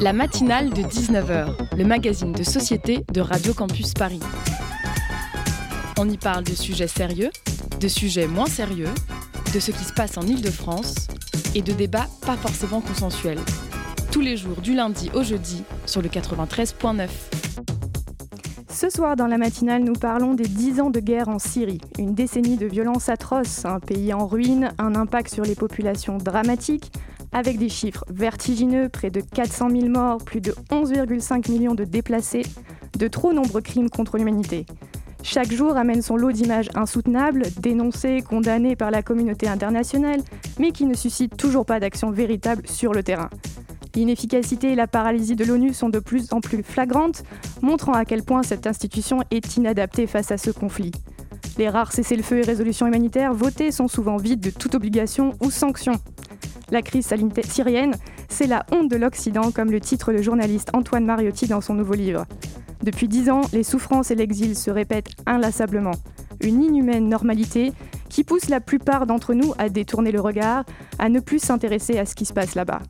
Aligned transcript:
La 0.00 0.12
matinale 0.12 0.70
de 0.70 0.82
19h, 0.82 1.76
le 1.76 1.84
magazine 1.84 2.32
de 2.32 2.42
société 2.42 3.04
de 3.12 3.20
Radio 3.20 3.52
Campus 3.52 3.92
Paris. 3.92 4.20
On 5.98 6.08
y 6.08 6.16
parle 6.16 6.44
de 6.44 6.54
sujets 6.54 6.88
sérieux, 6.88 7.30
de 7.78 7.88
sujets 7.88 8.26
moins 8.26 8.46
sérieux, 8.46 8.88
de 9.54 9.60
ce 9.60 9.70
qui 9.70 9.84
se 9.84 9.92
passe 9.92 10.16
en 10.16 10.22
Ile-de-France 10.22 11.08
et 11.54 11.62
de 11.62 11.72
débats 11.72 12.08
pas 12.24 12.36
forcément 12.36 12.80
consensuels. 12.80 13.40
Tous 14.10 14.20
les 14.20 14.36
jours 14.36 14.60
du 14.62 14.74
lundi 14.74 15.10
au 15.14 15.22
jeudi 15.22 15.62
sur 15.86 16.00
le 16.00 16.08
93.9. 16.08 17.08
Ce 18.68 18.88
soir, 18.88 19.16
dans 19.16 19.26
la 19.26 19.36
matinale, 19.36 19.84
nous 19.84 19.92
parlons 19.92 20.34
des 20.34 20.48
10 20.48 20.80
ans 20.80 20.90
de 20.90 20.98
guerre 20.98 21.28
en 21.28 21.38
Syrie. 21.38 21.80
Une 21.98 22.14
décennie 22.14 22.56
de 22.56 22.66
violences 22.66 23.10
atroces, 23.10 23.66
un 23.66 23.78
pays 23.78 24.14
en 24.14 24.26
ruine, 24.26 24.72
un 24.78 24.94
impact 24.94 25.32
sur 25.32 25.44
les 25.44 25.54
populations 25.54 26.16
dramatique, 26.16 26.90
avec 27.32 27.58
des 27.58 27.68
chiffres 27.68 28.04
vertigineux, 28.08 28.88
près 28.88 29.10
de 29.10 29.20
400 29.20 29.70
000 29.70 29.88
morts, 29.88 30.18
plus 30.18 30.40
de 30.40 30.52
11,5 30.70 31.50
millions 31.50 31.74
de 31.74 31.84
déplacés, 31.84 32.42
de 32.98 33.08
trop 33.08 33.32
nombreux 33.32 33.62
crimes 33.62 33.90
contre 33.90 34.18
l'humanité. 34.18 34.66
Chaque 35.22 35.52
jour 35.52 35.76
amène 35.76 36.02
son 36.02 36.16
lot 36.16 36.32
d'images 36.32 36.68
insoutenables, 36.74 37.44
dénoncées, 37.60 38.22
condamnées 38.22 38.76
par 38.76 38.90
la 38.90 39.02
communauté 39.02 39.48
internationale, 39.48 40.20
mais 40.58 40.72
qui 40.72 40.84
ne 40.84 40.94
suscitent 40.94 41.36
toujours 41.36 41.64
pas 41.64 41.78
d'action 41.78 42.10
véritable 42.10 42.66
sur 42.66 42.92
le 42.92 43.02
terrain. 43.02 43.30
L'inefficacité 43.94 44.72
et 44.72 44.74
la 44.74 44.86
paralysie 44.86 45.36
de 45.36 45.44
l'ONU 45.44 45.74
sont 45.74 45.90
de 45.90 45.98
plus 45.98 46.32
en 46.32 46.40
plus 46.40 46.62
flagrantes, 46.62 47.22
montrant 47.60 47.92
à 47.92 48.04
quel 48.04 48.22
point 48.22 48.42
cette 48.42 48.66
institution 48.66 49.20
est 49.30 49.56
inadaptée 49.56 50.06
face 50.06 50.32
à 50.32 50.38
ce 50.38 50.50
conflit. 50.50 50.92
Les 51.58 51.68
rares 51.68 51.92
cessez-le-feu 51.92 52.38
et 52.38 52.42
résolutions 52.42 52.86
humanitaires 52.86 53.34
votées 53.34 53.72
sont 53.72 53.88
souvent 53.88 54.16
vides 54.16 54.40
de 54.40 54.50
toute 54.50 54.74
obligation 54.74 55.34
ou 55.40 55.50
sanction. 55.50 55.92
La 56.70 56.80
crise 56.80 57.12
syrienne, 57.44 57.94
c'est 58.30 58.46
la 58.46 58.64
honte 58.72 58.90
de 58.90 58.96
l'Occident, 58.96 59.50
comme 59.50 59.70
le 59.70 59.80
titre 59.80 60.12
le 60.12 60.22
journaliste 60.22 60.70
Antoine 60.72 61.04
Mariotti 61.04 61.46
dans 61.46 61.60
son 61.60 61.74
nouveau 61.74 61.92
livre. 61.92 62.24
Depuis 62.82 63.06
dix 63.06 63.28
ans, 63.28 63.42
les 63.52 63.62
souffrances 63.62 64.10
et 64.10 64.14
l'exil 64.14 64.56
se 64.56 64.70
répètent 64.70 65.10
inlassablement. 65.26 65.92
Une 66.40 66.62
inhumaine 66.62 67.08
normalité 67.08 67.72
qui 68.08 68.24
pousse 68.24 68.48
la 68.48 68.60
plupart 68.60 69.06
d'entre 69.06 69.34
nous 69.34 69.52
à 69.58 69.68
détourner 69.68 70.12
le 70.12 70.20
regard, 70.20 70.64
à 70.98 71.10
ne 71.10 71.20
plus 71.20 71.38
s'intéresser 71.38 71.98
à 71.98 72.06
ce 72.06 72.14
qui 72.14 72.24
se 72.24 72.32
passe 72.32 72.54
là-bas. 72.54 72.80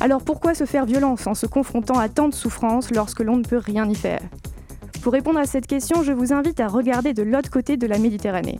Alors 0.00 0.22
pourquoi 0.22 0.54
se 0.54 0.66
faire 0.66 0.84
violence 0.84 1.26
en 1.26 1.34
se 1.34 1.46
confrontant 1.46 1.98
à 1.98 2.08
tant 2.08 2.28
de 2.28 2.34
souffrances 2.34 2.90
lorsque 2.90 3.20
l'on 3.20 3.38
ne 3.38 3.44
peut 3.44 3.58
rien 3.58 3.88
y 3.88 3.94
faire? 3.94 4.20
Pour 5.04 5.12
répondre 5.12 5.38
à 5.38 5.44
cette 5.44 5.66
question, 5.66 6.02
je 6.02 6.12
vous 6.12 6.32
invite 6.32 6.60
à 6.60 6.66
regarder 6.66 7.12
de 7.12 7.22
l'autre 7.22 7.50
côté 7.50 7.76
de 7.76 7.86
la 7.86 7.98
Méditerranée. 7.98 8.58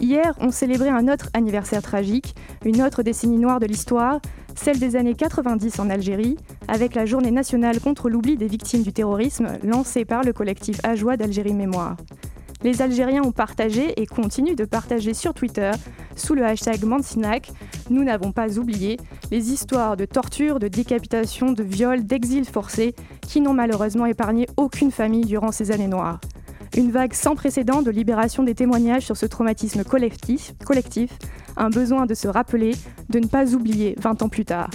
Hier, 0.00 0.34
on 0.40 0.50
célébrait 0.50 0.88
un 0.88 1.08
autre 1.08 1.28
anniversaire 1.34 1.82
tragique, 1.82 2.34
une 2.64 2.80
autre 2.80 3.02
décennie 3.02 3.36
noire 3.36 3.60
de 3.60 3.66
l'histoire, 3.66 4.18
celle 4.54 4.78
des 4.78 4.96
années 4.96 5.12
90 5.12 5.78
en 5.80 5.90
Algérie, 5.90 6.38
avec 6.68 6.94
la 6.94 7.04
journée 7.04 7.30
nationale 7.30 7.80
contre 7.80 8.08
l'oubli 8.08 8.38
des 8.38 8.46
victimes 8.46 8.82
du 8.82 8.94
terrorisme 8.94 9.58
lancée 9.62 10.06
par 10.06 10.22
le 10.22 10.32
collectif 10.32 10.80
Ajoie 10.84 11.18
d'Algérie 11.18 11.52
Mémoire. 11.52 11.98
Les 12.64 12.80
Algériens 12.80 13.22
ont 13.22 13.30
partagé 13.30 13.92
et 14.00 14.06
continuent 14.06 14.56
de 14.56 14.64
partager 14.64 15.12
sur 15.12 15.34
Twitter, 15.34 15.70
sous 16.16 16.34
le 16.34 16.46
hashtag 16.46 16.82
Mansinac, 16.84 17.52
nous 17.90 18.02
n'avons 18.02 18.32
pas 18.32 18.58
oublié, 18.58 18.98
les 19.30 19.52
histoires 19.52 19.98
de 19.98 20.06
torture, 20.06 20.58
de 20.58 20.68
décapitation, 20.68 21.52
de 21.52 21.62
viol, 21.62 22.04
d'exil 22.04 22.46
forcé, 22.46 22.94
qui 23.20 23.42
n'ont 23.42 23.52
malheureusement 23.52 24.06
épargné 24.06 24.46
aucune 24.56 24.90
famille 24.90 25.26
durant 25.26 25.52
ces 25.52 25.72
années 25.72 25.88
noires. 25.88 26.20
Une 26.74 26.90
vague 26.90 27.12
sans 27.12 27.36
précédent 27.36 27.82
de 27.82 27.90
libération 27.90 28.42
des 28.42 28.54
témoignages 28.54 29.04
sur 29.04 29.18
ce 29.18 29.26
traumatisme 29.26 29.84
collectif, 29.84 30.54
collectif 30.64 31.18
un 31.58 31.68
besoin 31.68 32.06
de 32.06 32.14
se 32.14 32.28
rappeler, 32.28 32.72
de 33.10 33.18
ne 33.18 33.26
pas 33.26 33.54
oublier 33.54 33.94
20 33.98 34.22
ans 34.22 34.28
plus 34.30 34.46
tard. 34.46 34.70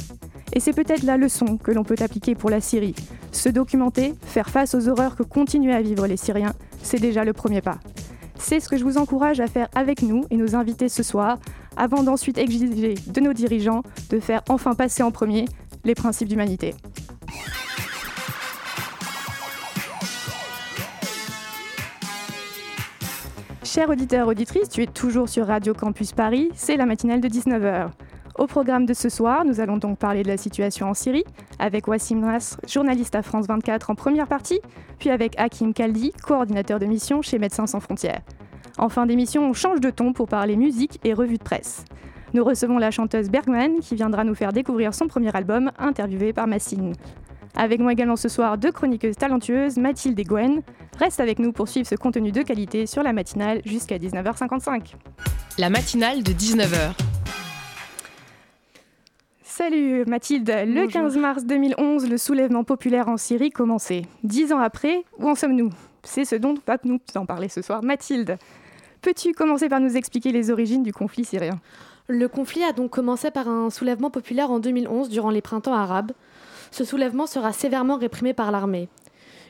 Et 0.54 0.60
c'est 0.60 0.74
peut-être 0.74 1.04
la 1.04 1.18
leçon 1.18 1.58
que 1.58 1.72
l'on 1.72 1.84
peut 1.84 1.98
appliquer 2.00 2.36
pour 2.36 2.52
la 2.52 2.62
Syrie. 2.62 2.96
Se 3.32 3.50
documenter, 3.50 4.14
faire 4.22 4.50
face 4.50 4.76
aux 4.76 4.88
horreurs 4.90 5.16
que 5.16 5.24
continuent 5.24 5.74
à 5.74 5.82
vivre 5.82 6.08
les 6.08 6.18
Syriens, 6.18 6.54
c'est 6.82 7.00
déjà 7.00 7.24
le 7.24 7.34
premier 7.34 7.62
pas. 7.62 7.80
C'est 8.38 8.60
ce 8.60 8.70
que 8.70 8.78
je 8.78 8.84
vous 8.84 8.98
encourage 8.98 9.40
à 9.40 9.48
faire 9.48 9.68
avec 9.76 10.02
nous 10.02 10.26
et 10.30 10.38
nos 10.38 10.56
invités 10.56 10.90
ce 10.90 11.04
soir, 11.04 11.38
avant 11.78 12.04
d'ensuite 12.04 12.38
exiger 12.38 12.96
de 12.96 13.22
nos 13.22 13.34
dirigeants 13.34 13.84
de 14.10 14.20
faire 14.20 14.42
enfin 14.50 14.76
passer 14.76 15.04
en 15.04 15.12
premier 15.12 15.46
les 15.84 15.96
principes 15.96 16.28
d'humanité. 16.28 16.74
Chers 23.64 23.90
auditeurs, 23.90 24.28
auditrices, 24.28 24.70
tu 24.70 24.82
es 24.82 24.88
toujours 24.88 25.30
sur 25.30 25.46
Radio 25.46 25.76
Campus 25.76 26.12
Paris, 26.14 26.50
c'est 26.56 26.76
la 26.76 26.88
matinale 26.88 27.22
de 27.22 27.28
19h. 27.28 27.92
Au 28.40 28.48
programme 28.48 28.86
de 28.86 28.94
ce 28.94 29.10
soir, 29.10 29.44
nous 29.44 29.60
allons 29.60 29.76
donc 29.76 29.98
parler 29.98 30.24
de 30.24 30.30
la 30.30 30.38
situation 30.38 30.90
en 30.90 30.94
Syrie 30.94 31.26
avec 31.60 31.90
Wassim 31.90 32.22
Nasr, 32.22 32.58
journaliste 32.66 33.14
à 33.16 33.22
France 33.22 33.48
24 33.48 33.90
en 33.90 33.96
première 33.96 34.28
partie, 34.28 34.62
puis 34.98 35.10
avec 35.10 35.38
Hakim 35.38 35.74
Kaldi, 35.74 36.14
coordinateur 36.26 36.80
de 36.80 36.86
mission 36.86 37.22
chez 37.22 37.38
Médecins 37.38 37.68
sans 37.68 37.82
frontières. 37.82 38.22
En 38.78 38.88
fin 38.88 39.06
d'émission, 39.06 39.44
on 39.44 39.52
change 39.52 39.82
de 39.82 39.90
ton 39.90 40.14
pour 40.14 40.30
parler 40.30 40.56
musique 40.56 41.02
et 41.04 41.14
revue 41.14 41.38
de 41.38 41.44
presse. 41.44 41.84
Nous 42.34 42.46
recevons 42.46 42.78
la 42.78 42.92
chanteuse 42.92 43.30
Bergman 43.30 43.82
qui 43.82 43.96
viendra 43.96 44.24
nous 44.24 44.36
faire 44.36 44.54
découvrir 44.54 44.94
son 44.94 45.08
premier 45.08 45.36
album, 45.36 45.72
interviewé 45.78 46.32
par 46.32 46.48
Massine. 46.48 46.94
Avec 47.58 47.82
moi 47.82 47.92
également 47.92 48.16
ce 48.16 48.30
soir 48.30 48.58
deux 48.58 48.72
chroniqueuses 48.72 49.18
talentueuses, 49.18 49.76
Mathilde 49.76 50.18
et 50.18 50.24
Gwen. 50.24 50.62
Reste 50.98 51.20
avec 51.20 51.40
nous 51.40 51.52
pour 51.52 51.68
suivre 51.68 51.88
ce 51.88 51.96
contenu 51.96 52.32
de 52.32 52.42
qualité 52.44 52.86
sur 52.86 53.04
la 53.04 53.12
matinale 53.12 53.62
jusqu'à 53.66 53.98
19h55. 53.98 54.94
La 55.58 55.70
matinale 55.70 56.24
de 56.24 56.32
19h. 56.32 56.94
Salut 59.62 60.06
Mathilde, 60.06 60.50
le 60.68 60.88
15 60.88 61.18
mars 61.18 61.44
2011, 61.44 62.10
le 62.10 62.18
soulèvement 62.18 62.64
populaire 62.64 63.10
en 63.10 63.18
Syrie 63.18 63.50
commençait. 63.50 64.04
Dix 64.24 64.54
ans 64.54 64.60
après, 64.60 65.04
où 65.18 65.28
en 65.28 65.36
sommes-nous? 65.36 65.70
C'est 66.02 66.24
ce 66.24 66.36
dont 66.36 66.56
va 66.66 66.78
nous 66.86 67.02
en 67.16 67.26
parler 67.26 67.50
ce 67.50 67.62
soir. 67.62 67.84
Mathilde, 67.84 68.38
peux-tu 69.02 69.34
commencer 69.34 69.68
par 69.68 69.82
nous 69.82 69.98
expliquer 69.98 70.32
les 70.32 70.50
origines 70.50 70.82
du 70.82 70.94
conflit 70.94 71.26
syrien? 71.26 71.60
Le 72.08 72.30
conflit 72.30 72.64
a 72.64 72.72
donc 72.72 72.92
commencé 72.92 73.32
par 73.32 73.50
un 73.50 73.70
soulèvement 73.70 74.10
populaire 74.10 74.50
en 74.50 74.60
2011 74.60 75.10
durant 75.10 75.30
les 75.30 75.42
printemps 75.42 75.74
arabes. 75.74 76.14
Ce 76.72 76.86
soulèvement 76.86 77.28
sera 77.28 77.52
sévèrement 77.52 77.98
réprimé 77.98 78.34
par 78.34 78.54
l'armée. 78.54 78.88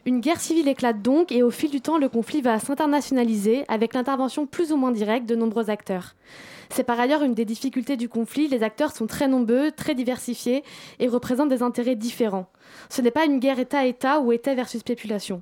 Une 0.06 0.22
guerre 0.22 0.40
civile 0.40 0.68
éclate 0.68 1.02
donc 1.02 1.32
et 1.32 1.44
au 1.44 1.52
fil 1.52 1.70
du 1.70 1.82
temps, 1.82 1.98
le 1.98 2.10
conflit 2.10 2.42
va 2.42 2.60
s'internationaliser 2.60 3.66
avec 3.68 3.94
l'intervention 3.94 4.46
plus 4.46 4.72
ou 4.72 4.78
moins 4.78 4.92
directe 4.92 5.28
de 5.28 5.36
nombreux 5.36 5.70
acteurs. 5.70 6.16
C'est 6.70 6.84
par 6.84 7.00
ailleurs 7.00 7.24
une 7.24 7.34
des 7.34 7.46
difficultés 7.46 7.98
du 7.98 8.08
conflit, 8.08 8.48
les 8.48 8.64
acteurs 8.64 8.96
sont 8.96 9.08
très 9.08 9.28
nombreux, 9.28 9.72
très 9.72 9.96
diversifiés 9.96 10.64
et 11.00 11.08
représentent 11.08 11.50
des 11.50 11.64
intérêts 11.64 11.96
différents. 11.96 12.48
Ce 12.90 13.02
n'est 13.02 13.12
pas 13.12 13.26
une 13.26 13.40
guerre 13.40 13.60
État-État 13.60 14.20
ou 14.20 14.32
État 14.32 14.54
versus 14.54 14.84
population. 14.84 15.42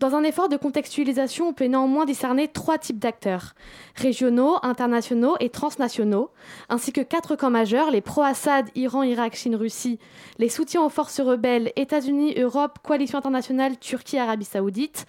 Dans 0.00 0.14
un 0.14 0.22
effort 0.22 0.48
de 0.48 0.56
contextualisation, 0.56 1.48
on 1.48 1.52
peut 1.52 1.66
néanmoins 1.66 2.04
discerner 2.04 2.48
trois 2.48 2.78
types 2.78 2.98
d'acteurs 2.98 3.54
régionaux, 3.94 4.56
internationaux 4.62 5.36
et 5.40 5.48
transnationaux, 5.48 6.30
ainsi 6.68 6.92
que 6.92 7.00
quatre 7.00 7.36
camps 7.36 7.50
majeurs 7.50 7.90
les 7.90 8.00
pro-Assad, 8.00 8.68
Iran, 8.74 9.02
Irak, 9.02 9.34
Chine, 9.36 9.56
Russie, 9.56 9.98
les 10.38 10.48
soutiens 10.48 10.82
aux 10.82 10.88
forces 10.88 11.20
rebelles, 11.20 11.72
États-Unis, 11.76 12.34
Europe, 12.36 12.78
Coalition 12.82 13.18
internationale, 13.18 13.78
Turquie, 13.78 14.18
Arabie 14.18 14.44
Saoudite, 14.44 15.06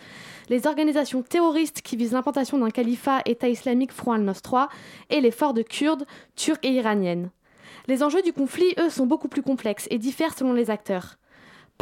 les 0.49 0.67
organisations 0.67 1.23
terroristes 1.23 1.81
qui 1.81 1.95
visent 1.95 2.13
l'implantation 2.13 2.57
d'un 2.57 2.69
califat 2.69 3.21
État 3.25 3.47
islamique 3.47 3.91
Front 3.91 4.13
al-Nosra 4.13 4.69
et 5.09 5.21
les 5.21 5.31
forces 5.31 5.53
de 5.53 5.61
Kurdes, 5.61 6.05
Turcs 6.35 6.59
et 6.63 6.71
Iraniennes. 6.71 7.29
Les 7.87 8.03
enjeux 8.03 8.21
du 8.21 8.33
conflit, 8.33 8.73
eux, 8.79 8.89
sont 8.89 9.05
beaucoup 9.05 9.27
plus 9.27 9.41
complexes 9.41 9.87
et 9.89 9.97
diffèrent 9.97 10.37
selon 10.37 10.53
les 10.53 10.69
acteurs. 10.69 11.17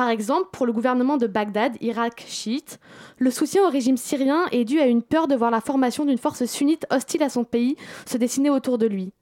Par 0.02 0.10
exemple, 0.10 0.50
pour 0.52 0.66
le 0.66 0.74
gouvernement 0.74 1.18
de 1.18 1.28
Bagdad, 1.28 1.78
Irak 1.80 2.26
chiite, 2.28 2.80
le 3.20 3.30
soutien 3.30 3.64
au 3.68 3.70
régime 3.70 3.98
syrien 3.98 4.48
est 4.52 4.66
dû 4.66 4.80
à 4.80 4.88
une 4.88 5.04
peur 5.04 5.28
de 5.28 5.36
voir 5.36 5.52
la 5.52 5.62
formation 5.62 6.06
d'une 6.06 6.18
force 6.18 6.44
sunnite 6.46 6.88
hostile 6.90 7.22
à 7.22 7.30
son 7.30 7.44
pays 7.44 7.76
se 8.08 8.18
dessiner 8.18 8.50
autour 8.50 8.80
de 8.80 8.88
lui. 8.88 9.14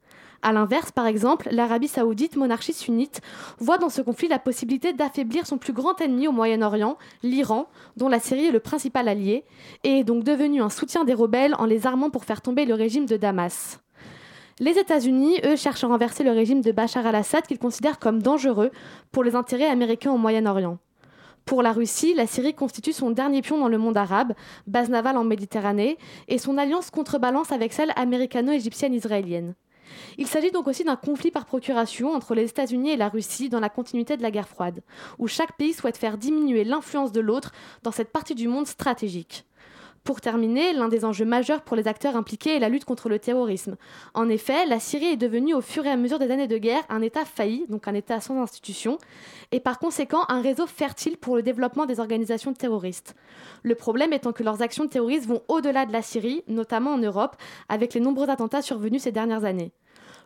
A 0.41 0.53
l'inverse, 0.53 0.94
par 0.94 1.06
exemple, 1.06 1.50
l'Arabie 1.51 1.90
saoudite, 1.90 2.38
monarchie 2.38 2.72
sunnite, 2.72 3.19
voit 3.57 3.78
dans 3.78 3.90
ce 3.90 4.01
conflit 4.01 4.29
la 4.29 4.40
possibilité 4.40 4.93
d'affaiblir 4.93 5.46
son 5.46 5.58
plus 5.58 5.73
grand 5.73 5.99
ennemi 5.99 6.29
au 6.29 6.31
Moyen-Orient, 6.31 6.97
l'Iran, 7.23 7.67
dont 7.97 8.08
la 8.08 8.22
Syrie 8.22 8.46
est 8.46 8.52
le 8.52 8.61
principal 8.61 9.09
allié, 9.09 9.43
et 9.84 9.99
est 9.99 10.03
donc 10.05 10.23
devenu 10.23 10.61
un 10.61 10.70
soutien 10.70 11.03
des 11.03 11.14
rebelles 11.14 11.55
en 11.59 11.66
les 11.66 11.87
armant 11.87 12.09
pour 12.09 12.23
faire 12.23 12.41
tomber 12.41 12.64
le 12.64 12.73
régime 12.73 13.05
de 13.05 13.17
Damas. 13.17 13.81
Les 14.61 14.78
États-Unis, 14.78 15.40
eux, 15.46 15.56
cherchent 15.56 15.85
à 15.85 15.88
renverser 15.88 16.26
le 16.26 16.32
régime 16.32 16.59
de 16.59 16.73
Bachar 16.73 17.08
al-Assad 17.08 17.47
qu'ils 17.47 17.59
considèrent 17.59 17.97
comme 17.97 18.22
dangereux 18.22 18.72
pour 19.09 19.23
les 19.23 19.35
intérêts 19.35 19.70
américains 19.70 20.11
au 20.11 20.17
Moyen-Orient. 20.17 20.79
Pour 21.46 21.64
la 21.64 21.72
Russie, 21.72 22.14
la 22.14 22.28
Syrie 22.28 22.53
constitue 22.53 22.91
son 22.91 23.09
dernier 23.09 23.41
pion 23.41 23.58
dans 23.58 23.70
le 23.70 23.78
monde 23.78 23.96
arabe, 23.96 24.34
base 24.67 24.90
navale 24.90 25.16
en 25.16 25.23
Méditerranée, 25.23 25.97
et 26.28 26.38
son 26.38 26.58
alliance 26.58 26.90
contrebalance 26.91 27.53
avec 27.53 27.72
celle 27.72 27.94
américano-égyptienne-israélienne. 27.96 29.56
Il 30.17 30.28
s'agit 30.28 30.52
donc 30.52 30.67
aussi 30.67 30.84
d'un 30.84 30.97
conflit 30.97 31.32
par 31.32 31.46
procuration 31.46 32.14
entre 32.14 32.35
les 32.35 32.50
États-Unis 32.50 32.91
et 32.91 32.97
la 32.97 33.08
Russie 33.08 33.47
dans 33.47 33.62
la 33.62 33.70
continuité 33.70 34.17
de 34.17 34.22
la 34.22 34.29
guerre 34.29 34.50
froide, 34.50 34.84
où 35.20 35.28
chaque 35.28 35.55
pays 35.55 35.72
souhaite 35.72 35.97
faire 35.97 36.17
diminuer 36.17 36.66
l'influence 36.66 37.14
de 37.14 37.22
l'autre 37.22 37.53
dans 37.82 37.94
cette 37.94 38.12
partie 38.12 38.35
du 38.35 38.50
monde 38.50 38.67
stratégique. 38.67 39.46
Pour 40.03 40.22
terminer, 40.22 40.73
l'un 40.73 40.87
des 40.87 41.05
enjeux 41.05 41.25
majeurs 41.25 41.61
pour 41.61 41.75
les 41.75 41.87
acteurs 41.87 42.16
impliqués 42.16 42.55
est 42.55 42.59
la 42.59 42.69
lutte 42.69 42.85
contre 42.85 43.09
le 43.09 43.19
terrorisme. 43.19 43.75
En 44.13 44.29
effet, 44.29 44.66
la 44.66 44.79
Syrie 44.79 45.05
est 45.13 45.17
devenue 45.17 45.53
au 45.53 45.61
fur 45.61 45.85
et 45.85 45.90
à 45.90 45.97
mesure 45.97 46.19
des 46.19 46.31
années 46.31 46.47
de 46.47 46.57
guerre 46.57 46.84
un 46.90 47.01
État 47.01 47.25
failli, 47.25 47.66
donc 47.69 47.87
un 47.87 47.93
État 47.93 48.19
sans 48.22 48.41
institution, 48.41 48.97
et 49.51 49.59
par 49.59 49.79
conséquent 49.79 50.23
un 50.29 50.41
réseau 50.41 50.67
fertile 50.67 51.17
pour 51.17 51.35
le 51.35 51.43
développement 51.43 51.85
des 51.85 51.99
organisations 51.99 52.53
terroristes. 52.53 53.16
Le 53.63 53.75
problème 53.75 54.13
étant 54.13 54.34
que 54.34 54.43
leurs 54.43 54.61
actions 54.61 54.87
terroristes 54.87 55.28
vont 55.28 55.43
au-delà 55.47 55.85
de 55.85 55.93
la 55.93 56.02
Syrie, 56.02 56.43
notamment 56.47 56.93
en 56.93 56.97
Europe, 56.97 57.35
avec 57.67 57.93
les 57.93 57.99
nombreux 57.99 58.29
attentats 58.29 58.61
survenus 58.61 59.03
ces 59.03 59.11
dernières 59.11 59.45
années. 59.45 59.72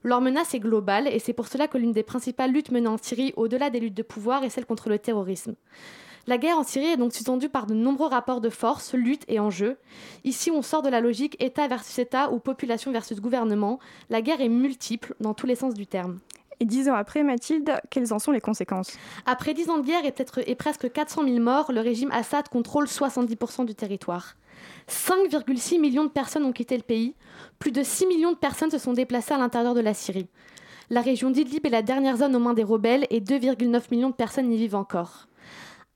Leur 0.04 0.20
menace 0.20 0.54
est 0.54 0.60
globale 0.60 1.08
et 1.08 1.20
c'est 1.20 1.34
pour 1.34 1.48
cela 1.48 1.68
que 1.68 1.78
l'une 1.78 1.94
des 1.94 2.04
principales 2.04 2.52
luttes 2.52 2.72
menées 2.72 2.88
en 2.88 2.98
Syrie, 2.98 3.34
au-delà 3.38 3.70
des 3.70 3.80
luttes 3.80 3.94
de 3.94 4.04
pouvoir, 4.04 4.44
est 4.44 4.50
celle 4.50 4.66
contre 4.66 4.90
le 4.90 5.00
terrorisme. 5.00 5.56
La 6.26 6.38
guerre 6.38 6.58
en 6.58 6.64
Syrie 6.64 6.86
est 6.86 6.98
donc 6.98 7.14
sous-tendue 7.14 7.50
par 7.50 7.66
de 7.66 7.74
nombreux 7.74 8.08
rapports 8.08 8.40
de 8.40 8.50
force, 8.50 8.94
luttes 8.94 9.26
et 9.28 9.42
enjeux. 9.42 9.78
Ici, 10.24 10.52
on 10.52 10.62
sort 10.62 10.82
de 10.82 10.88
la 10.88 11.02
logique 11.02 11.36
État 11.44 11.68
versus 11.68 12.00
État 12.00 12.32
ou 12.32 12.40
population 12.40 12.94
versus 12.94 13.20
gouvernement. 13.20 13.78
La 14.10 14.22
guerre 14.22 14.40
est 14.40 14.48
multiple 14.48 15.16
dans 15.20 15.34
tous 15.34 15.48
les 15.48 15.56
sens 15.56 15.74
du 15.74 15.86
terme. 15.86 16.20
Et 16.62 16.66
dix 16.66 16.88
ans 16.88 16.94
après, 16.94 17.24
Mathilde, 17.24 17.74
quelles 17.90 18.14
en 18.14 18.20
sont 18.20 18.32
les 18.32 18.40
conséquences? 18.40 18.98
Après 19.26 19.54
dix 19.54 19.70
ans 19.70 19.80
de 19.80 19.86
guerre 19.86 20.06
et, 20.06 20.14
peut-être, 20.14 20.40
et 20.48 20.56
presque 20.56 20.90
400 20.90 21.26
000 21.26 21.40
morts, 21.40 21.74
le 21.74 21.82
régime 21.82 22.12
Assad 22.12 22.48
contrôle 22.48 22.86
70% 22.86 23.66
du 23.66 23.76
territoire. 23.76 24.36
5,6 24.88 25.78
millions 25.82 26.06
de 26.06 26.10
personnes 26.10 26.46
ont 26.46 26.54
quitté 26.54 26.78
le 26.78 26.84
pays. 26.84 27.16
Plus 27.60 27.74
de 27.74 27.84
6 27.84 28.06
millions 28.06 28.32
de 28.32 28.38
personnes 28.38 28.72
se 28.72 28.78
sont 28.78 28.94
déplacées 28.94 29.34
à 29.34 29.38
l'intérieur 29.38 29.74
de 29.74 29.82
la 29.82 29.94
Syrie. 29.94 30.28
La 30.90 31.02
région 31.02 31.32
d'Idlib 31.32 31.66
est 31.66 31.70
la 31.70 31.82
dernière 31.82 32.16
zone 32.16 32.34
aux 32.34 32.40
mains 32.40 32.54
des 32.54 32.64
rebelles 32.64 33.08
et 33.10 33.20
2,9 33.20 33.82
millions 33.92 34.10
de 34.10 34.16
personnes 34.16 34.54
y 34.54 34.56
vivent 34.56 34.76
encore 34.76 35.28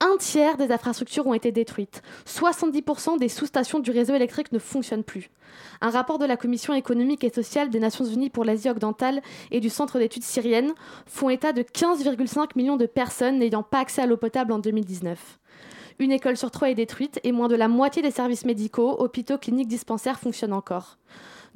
un 0.00 0.16
tiers 0.16 0.56
des 0.56 0.70
infrastructures 0.70 1.26
ont 1.26 1.34
été 1.34 1.50
détruites. 1.50 2.02
70% 2.26 3.18
des 3.18 3.28
sous-stations 3.28 3.80
du 3.80 3.90
réseau 3.90 4.14
électrique 4.14 4.52
ne 4.52 4.58
fonctionnent 4.58 5.02
plus. 5.02 5.28
Un 5.80 5.90
rapport 5.90 6.18
de 6.18 6.24
la 6.24 6.36
Commission 6.36 6.72
économique 6.72 7.24
et 7.24 7.32
sociale 7.32 7.70
des 7.70 7.80
Nations 7.80 8.04
Unies 8.04 8.30
pour 8.30 8.44
l'Asie 8.44 8.68
occidentale 8.68 9.22
et 9.50 9.60
du 9.60 9.70
Centre 9.70 9.98
d'études 9.98 10.22
syriennes 10.22 10.72
font 11.06 11.30
état 11.30 11.52
de 11.52 11.62
15,5 11.62 12.50
millions 12.54 12.76
de 12.76 12.86
personnes 12.86 13.38
n'ayant 13.38 13.64
pas 13.64 13.80
accès 13.80 14.02
à 14.02 14.06
l'eau 14.06 14.16
potable 14.16 14.52
en 14.52 14.58
2019. 14.58 15.38
Une 15.98 16.12
école 16.12 16.36
sur 16.36 16.52
trois 16.52 16.70
est 16.70 16.76
détruite 16.76 17.18
et 17.24 17.32
moins 17.32 17.48
de 17.48 17.56
la 17.56 17.66
moitié 17.66 18.00
des 18.02 18.12
services 18.12 18.44
médicaux, 18.44 18.94
hôpitaux, 19.00 19.36
cliniques, 19.36 19.66
dispensaires 19.66 20.20
fonctionnent 20.20 20.52
encore. 20.52 20.96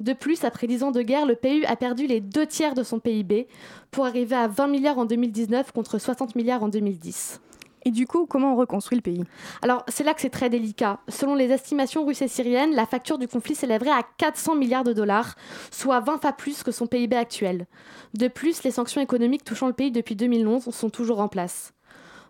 De 0.01 0.11
plus, 0.11 0.43
après 0.43 0.67
10 0.67 0.83
ans 0.83 0.91
de 0.91 1.01
guerre, 1.01 1.25
le 1.25 1.35
pays 1.35 1.65
a 1.65 1.77
perdu 1.77 2.07
les 2.07 2.19
deux 2.19 2.45
tiers 2.45 2.73
de 2.73 2.83
son 2.83 2.99
PIB 2.99 3.47
pour 3.89 4.05
arriver 4.05 4.35
à 4.35 4.49
20 4.49 4.67
milliards 4.67 4.97
en 4.97 5.05
2019 5.05 5.71
contre 5.71 5.97
60 5.97 6.35
milliards 6.35 6.63
en 6.63 6.67
2010. 6.67 7.39
Et 7.85 7.91
du 7.91 8.07
coup, 8.07 8.25
comment 8.25 8.53
on 8.53 8.55
reconstruit 8.55 8.97
le 8.97 9.01
pays? 9.01 9.23
Alors, 9.61 9.83
c'est 9.87 10.03
là 10.03 10.13
que 10.13 10.21
c'est 10.21 10.29
très 10.29 10.49
délicat. 10.49 10.99
Selon 11.09 11.35
les 11.35 11.51
estimations 11.51 12.05
russes 12.05 12.21
et 12.21 12.27
syriennes, 12.27 12.73
la 12.75 12.85
facture 12.85 13.17
du 13.17 13.27
conflit 13.27 13.55
s'élèverait 13.55 13.91
à 13.91 14.03
400 14.17 14.55
milliards 14.55 14.83
de 14.83 14.93
dollars, 14.93 15.35
soit 15.71 15.99
20 15.99 16.21
fois 16.21 16.33
plus 16.33 16.63
que 16.63 16.71
son 16.71 16.87
PIB 16.87 17.15
actuel. 17.15 17.67
De 18.13 18.27
plus, 18.27 18.63
les 18.63 18.71
sanctions 18.71 19.01
économiques 19.01 19.43
touchant 19.43 19.67
le 19.67 19.73
pays 19.73 19.91
depuis 19.91 20.15
2011 20.15 20.69
sont 20.69 20.89
toujours 20.89 21.19
en 21.19 21.27
place. 21.27 21.73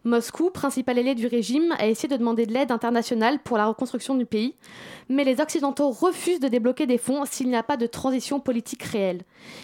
Moscou, 0.06 0.50
principal 0.50 0.98
ailier 0.98 1.16
du 1.16 1.28
régime, 1.28 1.74
a 1.78 1.88
essayé 1.88 2.10
de 2.10 2.18
demander 2.18 2.46
de 2.46 2.54
l'aide 2.54 2.72
internationale 2.72 3.40
pour 3.40 3.58
la 3.58 3.68
reconstruction 3.68 4.16
du 4.16 4.26
pays, 4.26 4.56
mais 5.08 5.24
les 5.24 5.40
Occidentaux 5.40 5.92
refusent 5.92 6.42
de 6.42 6.50
débloquer 6.50 6.86
des 6.86 6.98
fonds 6.98 7.24
s'il 7.26 7.48
n'y 7.48 7.56
a 7.56 7.64
pas 7.64 7.78
de 7.78 7.88
transition 7.88 8.42
politique 8.42 8.84
réelle. 8.84 9.22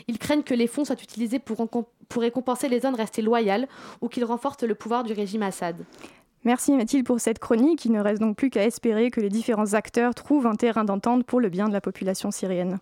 Ils 0.07 0.18
craignent 0.18 0.44
que 0.44 0.53
les 0.53 0.68
fonds 0.68 0.86
soient 0.86 1.01
utilisés 1.01 1.39
pour, 1.39 1.68
pour 1.68 2.21
récompenser 2.21 2.69
les 2.69 2.80
zones 2.80 2.95
restées 2.95 3.21
loyales 3.21 3.68
ou 4.01 4.07
qu'ils 4.07 4.24
renforcent 4.24 4.63
le 4.63 4.75
pouvoir 4.75 5.03
du 5.03 5.12
régime 5.12 5.44
Assad. 5.44 5.75
Merci 6.45 6.71
Mathilde 6.71 7.06
pour 7.06 7.19
cette 7.19 7.39
chronique. 7.39 7.83
Il 7.83 7.92
ne 7.92 8.00
reste 8.00 8.21
donc 8.21 8.38
plus 8.38 8.50
qu'à 8.50 8.63
espérer 8.63 9.12
que 9.12 9.19
les 9.19 9.30
différents 9.30 9.74
acteurs 9.74 10.15
trouvent 10.15 10.47
un 10.47 10.56
terrain 10.56 10.85
d'entente 10.85 11.25
pour 11.25 11.42
le 11.42 11.50
bien 11.50 11.68
de 11.68 11.74
la 11.74 11.81
population 11.81 12.31
syrienne. 12.31 12.80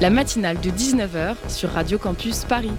La 0.00 0.10
matinale 0.10 0.60
de 0.60 0.70
19h 0.70 1.34
sur 1.48 1.70
Radio 1.70 1.98
Campus 1.98 2.44
Paris. 2.44 2.70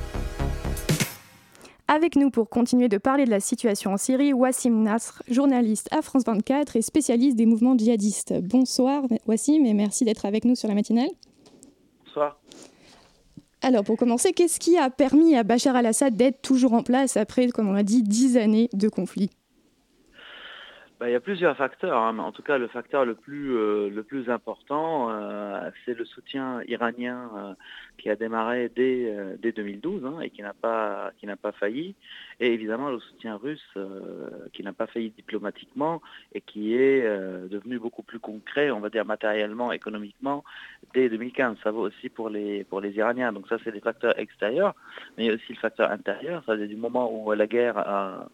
Avec 1.94 2.16
nous 2.16 2.30
pour 2.30 2.48
continuer 2.48 2.88
de 2.88 2.98
parler 2.98 3.26
de 3.26 3.30
la 3.30 3.42
situation 3.42 3.92
en 3.92 3.98
Syrie, 3.98 4.32
Wassim 4.32 4.82
Nasr, 4.82 5.22
journaliste 5.30 5.90
à 5.92 6.02
France 6.02 6.24
24 6.26 6.78
et 6.78 6.82
spécialiste 6.82 7.36
des 7.36 7.46
mouvements 7.46 7.78
djihadistes. 7.78 8.34
Bonsoir 8.42 9.04
Wassim 9.28 9.66
et 9.66 9.74
merci 9.74 10.06
d'être 10.06 10.26
avec 10.26 10.46
nous 10.46 10.56
sur 10.56 10.70
la 10.70 10.74
matinale. 10.74 11.10
Bonsoir. 12.06 12.40
Alors 13.62 13.84
pour 13.84 13.98
commencer, 13.98 14.32
qu'est-ce 14.32 14.58
qui 14.58 14.78
a 14.78 14.90
permis 14.90 15.36
à 15.36 15.44
Bachar 15.44 15.76
al-Assad 15.76 16.16
d'être 16.16 16.42
toujours 16.42 16.72
en 16.72 16.82
place 16.82 17.18
après, 17.18 17.50
comme 17.50 17.68
on 17.68 17.74
l'a 17.74 17.84
dit, 17.84 18.04
dix 18.04 18.38
années 18.38 18.70
de 18.72 18.88
conflit? 18.88 19.30
Bah, 21.02 21.10
il 21.10 21.14
y 21.14 21.16
a 21.16 21.20
plusieurs 21.20 21.58
facteurs, 21.58 21.98
hein, 21.98 22.20
en 22.20 22.32
tout 22.32 22.44
cas 22.44 22.60
le 22.60 22.68
facteur 22.68 23.06
le 23.06 23.16
plus, 23.16 23.56
euh, 23.56 24.24
important, 24.28 25.10
euh, 25.10 25.72
c'est 25.84 25.98
le 25.98 26.06
soutien 26.06 26.62
iranien 26.68 27.28
euh, 27.36 27.54
qui 27.98 28.08
a 28.12 28.16
démarré 28.16 28.70
dès, 28.76 29.12
dès 29.40 29.52
2012 29.52 30.06
hein, 30.06 30.20
et 30.22 30.30
qui 30.30 30.44
n'a 30.44 30.54
pas, 30.54 31.12
failli, 31.60 31.96
et 32.40 32.54
évidemment 32.54 32.92
le 32.92 33.00
soutien 33.00 33.38
russe 33.38 33.68
qui 34.54 34.62
n'a 34.62 34.74
pas 34.74 34.86
failli 34.86 35.10
diplomatiquement 35.10 36.04
et 36.36 36.42
qui 36.42 36.76
est 36.76 37.02
devenu 37.50 37.80
beaucoup 37.80 38.04
plus 38.04 38.20
concret, 38.20 38.70
on 38.70 38.80
va 38.80 38.90
dire 38.90 39.04
matériellement, 39.04 39.72
économiquement, 39.72 40.44
dès 40.94 41.10
2015. 41.10 41.58
Ça 41.64 41.72
vaut 41.72 41.82
aussi 41.82 42.10
pour 42.10 42.30
les, 42.30 42.64
Iraniens. 42.96 43.34
Donc 43.34 43.48
ça 43.48 43.58
c'est 43.64 43.72
des 43.72 43.80
facteurs 43.80 44.20
extérieurs, 44.20 44.76
mais 45.18 45.24
il 45.24 45.28
y 45.30 45.32
a 45.32 45.34
aussi 45.34 45.54
le 45.54 45.60
facteur 45.60 45.90
intérieur, 45.90 46.44
ça 46.46 46.56
c'est 46.58 46.68
du 46.68 46.76
moment 46.76 47.12
où 47.12 47.32
la 47.34 47.48
guerre 47.48 47.80
a 47.80 48.30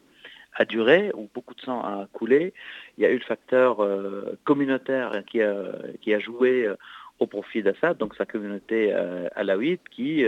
a 0.58 0.66
duré, 0.66 1.12
où 1.14 1.30
beaucoup 1.34 1.54
de 1.54 1.62
sang 1.62 1.82
a 1.82 2.08
coulé. 2.14 2.54
Il 2.98 3.04
y 3.04 3.06
a 3.06 3.12
eu 3.12 3.18
le 3.18 3.26
facteur 3.26 3.84
euh, 3.84 4.38
communautaire 4.44 5.24
qui 5.28 5.42
a, 5.42 5.56
qui 6.02 6.14
a 6.14 6.20
joué 6.20 6.66
euh, 6.66 6.76
au 7.20 7.28
profit 7.28 7.64
d'Assad, 7.64 7.98
donc 7.98 8.16
sa 8.16 8.26
communauté 8.26 8.94
euh, 8.94 9.28
alaouite, 9.36 9.82
qui, 9.90 10.26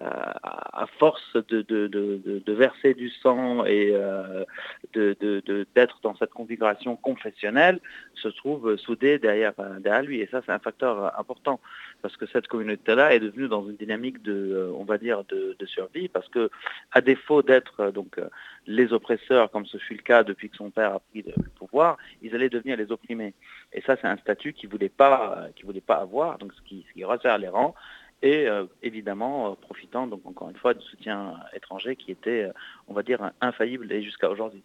à 0.00 0.86
force 0.98 1.36
de, 1.48 2.52
verser 2.52 2.94
du 2.94 3.10
sang 3.10 3.64
et 3.64 3.94
d'être 4.94 6.00
dans 6.02 6.16
cette 6.16 6.30
configuration 6.30 6.96
confessionnelle, 6.96 7.80
se 8.14 8.28
trouve 8.28 8.76
soudée 8.76 9.18
derrière, 9.18 9.52
derrière 9.80 10.02
lui. 10.02 10.20
Et 10.20 10.26
ça, 10.26 10.42
c'est 10.44 10.52
un 10.52 10.58
facteur 10.58 11.18
important 11.18 11.60
parce 12.02 12.16
que 12.16 12.26
cette 12.26 12.46
communauté-là 12.48 13.14
est 13.14 13.20
devenue 13.20 13.48
dans 13.48 13.66
une 13.68 13.76
dynamique 13.76 14.22
de, 14.22 14.32
euh, 14.32 14.72
on 14.76 14.84
va 14.84 14.98
dire, 14.98 15.24
de, 15.24 15.56
survie, 15.66 16.08
parce 16.08 16.28
que 16.28 16.50
à 16.92 17.00
défaut 17.00 17.42
d'être 17.42 17.80
euh, 17.80 17.90
donc 17.92 18.18
euh, 18.18 18.28
les 18.66 18.92
oppresseurs, 18.92 19.50
comme 19.50 19.66
ce 19.66 19.78
fut 19.78 19.94
le 19.94 20.02
cas 20.02 20.24
depuis 20.24 20.50
que 20.50 20.56
son 20.56 20.70
père 20.70 20.94
a 20.94 21.00
pris 21.00 21.22
le 21.22 21.48
pouvoir, 21.56 21.96
ils 22.22 22.34
allaient 22.34 22.48
devenir 22.48 22.76
les 22.76 22.90
opprimés. 22.90 23.34
Et 23.72 23.80
ça, 23.82 23.96
c'est 24.00 24.08
un 24.08 24.16
statut 24.16 24.52
qu'ils 24.52 24.68
ne 24.68 24.72
voulaient 24.72 24.88
pas, 24.88 25.48
voulaient 25.62 25.80
pas 25.80 25.99
avoir, 26.00 26.38
donc 26.38 26.52
ce 26.54 26.62
qui, 26.62 26.84
ce 26.94 27.04
resserre 27.04 27.38
les 27.38 27.48
rangs 27.48 27.74
et 28.22 28.46
évidemment 28.82 29.56
profitant 29.62 30.06
donc 30.06 30.20
encore 30.26 30.50
une 30.50 30.56
fois 30.56 30.74
du 30.74 30.84
soutien 30.84 31.36
étranger 31.54 31.96
qui 31.96 32.10
était, 32.10 32.50
on 32.86 32.92
va 32.92 33.02
dire, 33.02 33.30
infaillible 33.40 33.90
et 33.90 34.02
jusqu'à 34.02 34.28
aujourd'hui. 34.28 34.62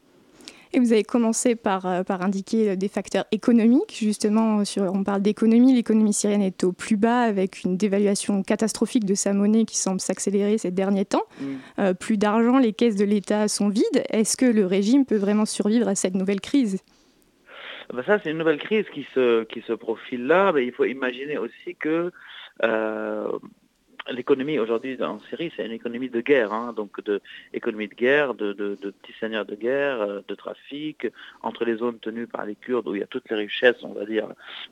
Et 0.75 0.79
vous 0.79 0.91
avez 0.91 1.05
commencé 1.05 1.55
par, 1.55 1.85
euh, 1.85 2.03
par 2.03 2.21
indiquer 2.21 2.75
des 2.75 2.89
facteurs 2.89 3.23
économiques. 3.31 3.95
Justement, 3.97 4.65
sur, 4.65 4.83
on 4.83 5.05
parle 5.05 5.21
d'économie. 5.21 5.73
L'économie 5.73 6.11
syrienne 6.11 6.41
est 6.41 6.65
au 6.65 6.73
plus 6.73 6.97
bas 6.97 7.21
avec 7.21 7.63
une 7.63 7.77
dévaluation 7.77 8.43
catastrophique 8.43 9.05
de 9.05 9.15
sa 9.15 9.31
monnaie 9.31 9.63
qui 9.63 9.77
semble 9.77 10.01
s'accélérer 10.01 10.57
ces 10.57 10.71
derniers 10.71 11.05
temps. 11.05 11.23
Mm. 11.39 11.45
Euh, 11.79 11.93
plus 11.93 12.17
d'argent, 12.17 12.57
les 12.57 12.73
caisses 12.73 12.97
de 12.97 13.05
l'État 13.05 13.47
sont 13.47 13.69
vides. 13.69 14.03
Est-ce 14.09 14.35
que 14.35 14.45
le 14.45 14.65
régime 14.65 15.05
peut 15.05 15.15
vraiment 15.15 15.45
survivre 15.45 15.87
à 15.87 15.95
cette 15.95 16.15
nouvelle 16.15 16.41
crise? 16.41 16.81
Ben 17.93 18.03
ça, 18.03 18.19
c'est 18.19 18.31
une 18.31 18.37
nouvelle 18.37 18.59
crise 18.59 18.85
qui 18.89 19.05
se, 19.13 19.43
qui 19.43 19.61
se 19.61 19.73
profile 19.73 20.25
là. 20.25 20.51
Mais 20.51 20.65
il 20.65 20.71
faut 20.71 20.85
imaginer 20.85 21.37
aussi 21.37 21.75
que 21.75 22.11
euh, 22.63 23.31
l'économie 24.11 24.59
aujourd'hui 24.59 25.01
en 25.01 25.19
Syrie, 25.19 25.51
c'est 25.55 25.65
une 25.65 25.71
économie 25.71 26.09
de 26.09 26.21
guerre, 26.21 26.53
hein, 26.53 26.73
donc 26.73 27.03
de 27.03 27.21
économie 27.53 27.87
de 27.87 27.93
guerre, 27.93 28.33
de, 28.33 28.53
petits 28.53 29.17
seigneurs 29.19 29.45
de 29.45 29.55
guerre, 29.55 30.01
euh, 30.01 30.21
de 30.27 30.35
trafic, 30.35 31.07
entre 31.41 31.65
les 31.65 31.77
zones 31.77 31.99
tenues 31.99 32.27
par 32.27 32.45
les 32.45 32.55
Kurdes 32.55 32.87
où 32.87 32.95
il 32.95 33.01
y 33.01 33.03
a 33.03 33.07
toutes 33.07 33.29
les 33.29 33.35
richesses, 33.35 33.83
on 33.83 33.93
va 33.93 34.05
dire, 34.05 34.27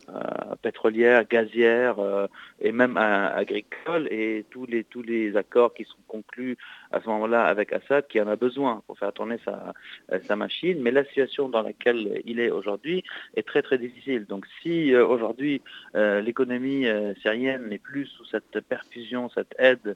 euh, 0.09 0.55
pétrolières, 0.61 1.27
gazières 1.27 1.97
et 2.59 2.71
même 2.71 2.97
agricoles, 2.97 4.07
et 4.11 4.45
tous 4.49 4.65
les, 4.65 4.83
tous 4.83 5.01
les 5.01 5.35
accords 5.37 5.73
qui 5.73 5.83
sont 5.85 5.97
conclus 6.07 6.57
à 6.93 7.01
ce 7.01 7.07
moment-là 7.09 7.43
avec 7.45 7.73
Assad, 7.73 8.07
qui 8.07 8.21
en 8.21 8.27
a 8.27 8.35
besoin 8.35 8.83
pour 8.87 8.97
faire 8.97 9.13
tourner 9.13 9.37
sa, 9.43 9.73
sa 10.27 10.35
machine. 10.35 10.81
Mais 10.81 10.91
la 10.91 11.03
situation 11.05 11.49
dans 11.49 11.61
laquelle 11.61 12.21
il 12.25 12.39
est 12.39 12.51
aujourd'hui 12.51 13.03
est 13.35 13.47
très 13.47 13.61
très 13.61 13.77
difficile. 13.77 14.25
Donc 14.25 14.45
si 14.61 14.95
aujourd'hui 14.95 15.61
l'économie 15.93 16.85
syrienne 17.21 17.67
n'est 17.67 17.79
plus 17.79 18.05
sous 18.07 18.25
cette 18.25 18.59
perfusion 18.61 18.93
cette 19.33 19.55
aide 19.57 19.95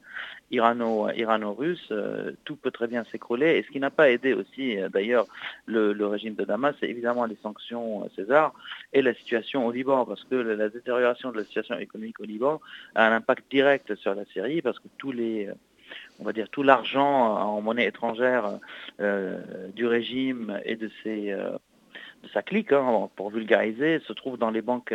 irano-russe, 0.52 1.88
euh, 1.92 2.32
tout 2.46 2.56
peut 2.56 2.72
très 2.72 2.88
bien 2.88 3.04
s'écrouler. 3.12 3.58
Et 3.58 3.64
ce 3.64 3.70
qui 3.70 3.80
n'a 3.80 3.90
pas 3.90 4.10
aidé 4.10 4.34
aussi, 4.34 4.78
euh, 4.78 4.90
d'ailleurs, 4.90 5.26
le, 5.66 6.06
régime 6.08 6.36
de 6.36 6.46
Damas, 6.46 6.76
c'est 6.80 6.90
évidemment 6.90 7.26
les 7.26 7.38
sanctions 7.44 8.04
euh, 8.04 8.08
César 8.16 8.54
et 8.94 9.02
la 9.02 9.14
situation 9.14 9.66
au 9.66 9.72
Liban, 9.72 10.06
parce 10.06 10.24
que 10.24 10.36
la 10.36 10.70
détérioration 10.70 11.32
de 11.32 11.38
la 11.38 11.44
situation 11.44 11.78
économique 11.78 12.20
au 12.20 12.24
Liban 12.24 12.62
a 12.96 13.08
un 13.08 13.16
impact 13.16 13.50
direct 13.52 13.96
sur 13.96 14.16
la 14.16 14.26
Syrie, 14.26 14.62
parce 14.62 14.80
que 14.80 14.88
tous 14.98 15.12
les 15.12 15.50
on 16.20 16.24
va 16.24 16.34
dire 16.34 16.50
tout 16.50 16.64
l'argent 16.64 17.36
en 17.36 17.62
monnaie 17.62 17.86
étrangère 17.88 18.60
du 19.00 19.86
régime 19.86 20.60
et 20.66 20.76
de 20.76 20.90
de 22.24 22.30
sa 22.34 22.42
clique, 22.42 22.72
hein, 22.72 23.10
pour 23.16 23.30
vulgariser, 23.30 24.00
se 24.00 24.12
trouve 24.12 24.40
dans 24.40 24.50
les 24.50 24.64
banques 24.64 24.94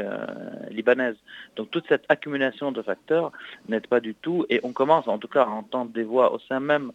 libanaises. 0.71 1.17
Donc 1.55 1.71
toute 1.71 1.87
cette 1.89 2.05
accumulation 2.09 2.73
de 2.73 2.83
facteurs 2.83 3.31
n'aide 3.69 3.87
pas 3.87 4.01
du 4.01 4.17
tout 4.17 4.45
et 4.51 4.59
on 4.65 4.73
commence 4.73 5.07
en 5.07 5.19
tout 5.19 5.29
cas 5.29 5.45
à 5.45 5.49
entendre 5.49 5.93
des 5.93 6.03
voix 6.03 6.33
au 6.33 6.41
sein 6.41 6.59
même 6.59 6.91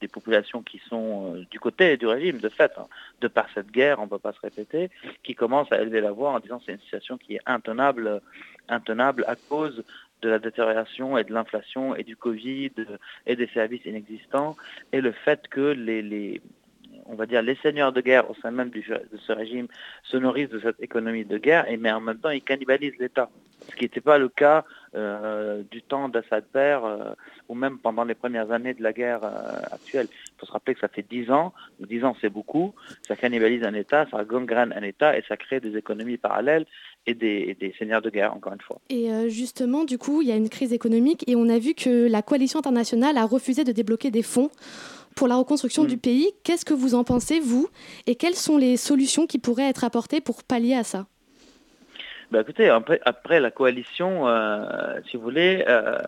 des 0.00 0.08
populations 0.08 0.62
qui 0.62 0.80
sont 0.88 1.34
euh, 1.34 1.44
du 1.50 1.58
côté 1.58 1.96
du 1.96 2.06
régime, 2.06 2.38
de 2.38 2.48
fait, 2.48 2.72
hein, 2.76 2.86
de 3.20 3.28
par 3.28 3.46
cette 3.54 3.70
guerre, 3.70 3.98
on 3.98 4.04
ne 4.04 4.08
peut 4.08 4.18
pas 4.18 4.32
se 4.32 4.40
répéter, 4.40 4.90
qui 5.22 5.34
commencent 5.34 5.72
à 5.72 5.80
élever 5.80 6.00
la 6.00 6.12
voix 6.12 6.32
en 6.32 6.40
disant 6.40 6.58
que 6.58 6.64
c'est 6.66 6.72
une 6.72 6.80
situation 6.80 7.18
qui 7.18 7.34
est 7.36 7.40
intenable 7.46 8.20
à 8.68 9.36
cause 9.48 9.84
de 10.22 10.28
la 10.28 10.38
détérioration 10.38 11.18
et 11.18 11.24
de 11.24 11.32
l'inflation 11.32 11.94
et 11.94 12.04
du 12.04 12.16
Covid 12.16 12.72
et 13.26 13.36
des 13.36 13.48
services 13.48 13.84
inexistants 13.84 14.56
et 14.92 15.00
le 15.00 15.12
fait 15.12 15.48
que 15.48 15.72
les, 15.72 16.40
on 17.06 17.14
va 17.14 17.26
dire, 17.26 17.42
les 17.42 17.56
seigneurs 17.56 17.92
de 17.92 18.00
guerre 18.00 18.30
au 18.30 18.34
sein 18.34 18.50
même 18.50 18.70
de 18.70 18.82
ce 19.26 19.32
régime 19.32 19.66
se 20.04 20.16
nourrissent 20.16 20.50
de 20.50 20.60
cette 20.60 20.80
économie 20.80 21.24
de 21.24 21.38
guerre, 21.38 21.68
et 21.68 21.76
mais 21.76 21.92
en 21.92 22.00
même 22.00 22.18
temps, 22.18 22.30
ils 22.30 22.42
cannibalisent 22.42 22.98
l'État. 22.98 23.30
Ce 23.68 23.76
qui 23.76 23.84
n'était 23.84 24.00
pas 24.00 24.18
le 24.18 24.28
cas 24.28 24.64
euh, 24.96 25.62
du 25.70 25.82
temps 25.82 26.08
d'Assad 26.08 26.44
père 26.52 26.84
euh, 26.84 27.12
ou 27.48 27.54
même 27.54 27.78
pendant 27.78 28.02
les 28.02 28.14
premières 28.14 28.50
années 28.50 28.74
de 28.74 28.82
la 28.82 28.92
guerre 28.92 29.22
euh, 29.22 29.60
actuelle. 29.70 30.08
Il 30.10 30.40
faut 30.40 30.46
se 30.46 30.52
rappeler 30.52 30.74
que 30.74 30.80
ça 30.80 30.88
fait 30.88 31.06
dix 31.08 31.30
ans, 31.30 31.52
dix 31.78 32.04
ans 32.04 32.16
c'est 32.20 32.28
beaucoup, 32.28 32.74
ça 33.06 33.14
cannibalise 33.14 33.62
un 33.62 33.74
État, 33.74 34.06
ça 34.10 34.24
gangrène 34.24 34.72
un 34.76 34.82
État 34.82 35.16
et 35.16 35.22
ça 35.28 35.36
crée 35.36 35.60
des 35.60 35.76
économies 35.76 36.16
parallèles 36.16 36.66
et 37.06 37.14
des, 37.14 37.56
des 37.58 37.74
seigneurs 37.78 38.02
de 38.02 38.10
guerre, 38.10 38.34
encore 38.34 38.52
une 38.52 38.60
fois. 38.60 38.80
Et 38.88 39.08
justement, 39.28 39.84
du 39.84 39.98
coup, 39.98 40.22
il 40.22 40.28
y 40.28 40.32
a 40.32 40.36
une 40.36 40.48
crise 40.48 40.72
économique 40.72 41.24
et 41.28 41.34
on 41.34 41.48
a 41.48 41.58
vu 41.58 41.74
que 41.74 42.08
la 42.08 42.22
coalition 42.22 42.60
internationale 42.60 43.18
a 43.18 43.24
refusé 43.24 43.64
de 43.64 43.72
débloquer 43.72 44.10
des 44.10 44.22
fonds 44.22 44.50
pour 45.14 45.28
la 45.28 45.36
reconstruction 45.36 45.84
du 45.84 45.96
mm. 45.96 46.00
pays. 46.00 46.30
Qu'est-ce 46.44 46.64
que 46.64 46.74
vous 46.74 46.94
en 46.94 47.04
pensez, 47.04 47.40
vous? 47.40 47.68
Et 48.06 48.14
quelles 48.14 48.34
sont 48.34 48.56
les 48.56 48.76
solutions 48.76 49.26
qui 49.26 49.38
pourraient 49.38 49.68
être 49.68 49.84
apportées 49.84 50.20
pour 50.20 50.42
pallier 50.44 50.74
à 50.74 50.84
ça? 50.84 51.06
Bah, 52.30 52.40
écoutez, 52.40 52.70
après, 52.70 53.40
la 53.40 53.50
coalition, 53.50 54.26
euh, 54.26 54.98
si 55.10 55.18
vous 55.18 55.22
voulez, 55.22 55.64
euh, 55.68 55.98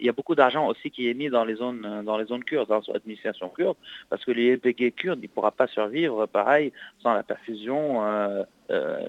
il 0.00 0.06
y 0.06 0.08
a 0.08 0.12
beaucoup 0.12 0.34
d'argent 0.34 0.66
aussi 0.66 0.90
qui 0.90 1.10
est 1.10 1.14
mis 1.14 1.28
dans 1.28 1.44
les 1.44 1.56
zones, 1.56 2.02
dans 2.06 2.16
les 2.16 2.24
zones 2.24 2.42
kurdes, 2.42 2.70
dans 2.70 2.80
l'administration 2.88 3.50
kurde, 3.50 3.76
parce 4.08 4.24
que 4.24 4.30
l'IPG 4.30 4.92
kurde, 4.92 5.18
il 5.20 5.28
ne 5.28 5.28
pourra 5.28 5.50
pas 5.50 5.66
survivre 5.66 6.24
pareil 6.24 6.72
sans 7.02 7.12
la 7.12 7.22
perfusion 7.22 8.02
euh, 8.02 8.08
euh, 8.08 8.44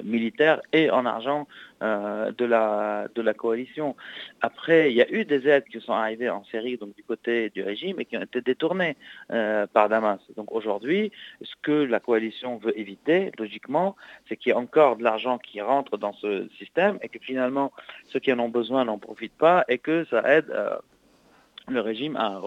militaire 0.04 0.62
et 0.72 0.90
en 0.90 1.06
argent 1.06 1.48
euh, 1.82 2.32
de, 2.32 2.44
la, 2.46 3.34
coalition. 3.34 3.96
Après, 4.42 4.92
il 4.92 4.98
y 4.98 5.02
a 5.02 5.10
eu 5.10 5.24
des 5.24 5.48
aides 5.48 5.64
qui 5.64 5.80
sont 5.80 5.94
arrivées 5.94 6.30
en 6.30 6.44
série 6.46 6.78
donc 6.78 6.94
du 6.96 7.04
côté 7.04 7.50
du 7.52 7.64
régime 7.64 8.02
et 8.02 8.06
qui 8.06 8.18
ont 8.18 8.22
été 8.22 8.42
détournées 8.42 8.98
par 9.28 9.88
Damas. 9.88 10.20
Donc 10.36 10.52
aujourd'hui, 10.52 11.12
ce 11.42 11.54
que 11.62 11.72
la 11.72 12.00
coalition 12.00 12.58
veut 12.58 12.78
éviter, 12.78 13.32
logiquement, 13.38 13.96
c'est 14.28 14.36
qu'il 14.36 14.50
y 14.50 14.54
ait 14.54 14.58
encore 14.58 14.98
de 14.98 15.04
l'argent 15.04 15.38
qui 15.38 15.62
rentre 15.62 15.98
dans 15.98 16.14
ce 16.14 16.50
système 16.58 17.00
et 17.02 17.08
que 17.08 17.20
finalement 17.20 17.72
ceux 18.08 18.20
qui 18.20 18.34
en 18.34 18.40
ont 18.40 18.50
besoin 18.50 18.86
n'en 18.86 18.98
profitent 18.98 19.38
pas 19.38 19.64
et 19.70 19.78
que 19.78 20.06
ça 20.10 20.22
aide 20.30 20.52
le 21.70 21.80
régime 21.80 22.18
à 22.18 22.40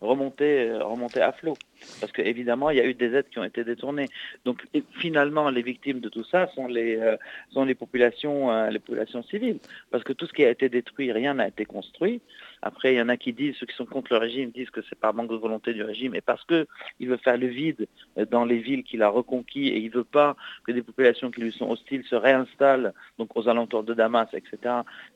remonter 0.00 1.20
à 1.20 1.32
flot. 1.32 1.56
Parce 2.00 2.12
qu'évidemment, 2.12 2.70
il 2.70 2.76
y 2.76 2.80
a 2.80 2.86
eu 2.86 2.94
des 2.94 3.14
aides 3.14 3.28
qui 3.30 3.38
ont 3.38 3.44
été 3.44 3.64
détournées. 3.64 4.08
Donc 4.44 4.66
finalement, 4.98 5.50
les 5.50 5.62
victimes 5.62 6.00
de 6.00 6.08
tout 6.08 6.24
ça 6.24 6.48
sont 6.54 6.66
les, 6.66 6.96
euh, 6.96 7.16
sont 7.52 7.64
les, 7.64 7.74
populations, 7.74 8.50
euh, 8.50 8.70
les 8.70 8.78
populations 8.78 9.22
civiles. 9.22 9.58
Parce 9.90 10.04
que 10.04 10.12
tout 10.12 10.26
ce 10.26 10.32
qui 10.32 10.44
a 10.44 10.50
été 10.50 10.68
détruit, 10.68 11.12
rien 11.12 11.34
n'a 11.34 11.48
été 11.48 11.64
construit. 11.64 12.20
Après, 12.62 12.94
il 12.94 12.98
y 12.98 13.02
en 13.02 13.08
a 13.08 13.16
qui 13.16 13.32
disent, 13.32 13.56
ceux 13.56 13.66
qui 13.66 13.74
sont 13.74 13.86
contre 13.86 14.12
le 14.12 14.18
régime 14.18 14.50
disent 14.50 14.70
que 14.70 14.82
c'est 14.88 14.98
par 14.98 15.14
manque 15.14 15.30
de 15.30 15.36
volonté 15.36 15.72
du 15.72 15.82
régime 15.82 16.14
et 16.14 16.20
parce 16.20 16.44
qu'il 16.44 16.66
veut 17.08 17.16
faire 17.16 17.38
le 17.38 17.46
vide 17.46 17.86
dans 18.30 18.44
les 18.44 18.58
villes 18.58 18.84
qu'il 18.84 19.02
a 19.02 19.08
reconquis 19.08 19.68
et 19.68 19.78
il 19.78 19.90
ne 19.90 19.96
veut 19.96 20.04
pas 20.04 20.36
que 20.64 20.72
des 20.72 20.82
populations 20.82 21.30
qui 21.30 21.40
lui 21.40 21.52
sont 21.52 21.70
hostiles 21.70 22.04
se 22.04 22.14
réinstallent 22.14 22.92
donc 23.18 23.34
aux 23.34 23.48
alentours 23.48 23.82
de 23.82 23.94
Damas, 23.94 24.28
etc. 24.34 24.74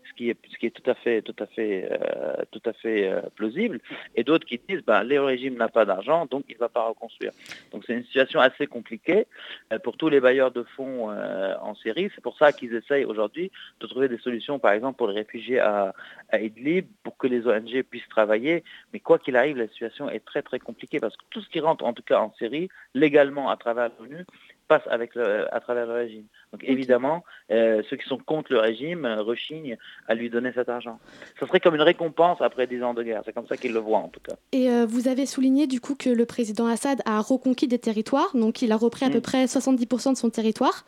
Ce 0.08 0.14
qui 0.16 0.30
est, 0.30 0.38
ce 0.50 0.56
qui 0.56 0.66
est 0.66 0.70
tout 0.70 0.90
à 0.90 0.94
fait, 0.94 1.20
tout 1.20 1.36
à 1.38 1.46
fait, 1.46 1.88
euh, 1.90 2.42
tout 2.50 2.62
à 2.64 2.72
fait 2.72 3.12
plausible. 3.34 3.80
Et 4.14 4.24
d'autres 4.24 4.46
qui 4.46 4.58
disent, 4.66 4.82
bah, 4.86 5.04
le 5.04 5.20
régime 5.20 5.56
n'a 5.56 5.68
pas 5.68 5.84
d'argent, 5.84 6.26
donc 6.26 6.53
il 6.54 6.56
ne 6.56 6.60
va 6.60 6.68
pas 6.68 6.88
reconstruire. 6.88 7.32
Donc 7.72 7.84
c'est 7.86 7.94
une 7.94 8.04
situation 8.04 8.40
assez 8.40 8.66
compliquée 8.66 9.26
euh, 9.72 9.78
pour 9.78 9.96
tous 9.96 10.08
les 10.08 10.20
bailleurs 10.20 10.52
de 10.52 10.62
fonds 10.62 11.10
euh, 11.10 11.54
en 11.60 11.74
Syrie. 11.74 12.10
C'est 12.14 12.22
pour 12.22 12.36
ça 12.38 12.52
qu'ils 12.52 12.74
essayent 12.74 13.04
aujourd'hui 13.04 13.50
de 13.80 13.86
trouver 13.86 14.08
des 14.08 14.18
solutions, 14.18 14.58
par 14.58 14.72
exemple 14.72 14.96
pour 14.96 15.08
les 15.08 15.14
réfugiés 15.14 15.60
à, 15.60 15.92
Idlib, 16.32 16.86
pour 17.02 17.16
que 17.16 17.26
les 17.26 17.46
ONG 17.46 17.82
puissent 17.82 18.08
travailler. 18.08 18.64
Mais 18.92 19.00
quoi 19.00 19.18
qu'il 19.18 19.36
arrive, 19.36 19.56
la 19.56 19.68
situation 19.68 20.08
est 20.08 20.24
très 20.24 20.42
très 20.42 20.58
compliquée 20.58 21.00
parce 21.00 21.16
que 21.16 21.24
tout 21.30 21.40
ce 21.40 21.48
qui 21.48 21.60
rentre 21.60 21.84
en 21.84 21.92
tout 21.92 22.02
cas 22.02 22.20
en 22.20 22.32
Syrie, 22.34 22.68
légalement 22.94 23.50
à 23.50 23.56
travers 23.56 23.90
l'ONU, 23.98 24.24
passe 24.68 24.82
avec 24.86 25.16
à 25.16 25.60
travers 25.60 25.86
le 25.86 25.92
régime. 25.92 26.24
Donc 26.54 26.62
évidemment, 26.64 27.24
euh, 27.50 27.82
ceux 27.90 27.96
qui 27.96 28.06
sont 28.06 28.16
contre 28.18 28.52
le 28.52 28.60
régime 28.60 29.04
euh, 29.04 29.22
rechignent 29.22 29.76
à 30.06 30.14
lui 30.14 30.30
donner 30.30 30.52
cet 30.54 30.68
argent. 30.68 31.00
Ce 31.40 31.46
serait 31.46 31.58
comme 31.58 31.74
une 31.74 31.82
récompense 31.82 32.40
après 32.40 32.68
10 32.68 32.82
ans 32.84 32.94
de 32.94 33.02
guerre. 33.02 33.22
C'est 33.24 33.32
comme 33.32 33.48
ça 33.48 33.56
qu'ils 33.56 33.72
le 33.72 33.80
voient 33.80 33.98
en 33.98 34.08
tout 34.08 34.20
cas. 34.20 34.36
Et 34.52 34.70
euh, 34.70 34.86
vous 34.88 35.08
avez 35.08 35.26
souligné 35.26 35.66
du 35.66 35.80
coup 35.80 35.96
que 35.96 36.08
le 36.08 36.26
président 36.26 36.68
Assad 36.68 37.00
a 37.06 37.20
reconquis 37.20 37.66
des 37.66 37.80
territoires, 37.80 38.30
donc 38.34 38.62
il 38.62 38.70
a 38.70 38.76
repris 38.76 39.04
à 39.04 39.10
peu 39.10 39.18
mm. 39.18 39.22
près 39.22 39.44
70% 39.46 40.12
de 40.12 40.16
son 40.16 40.30
territoire. 40.30 40.84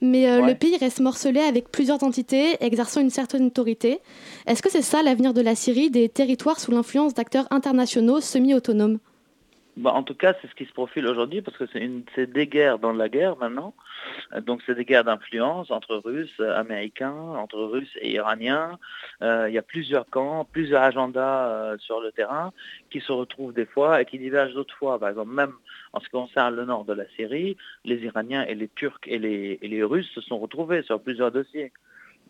Mais 0.00 0.40
le 0.40 0.54
pays 0.54 0.76
reste 0.76 1.00
morcelé 1.00 1.40
avec 1.40 1.70
plusieurs 1.70 2.04
entités 2.04 2.56
exerçant 2.60 3.00
une 3.00 3.10
certaine 3.10 3.46
autorité. 3.46 3.98
Est-ce 4.46 4.62
que 4.62 4.70
c'est 4.70 4.82
ça 4.82 5.02
l'avenir 5.02 5.34
de 5.34 5.40
la 5.40 5.54
Syrie, 5.56 5.90
des 5.90 6.08
territoires 6.08 6.60
sous 6.60 6.70
l'influence 6.70 7.14
d'acteurs 7.14 7.46
internationaux 7.50 8.20
semi-autonomes? 8.20 8.98
Bah, 9.78 9.92
en 9.94 10.02
tout 10.02 10.14
cas, 10.14 10.34
c'est 10.40 10.48
ce 10.48 10.54
qui 10.56 10.64
se 10.64 10.72
profile 10.72 11.06
aujourd'hui 11.06 11.40
parce 11.40 11.56
que 11.56 11.64
c'est 12.14 12.26
des 12.26 12.46
guerres 12.48 12.80
dans 12.80 12.92
la 12.92 13.08
guerre 13.08 13.36
maintenant. 13.36 13.74
Donc 14.42 14.60
c'est 14.66 14.74
des 14.74 14.84
guerres 14.84 15.04
d'influence 15.04 15.70
entre 15.70 15.96
Russes, 15.96 16.40
Américains, 16.40 17.14
entre 17.14 17.58
Russes 17.58 17.96
et 18.00 18.10
Iraniens. 18.12 18.76
Euh, 19.22 19.48
il 19.48 19.54
y 19.54 19.58
a 19.58 19.62
plusieurs 19.62 20.10
camps, 20.10 20.44
plusieurs 20.44 20.82
agendas 20.82 21.48
euh, 21.48 21.78
sur 21.78 22.00
le 22.00 22.10
terrain 22.10 22.52
qui 22.90 23.00
se 23.00 23.12
retrouvent 23.12 23.54
des 23.54 23.66
fois 23.66 24.02
et 24.02 24.04
qui 24.04 24.18
divergent 24.18 24.54
d'autres 24.54 24.74
fois. 24.74 24.98
Par 24.98 25.10
exemple, 25.10 25.30
même 25.30 25.52
en 25.92 26.00
ce 26.00 26.06
qui 26.06 26.10
concerne 26.10 26.56
le 26.56 26.64
nord 26.64 26.84
de 26.84 26.94
la 26.94 27.08
Syrie, 27.16 27.56
les 27.84 27.98
Iraniens 27.98 28.44
et 28.48 28.56
les 28.56 28.68
Turcs 28.68 29.06
et 29.06 29.18
les 29.18 29.82
Russes 29.84 30.10
se 30.12 30.20
sont 30.20 30.38
retrouvés 30.40 30.82
sur 30.82 31.00
plusieurs 31.00 31.30
dossiers. 31.30 31.72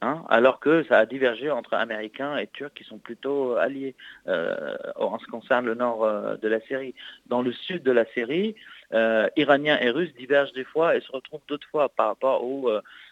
Hein, 0.01 0.25
alors 0.29 0.61
que 0.61 0.85
ça 0.85 0.99
a 0.99 1.07
divergé 1.07 1.51
entre 1.51 1.75
Américains 1.75 2.37
et 2.37 2.47
Turcs 2.47 2.73
qui 2.73 2.85
sont 2.85 2.99
plutôt 2.99 3.57
alliés 3.57 3.97
euh, 4.29 4.77
en 4.95 5.19
ce 5.19 5.25
qui 5.25 5.31
concerne 5.31 5.67
le 5.67 5.75
nord 5.75 6.05
euh, 6.05 6.37
de 6.37 6.47
la 6.47 6.61
Syrie. 6.61 6.95
Dans 7.27 7.43
le 7.43 7.51
sud 7.51 7.83
de 7.83 7.91
la 7.91 8.05
Syrie, 8.07 8.55
euh, 8.93 9.29
Iraniens 9.37 9.77
et 9.81 9.91
Russes 9.91 10.15
divergent 10.15 10.53
des 10.53 10.63
fois 10.63 10.95
et 10.95 11.01
se 11.01 11.11
retrouvent 11.11 11.43
d'autres 11.49 11.67
fois 11.69 11.89
par 11.89 12.07
rapport 12.09 12.45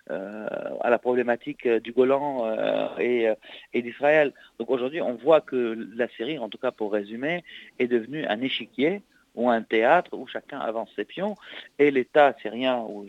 à 0.09 0.91
la 0.91 0.99
problématique 0.99 1.67
du 1.67 1.91
Golan 1.91 2.55
et, 3.01 3.33
et 3.75 3.83
d'Israël. 3.83 4.33
Donc 4.61 4.71
aujourd'hui, 4.71 5.01
on 5.01 5.15
voit 5.15 5.41
que 5.41 5.89
la 5.97 6.07
Syrie, 6.09 6.39
en 6.39 6.49
tout 6.49 6.59
cas 6.59 6.71
pour 6.71 6.93
résumer, 6.93 7.43
est 7.81 7.89
devenue 7.89 8.25
un 8.27 8.41
échiquier 8.41 9.03
ou 9.37 9.51
un 9.51 9.63
théâtre 9.63 10.11
où 10.15 10.27
chacun 10.27 10.59
avance 10.59 10.91
ses 10.97 11.05
pions 11.05 11.37
et 11.79 11.91
l'État 11.91 12.35
syrien 12.43 12.79
ou, 12.89 13.07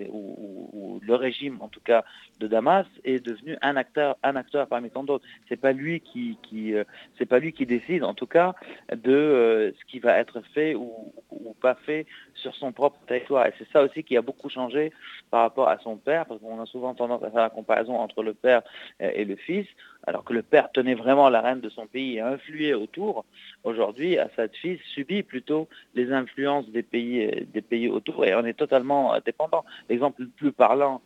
le 1.02 1.16
régime 1.16 1.58
en 1.62 1.70
tout 1.70 1.80
cas 1.80 2.04
de 2.40 2.48
Damas 2.48 2.86
est 3.04 3.26
devenu 3.26 3.58
un 3.62 3.76
acteur, 3.78 4.18
un 4.24 4.36
acteur 4.36 4.68
parmi 4.68 4.90
tant 4.90 5.04
d'autres. 5.04 5.26
C'est 5.48 5.60
pas 5.60 5.72
lui 5.72 6.02
qui, 6.02 6.38
euh, 6.74 6.84
pas 7.30 7.40
lui 7.40 7.54
qui 7.54 7.66
décide 7.66 8.04
en 8.04 8.14
tout 8.14 8.28
cas 8.28 8.54
de 8.92 9.12
euh, 9.12 9.72
ce 9.72 9.86
qui 9.86 10.00
va 10.00 10.18
être 10.20 10.42
fait 10.54 10.76
ou, 10.76 11.14
ou, 11.32 11.54
pas 11.54 11.76
fait 11.76 12.06
sur 12.36 12.54
son 12.56 12.72
propre 12.72 13.00
territoire. 13.08 13.48
Et 13.48 13.54
c'est 13.58 13.70
ça 13.72 13.82
aussi 13.84 14.04
qui 14.04 14.18
a 14.18 14.22
beaucoup 14.22 14.50
changé 14.50 14.92
par 15.32 15.42
rapport 15.42 15.70
à 15.70 15.78
son 15.80 15.98
père, 15.98 16.26
parce 16.26 16.40
qu'on 16.42 16.62
a 16.62 16.66
souvent 16.66 16.94
tendance 16.94 17.24
à 17.24 17.32
faire 17.32 17.42
la 17.42 17.50
comparaison 17.50 17.96
entre 17.96 18.22
le 18.22 18.34
père 18.34 18.62
et 19.00 19.26
le 19.26 19.36
fils, 19.36 19.68
alors 20.08 20.24
que 20.24 20.34
le 20.34 20.42
père 20.42 20.72
tenait 20.72 20.96
vraiment 20.96 21.30
la 21.30 21.42
reine 21.42 21.60
de 21.60 21.70
son 21.70 21.86
pays 21.86 22.16
et 22.16 22.22
influait 22.22 22.74
autour. 22.74 23.26
Aujourd'hui, 23.66 24.18
Assad 24.18 24.52
fils 24.56 24.80
subit 24.96 25.22
plutôt 25.22 25.68
les 25.96 26.14
influences 26.14 26.68
des 26.70 26.82
pays, 26.82 27.30
pays 27.70 27.90
autour 27.90 28.26
et 28.26 28.34
on 28.34 28.46
est 28.46 28.54
totalement 28.54 29.14
dépendant. 29.26 29.66
L'exemple 29.90 30.22
le 30.22 30.30
plus 30.30 30.54
parlant, 30.54 31.02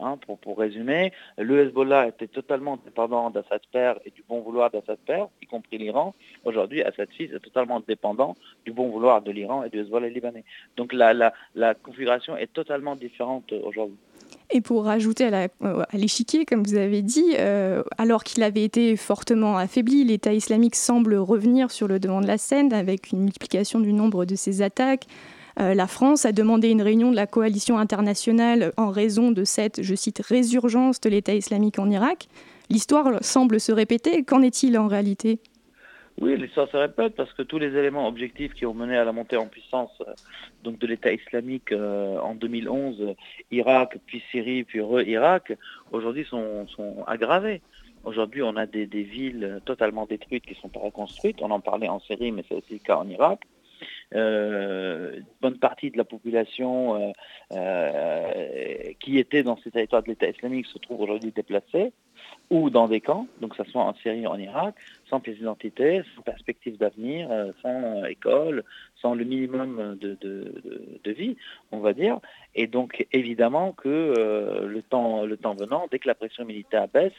hein, 0.00 0.16
pour, 0.24 0.38
pour, 0.38 0.56
résumer, 0.56 1.12
le 1.36 1.62
Hezbollah 1.62 2.06
était 2.06 2.28
totalement 2.28 2.76
dépendant 2.76 3.28
d'Assad 3.30 3.60
père 3.72 3.98
et 4.04 4.10
du 4.10 4.22
bon 4.28 4.40
vouloir 4.40 4.70
d'Assad 4.70 4.98
père, 5.04 5.26
y 5.42 5.46
compris 5.46 5.78
l'Iran. 5.78 6.14
Aujourd'hui, 6.44 6.80
Assad 6.82 7.08
fils 7.10 7.32
est 7.32 7.40
totalement 7.40 7.80
dépendant 7.80 8.36
du 8.64 8.72
bon 8.72 8.88
vouloir 8.88 9.20
de 9.20 9.32
l'Iran 9.32 9.64
et 9.64 9.68
du 9.68 9.80
Hezbollah 9.80 10.08
libanais. 10.08 10.44
Donc 10.76 10.92
la, 10.92 11.32
configuration 11.82 12.36
est 12.36 12.52
totalement 12.52 12.94
différente 12.94 13.52
aujourd'hui. 13.52 13.98
Et 14.50 14.60
pour 14.60 14.84
rajouter 14.84 15.24
à 15.32 15.48
l'échiquier, 15.94 16.44
comme 16.44 16.62
vous 16.62 16.74
avez 16.74 17.02
dit, 17.02 17.34
euh, 17.38 17.82
alors 17.98 18.24
qu'il 18.24 18.42
avait 18.42 18.62
été 18.62 18.96
fortement 18.96 19.56
affaibli, 19.56 20.04
l'État 20.04 20.32
islamique 20.32 20.76
semble 20.76 21.14
revenir 21.16 21.70
sur 21.70 21.88
le 21.88 21.98
devant 21.98 22.20
de 22.20 22.26
la 22.26 22.38
scène 22.38 22.72
avec 22.72 23.10
une 23.12 23.20
multiplication 23.20 23.80
du 23.80 23.92
nombre 23.92 24.24
de 24.26 24.34
ses 24.34 24.62
attaques. 24.62 25.06
Euh, 25.60 25.74
la 25.74 25.86
France 25.86 26.24
a 26.24 26.32
demandé 26.32 26.68
une 26.68 26.82
réunion 26.82 27.10
de 27.10 27.16
la 27.16 27.26
coalition 27.26 27.78
internationale 27.78 28.72
en 28.76 28.90
raison 28.90 29.30
de 29.30 29.44
cette, 29.44 29.82
je 29.82 29.94
cite, 29.94 30.20
résurgence 30.20 31.00
de 31.00 31.08
l'État 31.08 31.34
islamique 31.34 31.78
en 31.78 31.90
Irak. 31.90 32.28
L'histoire 32.70 33.22
semble 33.22 33.60
se 33.60 33.72
répéter. 33.72 34.24
Qu'en 34.24 34.42
est-il 34.42 34.78
en 34.78 34.88
réalité? 34.88 35.38
Oui, 36.20 36.36
l'histoire 36.36 36.68
se 36.68 36.76
répète 36.76 37.16
parce 37.16 37.32
que 37.32 37.42
tous 37.42 37.58
les 37.58 37.76
éléments 37.76 38.06
objectifs 38.06 38.54
qui 38.54 38.66
ont 38.66 38.74
mené 38.74 38.96
à 38.96 39.04
la 39.04 39.12
montée 39.12 39.36
en 39.36 39.48
puissance 39.48 39.90
donc 40.62 40.78
de 40.78 40.86
l'État 40.86 41.12
islamique 41.12 41.72
en 41.72 42.34
2011, 42.36 43.14
Irak, 43.50 43.98
puis 44.06 44.22
Syrie, 44.30 44.62
puis 44.62 44.80
re-Irak, 44.80 45.52
aujourd'hui 45.90 46.24
sont, 46.24 46.66
aggravés. 47.06 47.62
Aujourd'hui, 48.04 48.42
on 48.42 48.56
a 48.56 48.66
des, 48.66 48.86
villes 48.86 49.60
totalement 49.64 50.06
détruites 50.06 50.44
qui 50.44 50.52
ne 50.54 50.58
sont 50.58 50.68
pas 50.68 50.80
reconstruites. 50.80 51.42
On 51.42 51.50
en 51.50 51.60
parlait 51.60 51.88
en 51.88 51.98
Syrie, 52.00 52.30
mais 52.30 52.44
c'est 52.48 52.54
aussi 52.54 52.74
le 52.74 52.78
cas 52.78 52.96
en 52.96 53.08
Irak. 53.08 53.40
Euh, 54.14 55.20
bonne 55.40 55.58
partie 55.58 55.90
de 55.90 55.96
la 55.96 56.04
population 56.04 56.94
euh, 56.94 57.12
euh, 57.52 58.92
qui 59.00 59.18
était 59.18 59.42
dans 59.42 59.56
ces 59.58 59.70
territoires 59.70 60.02
de 60.02 60.08
l'État 60.08 60.28
islamique 60.28 60.66
se 60.66 60.78
trouve 60.78 61.00
aujourd'hui 61.00 61.32
déplacée 61.32 61.92
ou 62.50 62.70
dans 62.70 62.88
des 62.88 63.00
camps, 63.00 63.26
donc 63.40 63.56
ça 63.56 63.64
soit 63.64 63.82
en 63.82 63.94
Syrie 63.94 64.26
ou 64.26 64.30
en 64.30 64.38
Irak, 64.38 64.74
sans 65.08 65.20
pièce 65.20 65.36
d'identité, 65.36 66.02
sans 66.14 66.22
perspective 66.22 66.76
d'avenir, 66.76 67.28
sans 67.62 68.04
école, 68.04 68.64
sans 69.00 69.14
le 69.14 69.24
minimum 69.24 69.96
de, 70.00 70.16
de, 70.20 71.10
vie, 71.10 71.36
on 71.72 71.78
va 71.78 71.92
dire. 71.92 72.20
Et 72.54 72.66
donc 72.66 73.06
évidemment 73.12 73.72
que 73.72 74.14
le, 74.66 74.82
temps, 74.82 75.24
le 75.24 75.36
temps 75.36 75.54
venant, 75.54 75.86
dès 75.90 75.98
que 75.98 76.08
la 76.08 76.14
pression 76.14 76.44
militaire 76.44 76.88
baisse, 76.88 77.12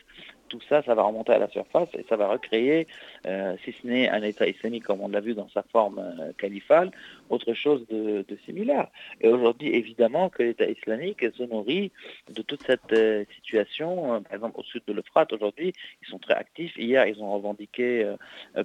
tout 0.50 0.62
ça, 0.70 0.82
ça 0.84 0.96
va 0.96 1.04
remonter 1.04 1.34
à 1.34 1.40
la 1.40 1.50
surface 1.50 1.90
et 1.98 2.06
ça 2.08 2.16
va 2.16 2.28
recréer, 2.28 2.88
euh, 3.26 3.56
si 3.64 3.72
ce 3.72 3.88
n'est 3.88 4.10
un 4.10 4.22
État 4.22 4.48
islamique 4.48 4.84
comme 4.84 5.02
on 5.02 5.08
l'a 5.08 5.22
vu 5.22 5.34
dans 5.34 5.50
sa 5.50 5.64
forme 5.64 6.00
euh, 6.00 6.32
califale, 6.38 6.92
autre 7.30 7.54
chose 7.54 7.86
de, 7.88 8.26
similaire. 8.46 8.88
Et 9.22 9.30
aujourd'hui, 9.30 9.74
évidemment 9.74 10.30
que 10.30 10.44
l'État 10.44 10.70
islamique 10.70 11.26
se 11.36 11.44
nourrit 11.44 11.92
de 12.30 12.42
toute 12.42 12.62
cette 12.64 12.92
euh, 12.94 13.24
situation. 13.36 14.22
par 14.24 14.34
exemple, 14.34 14.60
au 14.60 14.64
sud 14.64 14.84
de 14.88 14.94
l'Euphrate, 14.94 15.32
aujourd'hui, 15.34 15.74
ils 16.02 16.08
sont 16.08 16.20
très 16.20 16.34
actifs. 16.34 16.78
Hier, 16.78 17.08
ils 17.08 17.22
ont 17.22 17.32
revendiqué 17.34 18.14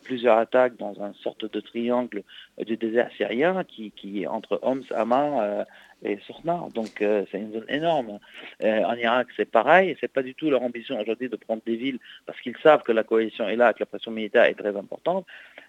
plusieurs 0.02 0.38
attaques 0.38 0.76
dans 0.76 0.94
une 0.94 1.14
sorte 1.14 1.50
de 1.50 1.60
triangle 1.60 2.22
du 2.66 2.76
désert 2.76 3.10
syrien 3.16 3.64
qui, 3.64 3.90
qui 3.92 4.26
entre 4.26 4.58
Homs, 4.62 4.84
Hama, 4.90 5.66
et 6.02 6.18
Sourna. 6.26 6.66
Donc 6.74 7.02
euh, 7.02 7.24
c'est 7.30 7.38
une 7.38 7.52
zone 7.52 7.64
énorme. 7.68 8.18
Euh, 8.62 8.82
en 8.84 8.94
Irak, 8.94 9.28
c'est 9.36 9.50
pareil. 9.50 9.96
C'est 10.00 10.12
pas 10.12 10.22
du 10.22 10.34
tout 10.34 10.50
leur 10.50 10.62
ambition 10.62 10.98
aujourd'hui 10.98 11.28
de 11.28 11.36
prendre 11.36 11.62
des 11.66 11.76
villes 11.76 11.98
parce 12.26 12.40
qu'ils 12.40 12.56
savent 12.62 12.82
que 12.82 12.92
la 12.92 13.04
coalition 13.04 13.48
est 13.48 13.56
là, 13.56 13.72
que 13.72 13.80
la 13.80 13.86
pression 13.86 14.10
militaire 14.10 14.44
est 14.44 14.54
très 14.54 14.76
importante. 14.76 15.26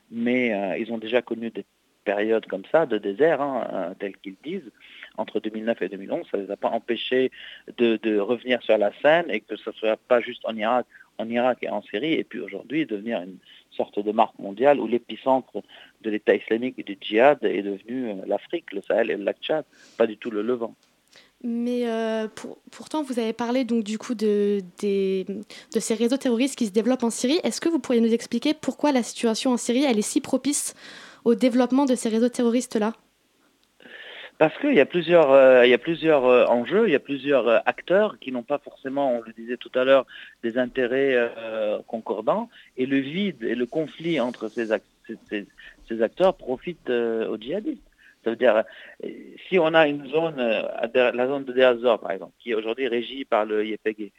Mais 0.10 0.54
euh, 0.54 0.78
ils 0.78 0.92
ont 0.92 0.98
déjà 0.98 1.22
connu 1.22 1.50
des 1.50 1.66
périodes 2.04 2.46
comme 2.48 2.64
ça 2.72 2.86
de 2.86 2.98
désert, 2.98 3.42
hein, 3.42 3.94
telles 4.00 4.18
qu'ils 4.18 4.36
disent, 4.44 4.72
entre 5.18 5.40
2009 5.40 5.82
et 5.84 5.90
2011. 5.90 6.28
Ça 6.32 6.38
ne 6.38 6.44
les 6.44 6.52
a 6.52 6.58
pas 6.58 6.70
empêchés 6.70 7.32
de, 7.78 7.98
de, 7.98 8.18
revenir 8.18 8.62
sur 8.64 8.78
la 8.78 8.92
scène 9.02 9.26
et 9.30 9.42
que 9.42 9.56
ce 9.56 9.70
ne 9.70 9.76
soit 9.76 9.98
pas 10.08 10.20
juste 10.20 10.42
en 10.46 10.56
Irak, 10.56 10.88
en 11.20 11.30
Irak 11.30 11.60
et 11.62 11.70
en 11.70 11.84
Syrie, 11.84 12.14
et 12.14 12.24
puis 12.24 12.40
aujourd'hui 12.40 12.88
devenir 12.88 13.22
une 13.22 13.38
sorte 13.70 14.00
de 14.00 14.12
marque 14.12 14.38
mondiale 14.40 14.80
où 14.80 14.88
l'épicentre 14.88 15.62
de 16.02 16.10
l'État 16.10 16.36
islamique 16.36 16.76
et 16.78 16.84
du 16.84 16.98
djihad 17.00 17.40
est 17.44 17.62
devenu 17.62 18.10
euh, 18.10 18.14
l'Afrique, 18.28 18.72
le 18.74 18.82
Sahel 18.82 19.12
et 19.12 19.18
le 19.18 19.24
lac 19.24 19.38
Tchad, 19.42 19.66
pas 19.98 20.08
du 20.08 20.18
tout 20.18 20.32
le 20.32 20.42
Levant. 20.42 20.76
Mais 21.44 21.90
euh, 21.90 22.28
pourtant, 22.72 23.02
vous 23.02 23.18
avez 23.18 23.34
parlé 23.34 23.64
donc 23.64 23.84
du 23.84 23.98
coup 23.98 24.14
de, 24.14 24.60
de 24.84 25.80
ces 25.80 25.94
réseaux 25.96 26.18
terroristes 26.18 26.56
qui 26.56 26.68
se 26.68 26.72
développent 26.72 27.04
en 27.04 27.10
Syrie. 27.10 27.40
Est-ce 27.44 27.60
que 27.60 27.70
vous 27.70 27.80
pourriez 27.80 28.02
nous 28.02 28.14
expliquer 28.14 28.54
pourquoi 28.54 28.92
la 28.92 29.02
situation 29.02 29.52
en 29.52 29.58
Syrie 29.58 29.84
elle 29.84 29.98
est 29.98 30.04
si 30.04 30.22
propice 30.22 30.76
au 31.26 31.34
développement 31.34 31.86
de 31.86 31.96
ces 31.96 32.10
réseaux 32.10 32.30
terroristes-là? 32.30 32.94
Parce 34.42 34.58
qu'il 34.58 34.74
y 34.74 34.80
a 34.80 34.88
plusieurs, 34.88 35.32
euh, 35.32 35.68
il 35.68 35.70
y 35.70 35.74
a 35.76 35.78
plusieurs 35.78 36.26
euh, 36.26 36.48
enjeux, 36.48 36.88
il 36.88 36.92
y 36.92 36.96
a 36.96 37.00
plusieurs 37.00 37.48
euh, 37.48 37.60
acteurs 37.68 38.18
qui 38.18 38.32
n'ont 38.32 38.42
pas 38.42 38.58
forcément, 38.58 39.14
on 39.16 39.22
le 39.22 39.32
disait 39.34 39.58
tout 39.58 39.70
à 39.76 39.84
l'heure, 39.84 40.08
des 40.42 40.58
intérêts 40.58 41.16
concordants. 41.86 42.50
Et 42.76 42.88
le 42.88 42.98
vide 42.98 43.44
et 43.44 43.54
le 43.54 43.68
conflit 43.68 44.20
entre 44.20 44.48
ces, 44.48 44.72
ces, 45.30 46.02
acteurs 46.02 46.36
profitent 46.36 46.90
aux 46.90 47.38
djihadistes. 47.38 47.84
Ça 48.24 48.30
veut 48.30 48.36
dire, 48.36 48.64
si 49.50 49.58
on 49.58 49.74
a 49.74 49.88
une 49.88 50.08
zone, 50.08 50.38
la 50.38 51.28
zone 51.28 51.44
de 51.44 51.54
Deazor 51.54 52.00
par 52.00 52.12
exemple, 52.12 52.34
qui 52.40 52.52
est 52.52 52.56
aujourd'hui 52.56 52.88
régie 52.88 53.26
par 53.26 53.46
le 53.46 53.66
YPG, 53.66 54.14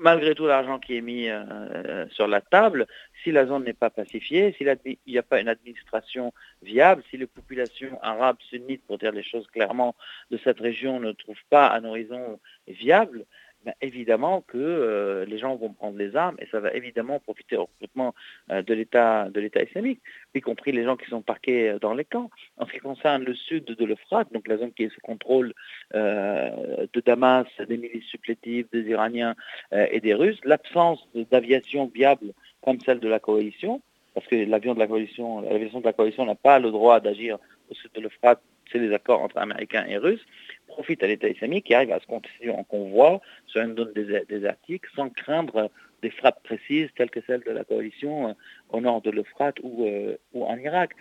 malgré 0.00 0.34
tout 0.34 0.46
l'argent 0.46 0.78
qui 0.78 0.96
est 0.96 1.00
mis 1.02 1.28
euh, 1.28 2.08
sur 2.08 2.26
la 2.26 2.40
table, 2.40 2.86
si 3.22 3.30
la 3.30 3.46
zone 3.46 3.64
n'est 3.64 3.74
pas 3.74 3.90
pacifiée, 3.90 4.52
s'il 4.56 4.74
n'y 5.06 5.18
a 5.18 5.22
pas 5.22 5.40
une 5.40 5.48
administration 5.48 6.32
viable, 6.62 7.02
si 7.10 7.18
les 7.18 7.26
populations 7.26 7.98
arabes 8.02 8.38
sunnites, 8.48 8.84
pour 8.86 8.98
dire 8.98 9.12
les 9.12 9.22
choses 9.22 9.46
clairement, 9.48 9.94
de 10.30 10.38
cette 10.42 10.58
région 10.58 11.00
ne 11.00 11.12
trouvent 11.12 11.36
pas 11.50 11.70
un 11.70 11.84
horizon 11.84 12.40
viable, 12.66 13.26
ben, 13.64 13.74
évidemment 13.82 14.40
que 14.40 14.56
euh, 14.56 15.26
les 15.26 15.36
gens 15.36 15.54
vont 15.54 15.70
prendre 15.74 15.98
les 15.98 16.16
armes 16.16 16.36
et 16.38 16.46
ça 16.46 16.60
va 16.60 16.72
évidemment 16.72 17.20
profiter 17.20 17.58
au 17.58 17.64
recrutement 17.66 18.14
euh, 18.50 18.62
de 18.62 18.72
l'État 18.72 19.28
de 19.28 19.38
l'État 19.38 19.62
islamique, 19.62 20.00
y 20.34 20.40
compris 20.40 20.72
les 20.72 20.84
gens 20.84 20.96
qui 20.96 21.10
sont 21.10 21.20
parqués 21.20 21.68
euh, 21.68 21.78
dans 21.78 21.92
les 21.92 22.06
camps. 22.06 22.30
En 22.56 22.66
ce 22.66 22.72
qui 22.72 22.78
concerne 22.78 23.22
le 23.22 23.34
sud 23.34 23.64
de 23.64 23.84
l'Euphrate, 23.84 24.32
donc 24.32 24.48
la 24.48 24.56
zone 24.56 24.72
qui 24.72 24.84
est 24.84 24.88
sous 24.88 25.00
contrôle 25.02 25.52
de 25.92 27.00
Damas, 27.04 27.46
des 27.68 27.76
milices 27.76 28.04
supplétives, 28.04 28.66
des 28.72 28.82
Iraniens 28.82 29.34
et 29.72 30.00
des 30.00 30.14
Russes, 30.14 30.40
l'absence 30.44 31.06
d'aviation 31.30 31.86
viable 31.86 32.32
comme 32.62 32.80
celle 32.80 33.00
de 33.00 33.08
la 33.08 33.18
coalition, 33.18 33.82
parce 34.14 34.26
que 34.26 34.36
l'avion 34.36 34.74
de 34.74 34.78
la 34.78 34.86
coalition, 34.86 35.40
l'aviation 35.40 35.80
de 35.80 35.84
la 35.84 35.92
coalition 35.92 36.24
n'a 36.24 36.34
pas 36.34 36.58
le 36.58 36.70
droit 36.70 37.00
d'agir 37.00 37.38
au 37.70 37.74
sud 37.74 37.90
de 37.94 38.00
l'Euphrate, 38.00 38.40
c'est 38.70 38.78
les 38.78 38.92
accords 38.92 39.22
entre 39.22 39.38
Américains 39.38 39.84
et 39.86 39.96
Russes 39.96 40.24
profite 40.66 41.02
à 41.02 41.06
l'État 41.06 41.28
islamique 41.28 41.66
qui 41.66 41.74
arrive 41.74 41.92
à 41.92 42.00
se 42.00 42.06
constituer 42.06 42.50
en 42.50 42.64
convoi 42.64 43.20
sur 43.46 43.60
une 43.60 43.76
zone 43.76 43.92
désertique 44.28 44.86
sans 44.94 45.10
craindre 45.10 45.70
des 46.02 46.10
frappes 46.10 46.42
précises 46.42 46.88
telles 46.96 47.10
que 47.10 47.20
celles 47.26 47.42
de 47.42 47.50
la 47.50 47.64
coalition 47.64 48.28
euh, 48.28 48.32
au 48.70 48.80
nord 48.80 49.02
de 49.02 49.10
l'Euphrate 49.10 49.56
ou, 49.62 49.86
euh, 49.86 50.16
ou 50.32 50.44
en 50.44 50.56
Irak. 50.56 50.92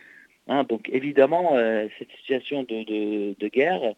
Hein, 0.49 0.65
donc 0.67 0.89
évidemment, 0.91 1.55
euh, 1.55 1.88
cette 1.97 2.12
situation 2.17 2.63
de, 2.63 3.47
guerre 3.49 3.93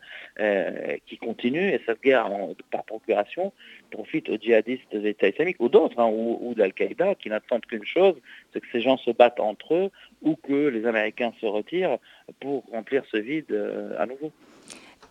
qui 1.08 1.18
continue, 1.18 1.70
et 1.70 1.82
cette 1.86 2.02
guerre 2.02 2.30
par 2.72 2.84
procuration, 2.84 3.54
profite 3.90 4.30
aux 4.30 4.38
djihadistes 4.38 4.92
de 4.92 5.00
l'État 5.00 5.30
islamique 5.30 5.58
ou 5.60 5.70
d'autres, 5.70 6.00
hein, 6.00 6.10
ou, 6.12 6.38
ou 6.42 6.54
d'Al-Qaïda, 6.54 7.16
qui 7.16 7.30
n'attendent 7.30 7.66
qu'une 7.66 7.86
chose, 7.86 8.16
c'est 8.52 8.60
que 8.60 8.68
ces 8.72 8.82
gens 8.82 8.98
se 8.98 9.12
battent 9.12 9.40
entre 9.40 9.74
eux 9.76 9.92
ou 10.22 10.36
que 10.36 10.68
les 10.68 10.86
Américains 10.86 11.34
se 11.42 11.46
retirent 11.46 11.98
pour 12.40 12.64
remplir 12.72 13.04
ce 13.12 13.18
vide 13.18 13.52
à 13.98 14.06
nouveau. 14.06 14.32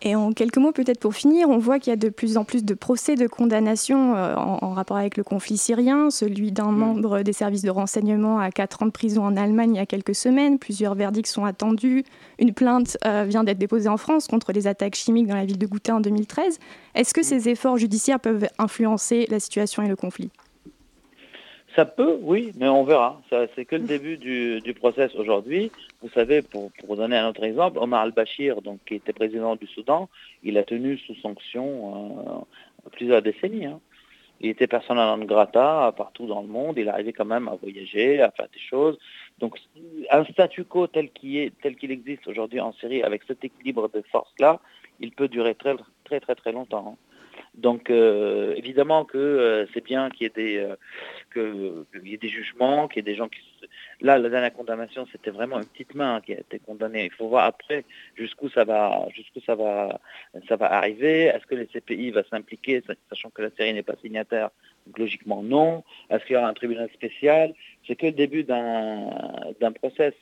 Et 0.03 0.15
en 0.15 0.31
quelques 0.31 0.57
mots, 0.57 0.71
peut-être 0.71 0.99
pour 0.99 1.13
finir, 1.13 1.49
on 1.49 1.59
voit 1.59 1.77
qu'il 1.77 1.91
y 1.91 1.93
a 1.93 1.97
de 1.97 2.09
plus 2.09 2.37
en 2.37 2.43
plus 2.43 2.65
de 2.65 2.73
procès 2.73 3.15
de 3.15 3.27
condamnation 3.27 4.15
euh, 4.15 4.35
en, 4.35 4.73
rapport 4.73 4.97
avec 4.97 5.15
le 5.15 5.23
conflit 5.23 5.57
syrien, 5.57 6.09
celui 6.09 6.51
d'un 6.51 6.71
mm. 6.71 6.77
membre 6.77 7.21
des 7.21 7.33
services 7.33 7.61
de 7.61 7.69
renseignement 7.69 8.39
à 8.39 8.49
4 8.49 8.81
ans 8.81 8.85
de 8.87 8.91
prison 8.91 9.23
en 9.23 9.37
Allemagne 9.37 9.75
il 9.75 9.77
y 9.77 9.81
a 9.81 9.85
quelques 9.85 10.15
semaines. 10.15 10.57
Plusieurs 10.57 10.95
verdicts 10.95 11.27
sont 11.27 11.45
attendus. 11.45 12.03
Une 12.39 12.53
plainte 12.53 12.97
euh, 13.05 13.25
vient 13.27 13.43
d'être 13.43 13.59
déposée 13.59 13.89
en 13.89 13.97
France 13.97 14.27
contre 14.27 14.53
les 14.53 14.65
attaques 14.65 14.95
chimiques 14.95 15.27
dans 15.27 15.35
la 15.35 15.45
ville 15.45 15.59
de 15.59 15.67
Ghouta 15.67 15.95
en 15.95 15.99
2013. 15.99 16.57
Est-ce 16.95 17.13
que 17.13 17.21
mm. 17.21 17.23
ces 17.23 17.49
efforts 17.49 17.77
judiciaires 17.77 18.19
peuvent 18.19 18.47
influencer 18.57 19.27
la 19.29 19.39
situation 19.39 19.83
et 19.83 19.87
le 19.87 19.95
conflit? 19.95 20.31
Ça 21.75 21.85
peut, 21.85 22.17
oui, 22.21 22.51
mais 22.57 22.67
on 22.67 22.83
verra. 22.83 23.21
C'est 23.55 23.65
que 23.65 23.75
le 23.75 23.83
début 23.83 24.17
du, 24.17 24.73
process 24.73 25.13
aujourd'hui. 25.15 25.71
Vous 26.01 26.09
savez, 26.09 26.41
pour, 26.41 26.71
pour, 26.71 26.97
donner 26.97 27.17
un 27.17 27.29
autre 27.29 27.43
exemple, 27.43 27.77
Omar 27.79 28.01
al-Bashir, 28.01 28.57
qui 28.85 28.95
était 28.95 29.13
président 29.13 29.55
du 29.55 29.67
Soudan, 29.67 30.09
il 30.43 30.57
a 30.57 30.63
tenu 30.63 30.97
sous 30.97 31.15
sanction 31.15 32.45
euh, 32.85 32.89
plusieurs 32.91 33.21
décennies. 33.21 33.65
Hein. 33.65 33.79
Il 34.41 34.49
était 34.49 34.67
personnel 34.67 35.05
non 35.05 35.23
grata 35.25 35.93
partout 35.95 36.25
dans 36.25 36.41
le 36.41 36.47
monde. 36.47 36.77
Il 36.77 36.89
arrivait 36.89 37.13
quand 37.13 37.25
même 37.25 37.47
à 37.47 37.55
voyager, 37.55 38.21
à 38.21 38.31
faire 38.31 38.47
des 38.51 38.59
choses. 38.59 38.97
Donc, 39.37 39.59
un 40.09 40.25
statu 40.25 40.63
quo 40.65 40.87
tel 40.87 41.11
qu'il 41.11 41.91
existe 41.91 42.27
aujourd'hui 42.27 42.59
en 42.59 42.73
Syrie, 42.73 43.03
avec 43.03 43.21
cet 43.27 43.43
équilibre 43.43 43.87
de 43.93 44.01
force-là, 44.11 44.59
il 44.99 45.11
peut 45.11 45.27
durer 45.27 45.53
très, 45.53 45.75
très, 46.03 46.19
très, 46.19 46.35
très 46.35 46.51
longtemps. 46.51 46.97
Hein. 46.97 47.10
Donc 47.55 47.89
euh, 47.89 48.53
évidemment 48.55 49.03
que 49.03 49.17
euh, 49.17 49.65
c'est 49.73 49.83
bien 49.83 50.09
qu'il 50.09 50.23
y 50.23 50.25
ait 50.25 50.29
des 50.29 50.57
euh, 50.57 50.75
que, 51.31 51.85
y 52.01 52.13
ait 52.13 52.17
des 52.17 52.29
jugements, 52.29 52.87
qu'il 52.87 52.97
y 52.97 52.99
ait 53.01 53.11
des 53.11 53.17
gens 53.17 53.27
qui 53.27 53.41
là 53.99 54.17
la 54.17 54.29
dernière 54.29 54.53
condamnation 54.53 55.05
c'était 55.11 55.31
vraiment 55.31 55.57
une 55.57 55.65
petite 55.65 55.93
main 55.93 56.21
qui 56.21 56.33
a 56.33 56.39
été 56.39 56.59
condamnée. 56.59 57.05
Il 57.05 57.11
faut 57.11 57.27
voir 57.27 57.43
après 57.45 57.83
jusqu'où 58.15 58.49
ça 58.49 58.63
va 58.63 59.05
jusqu'où 59.13 59.41
ça 59.41 59.55
va 59.55 59.99
ça 60.47 60.55
va 60.55 60.71
arriver. 60.71 61.25
Est-ce 61.25 61.45
que 61.45 61.55
les 61.55 61.67
CPI 61.67 62.11
va 62.11 62.23
s'impliquer, 62.23 62.83
sachant 63.09 63.29
que 63.31 63.41
la 63.41 63.49
série 63.51 63.73
n'est 63.73 63.83
pas 63.83 63.95
signataire? 64.01 64.49
Donc 64.87 64.97
logiquement 64.97 65.43
non. 65.43 65.83
Est-ce 66.09 66.25
qu'il 66.25 66.35
y 66.35 66.37
aura 66.37 66.47
un 66.47 66.53
tribunal 66.53 66.89
spécial? 66.93 67.53
C'est 67.85 67.97
que 67.97 68.05
le 68.05 68.13
début 68.13 68.45
d'un 68.45 69.71
process. 69.73 70.13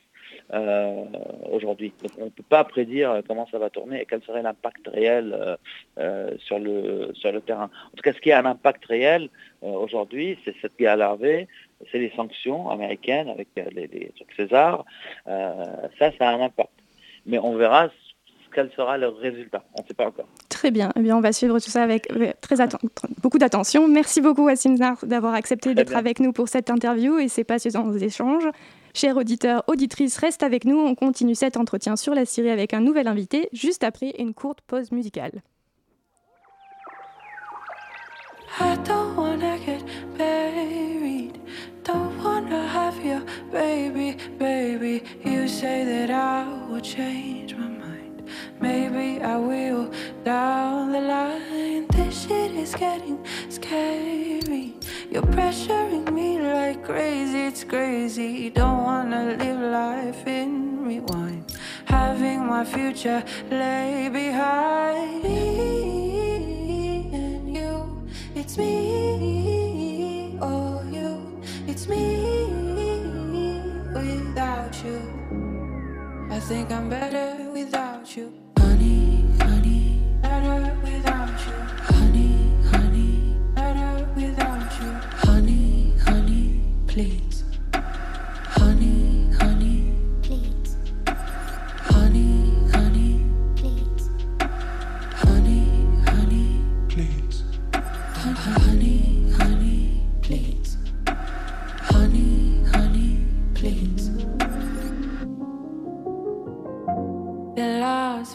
Euh, 0.52 1.04
aujourd'hui. 1.50 1.92
on 2.18 2.24
ne 2.24 2.30
peut 2.30 2.42
pas 2.48 2.64
prédire 2.64 3.22
comment 3.28 3.46
ça 3.50 3.58
va 3.58 3.70
tourner 3.70 4.02
et 4.02 4.06
quel 4.06 4.20
serait 4.22 4.42
l'impact 4.42 4.88
réel 4.88 5.32
euh, 5.32 5.56
euh, 5.98 6.30
sur, 6.38 6.58
le, 6.58 7.12
sur 7.14 7.30
le 7.30 7.40
terrain. 7.40 7.70
En 7.92 7.96
tout 7.96 8.02
cas, 8.02 8.12
ce 8.12 8.20
qui 8.20 8.32
a 8.32 8.40
un 8.40 8.46
impact 8.46 8.84
réel 8.86 9.28
aujourd'hui, 9.62 10.38
c'est 10.44 10.54
cette 10.60 10.76
guerre 10.76 10.96
larvée, 10.96 11.46
c'est 11.92 11.98
les 11.98 12.10
sanctions 12.16 12.68
américaines 12.68 13.28
avec 13.28 13.48
les, 13.56 13.86
les 13.86 14.12
César. 14.36 14.84
ça, 15.26 16.12
ça 16.18 16.28
a 16.28 16.32
un 16.32 16.40
impact. 16.40 16.70
Mais 17.26 17.38
on 17.38 17.54
verra 17.54 17.90
quel 18.52 18.70
sera 18.76 18.98
le 18.98 19.08
résultat. 19.08 19.62
On 19.78 19.82
ne 19.82 19.86
sait 19.86 19.94
pas 19.94 20.06
encore. 20.06 20.26
Très 20.48 20.70
bien. 20.70 20.90
Eh 20.96 21.00
bien, 21.00 21.16
on 21.16 21.20
va 21.20 21.32
suivre 21.32 21.60
tout 21.60 21.70
ça 21.70 21.82
avec 21.82 22.08
très 22.40 22.56
beaucoup 23.22 23.38
d'attention. 23.38 23.86
Merci 23.86 24.20
beaucoup, 24.20 24.46
Wassim 24.46 24.76
d'avoir 25.04 25.34
accepté 25.34 25.74
d'être 25.74 25.94
avec 25.94 26.18
nous 26.18 26.32
pour 26.32 26.48
cette 26.48 26.70
interview 26.70 27.18
et 27.18 27.28
ces 27.28 27.44
passionnants 27.44 27.96
échanges. 27.96 28.48
Chers 28.94 29.16
auditeurs, 29.16 29.62
auditrices, 29.68 30.18
reste 30.18 30.42
avec 30.42 30.64
nous. 30.64 30.78
On 30.78 30.94
continue 30.94 31.34
cet 31.34 31.56
entretien 31.56 31.96
sur 31.96 32.14
la 32.14 32.24
Syrie 32.24 32.50
avec 32.50 32.74
un 32.74 32.80
nouvel 32.80 33.06
invité, 33.06 33.48
juste 33.52 33.84
après 33.84 34.14
une 34.18 34.34
courte 34.34 34.60
pause 34.66 34.90
musicale. 34.92 35.42
You 45.24 45.48
say 45.48 45.84
that 45.84 46.10
I 46.10 46.68
will 46.68 46.80
change 46.80 47.54
my. 47.54 47.79
Maybe 48.60 49.22
I 49.22 49.36
will 49.36 49.90
down 50.24 50.92
the 50.92 51.00
line. 51.00 51.86
This 51.88 52.26
shit 52.26 52.52
is 52.52 52.74
getting 52.74 53.18
scary. 53.48 54.74
You're 55.10 55.22
pressuring 55.22 56.12
me 56.12 56.40
like 56.40 56.84
crazy, 56.84 57.40
it's 57.46 57.64
crazy. 57.64 58.48
Don't 58.50 58.84
wanna 58.84 59.34
live 59.36 59.60
life 59.60 60.24
in 60.26 60.84
rewind. 60.84 61.50
Having 61.86 62.46
my 62.46 62.64
future 62.64 63.24
lay 63.50 64.08
behind 64.08 65.24
me 65.24 67.10
and 67.12 67.52
you. 67.52 68.06
It's 68.36 68.56
me 68.56 70.38
or 70.40 70.84
you. 70.92 71.42
It's 71.66 71.88
me 71.88 72.04
without 73.92 74.76
you. 74.84 75.19
I 76.32 76.38
think 76.38 76.70
I'm 76.70 76.88
better 76.88 77.50
without 77.50 78.16
you. 78.16 78.49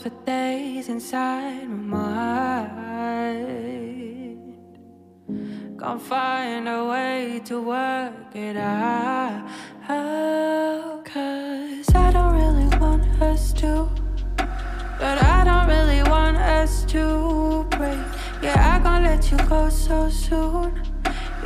For 0.05 0.11
days 0.23 0.87
inside 0.87 1.67
my 1.67 2.67
mind. 2.77 3.57
Can't 5.79 6.01
find 6.01 6.69
a 6.69 6.85
way 6.85 7.41
to 7.45 7.59
work 7.59 8.35
it 8.35 8.55
out. 8.55 9.49
Cause 11.05 11.89
I 11.95 12.11
don't 12.11 12.35
really 12.35 12.67
want 12.77 13.03
us 13.19 13.51
to. 13.53 13.89
But 14.99 15.17
I 15.23 15.43
don't 15.43 15.67
really 15.75 16.03
want 16.07 16.37
us 16.37 16.85
to 16.93 17.65
break. 17.71 17.97
Yeah, 18.43 18.75
I 18.75 18.79
can't 18.83 19.05
let 19.05 19.31
you 19.31 19.37
go 19.49 19.69
so 19.69 20.09
soon. 20.09 20.83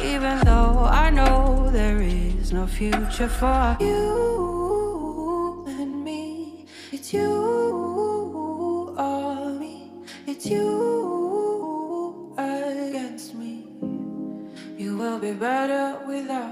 Even 0.01 0.37
though 0.43 0.85
I 1.03 1.09
know 1.09 1.69
there 1.71 2.01
is 2.01 2.51
no 2.51 2.67
future 2.67 3.29
for 3.29 3.77
you 3.79 4.58
better 15.39 15.97
without 16.05 16.48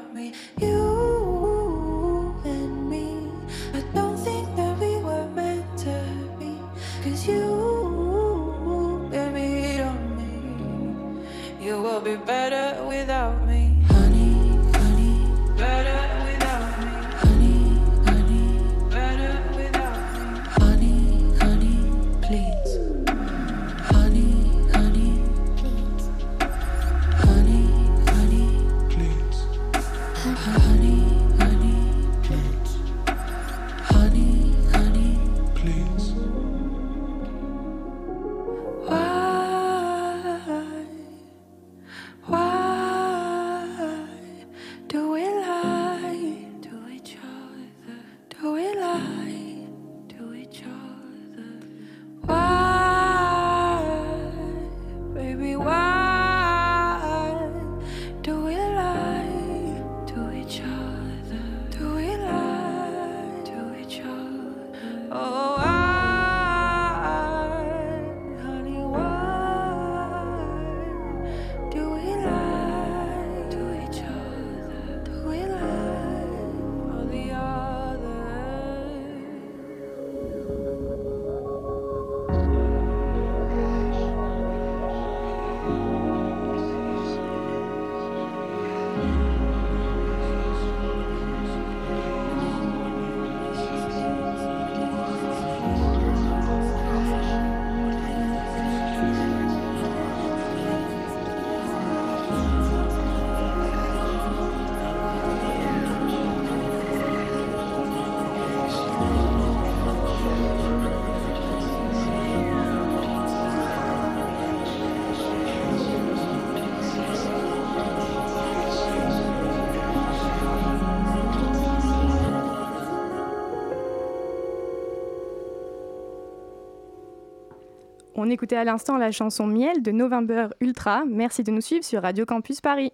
On 128.20 128.32
écoutait 128.32 128.56
à 128.56 128.64
l'instant 128.64 128.98
la 128.98 129.12
chanson 129.12 129.46
Miel 129.46 129.84
de 129.84 129.92
November 129.92 130.48
Ultra. 130.60 131.04
Merci 131.06 131.44
de 131.44 131.52
nous 131.52 131.62
suivre 131.62 131.86
sur 131.86 132.02
Radio 132.02 132.26
Campus 132.26 132.62
Paris. 132.62 132.92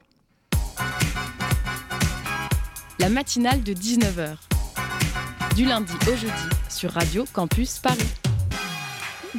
La 3.00 3.08
matinale 3.08 3.64
de 3.64 3.72
19h. 3.72 4.36
Du 5.56 5.64
lundi 5.64 5.94
au 6.12 6.16
jeudi 6.18 6.50
sur 6.70 6.92
Radio 6.92 7.24
Campus 7.34 7.80
Paris. 7.80 8.00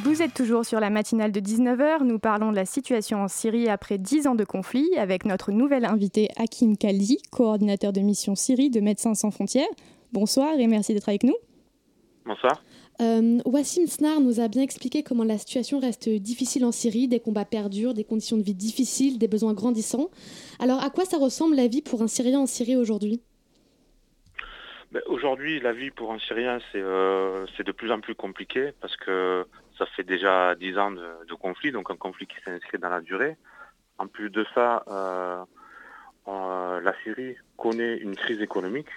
Vous 0.03 0.23
êtes 0.23 0.33
toujours 0.33 0.65
sur 0.65 0.79
la 0.79 0.89
matinale 0.89 1.31
de 1.31 1.39
19h. 1.39 2.03
Nous 2.03 2.17
parlons 2.17 2.49
de 2.49 2.55
la 2.55 2.65
situation 2.65 3.21
en 3.21 3.27
Syrie 3.27 3.69
après 3.69 3.99
10 3.99 4.25
ans 4.25 4.35
de 4.35 4.43
conflit 4.43 4.89
avec 4.97 5.23
notre 5.23 5.51
nouvel 5.51 5.85
invité 5.85 6.29
Hakim 6.35 6.77
Kaldi, 6.77 7.19
coordinateur 7.31 7.93
de 7.93 8.01
mission 8.01 8.33
Syrie 8.33 8.71
de 8.71 8.79
Médecins 8.79 9.13
sans 9.13 9.29
frontières. 9.29 9.67
Bonsoir 10.13 10.55
et 10.57 10.65
merci 10.65 10.95
d'être 10.95 11.09
avec 11.09 11.23
nous. 11.23 11.35
Bonsoir. 12.25 12.59
Euh, 13.01 13.39
Wassim 13.45 13.87
Snar 13.87 14.21
nous 14.21 14.39
a 14.39 14.47
bien 14.47 14.61
expliqué 14.61 15.03
comment 15.03 15.23
la 15.23 15.37
situation 15.37 15.79
reste 15.79 16.07
difficile 16.07 16.63
en 16.63 16.71
Syrie, 16.71 17.07
des 17.07 17.19
combats 17.19 17.45
perdurent, 17.45 17.93
des 17.93 18.05
conditions 18.05 18.37
de 18.37 18.43
vie 18.43 18.53
difficiles, 18.53 19.17
des 19.17 19.27
besoins 19.27 19.53
grandissants. 19.53 20.09
Alors 20.59 20.83
à 20.83 20.89
quoi 20.89 21.05
ça 21.05 21.17
ressemble 21.17 21.55
la 21.55 21.67
vie 21.67 21.81
pour 21.81 22.01
un 22.01 22.07
Syrien 22.07 22.39
en 22.39 22.45
Syrie 22.45 22.77
aujourd'hui? 22.77 23.21
Ben, 24.91 25.01
Aujourd'hui, 25.07 25.59
la 25.59 25.73
vie 25.73 25.91
pour 25.91 26.13
un 26.13 26.19
Syrien, 26.19 26.59
c'est 26.71 26.81
euh, 26.81 27.45
c'est 27.57 27.65
de 27.65 27.71
plus 27.73 27.91
en 27.91 27.99
plus 27.99 28.15
compliqué 28.15 28.71
parce 28.79 28.95
que 28.95 29.45
ça 29.77 29.85
fait 29.87 30.03
déjà 30.03 30.55
10 30.55 30.77
ans 30.77 30.91
de, 30.91 31.33
conflit, 31.33 31.73
donc 31.73 31.91
un 31.91 31.97
conflit 31.97 32.27
qui 32.27 32.37
s'inscrit 32.45 32.77
dans 32.77 32.89
la 32.89 33.01
durée. 33.01 33.35
En 33.97 34.07
plus 34.07 34.29
de 34.29 34.45
ça, 34.53 34.83
euh, 34.87 36.79
la 36.79 36.93
Syrie 37.03 37.35
connaît 37.57 37.97
une 37.97 38.15
crise 38.15 38.41
économique 38.41 38.87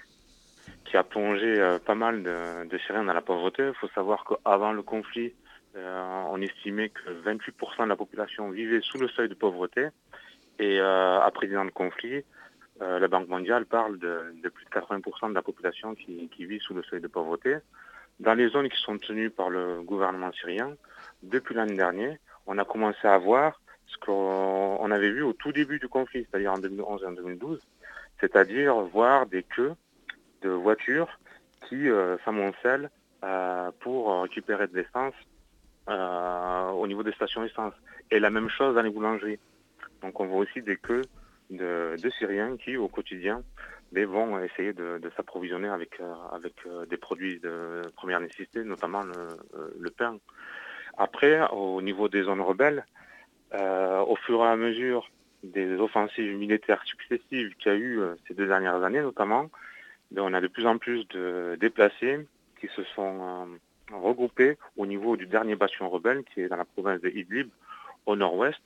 qui 0.88 0.96
a 0.96 1.02
plongé 1.02 1.54
pas 1.84 1.94
mal 1.94 2.22
de, 2.22 2.78
Syriens 2.86 3.04
dans 3.04 3.12
la 3.12 3.20
pauvreté. 3.20 3.66
Il 3.66 3.74
faut 3.74 3.88
savoir 3.88 4.24
qu'avant 4.24 4.72
le 4.72 4.82
conflit, 4.82 5.34
on 5.74 6.40
estimait 6.40 6.88
que 6.88 7.10
28% 7.24 7.84
de 7.84 7.88
la 7.88 7.96
population 7.96 8.50
vivait 8.50 8.80
sous 8.80 8.98
le 8.98 9.08
seuil 9.08 9.28
de 9.28 9.34
pauvreté. 9.34 9.88
Et 10.58 10.80
après 10.80 11.46
le 11.46 11.70
conflit, 11.70 12.24
la 12.80 13.06
Banque 13.08 13.28
mondiale 13.28 13.66
parle 13.66 13.98
de, 13.98 14.32
plus 14.48 14.64
de 14.64 14.70
80% 14.70 15.30
de 15.30 15.34
la 15.34 15.42
population 15.42 15.94
qui, 15.94 16.28
qui, 16.28 16.46
vit 16.46 16.60
sous 16.60 16.74
le 16.74 16.82
seuil 16.84 17.00
de 17.00 17.08
pauvreté. 17.08 17.56
Dans 18.18 18.34
les 18.34 18.48
zones 18.48 18.68
qui 18.68 18.80
sont 18.80 18.96
tenues 18.98 19.30
par 19.30 19.50
le 19.50 19.82
gouvernement 19.82 20.32
syrien, 20.32 20.74
depuis 21.22 21.54
l'année 21.54 21.76
dernière, 21.76 22.16
on 22.46 22.58
a 22.58 22.64
commencé 22.64 23.06
à 23.06 23.18
voir 23.18 23.60
ce 23.86 23.96
qu'on 23.98 24.90
avait 24.90 25.10
vu 25.10 25.22
au 25.22 25.32
tout 25.32 25.52
début 25.52 25.78
du 25.78 25.88
conflit, 25.88 26.26
c'est-à-dire 26.28 26.52
en 26.52 26.58
2011 26.58 27.02
et 27.02 27.06
en 27.06 27.12
2012, 27.12 27.60
c'est-à-dire 28.20 28.74
voir 28.74 29.26
des 29.26 29.42
queues 29.42 29.74
de 30.42 30.50
voitures 30.50 31.08
qui 31.68 31.88
euh, 31.88 32.16
s'amoncellent 32.24 32.90
euh, 33.24 33.70
pour 33.80 34.22
récupérer 34.22 34.68
de 34.68 34.76
l'essence 34.76 35.14
euh, 35.88 36.68
au 36.70 36.86
niveau 36.86 37.02
des 37.02 37.12
stations 37.12 37.44
essence. 37.44 37.74
Et 38.10 38.20
la 38.20 38.30
même 38.30 38.48
chose 38.48 38.74
dans 38.74 38.82
les 38.82 38.90
boulangeries. 38.90 39.38
Donc 40.02 40.20
on 40.20 40.26
voit 40.26 40.38
aussi 40.38 40.62
des 40.62 40.76
queues 40.76 41.02
de, 41.50 41.96
Syriens 42.18 42.56
qui, 42.56 42.76
au 42.76 42.88
quotidien, 42.88 43.42
ben, 43.92 44.06
vont 44.06 44.38
essayer 44.40 44.72
de, 44.72 45.00
s'approvisionner 45.16 45.68
avec, 45.68 46.00
avec 46.32 46.54
des 46.88 46.96
produits 46.96 47.40
de 47.40 47.82
première 47.96 48.20
nécessité, 48.20 48.62
notamment 48.64 49.02
le 49.04 49.90
pain. 49.90 50.18
Après, 50.96 51.40
au 51.50 51.80
niveau 51.82 52.08
des 52.08 52.22
zones 52.22 52.40
rebelles, 52.40 52.84
au 53.52 54.16
fur 54.26 54.44
et 54.44 54.48
à 54.48 54.56
mesure 54.56 55.10
des 55.42 55.74
offensives 55.76 56.36
militaires 56.36 56.82
successives 56.84 57.54
qu'il 57.56 57.72
y 57.72 57.74
a 57.74 57.78
eu 57.78 58.00
ces 58.26 58.34
deux 58.34 58.46
dernières 58.46 58.82
années 58.82 59.00
notamment, 59.00 59.50
on 60.16 60.32
a 60.32 60.40
de 60.40 60.48
plus 60.48 60.66
en 60.66 60.78
plus 60.78 61.06
de 61.08 61.56
déplacés 61.60 62.26
qui 62.60 62.68
se 62.68 62.82
sont 62.94 63.48
euh, 63.92 63.96
regroupés 63.96 64.56
au 64.76 64.86
niveau 64.86 65.16
du 65.16 65.26
dernier 65.26 65.54
bastion 65.54 65.88
rebelle 65.88 66.24
qui 66.24 66.40
est 66.40 66.48
dans 66.48 66.56
la 66.56 66.64
province 66.64 67.00
de 67.00 67.08
Idlib 67.08 67.48
au 68.06 68.16
nord-ouest. 68.16 68.62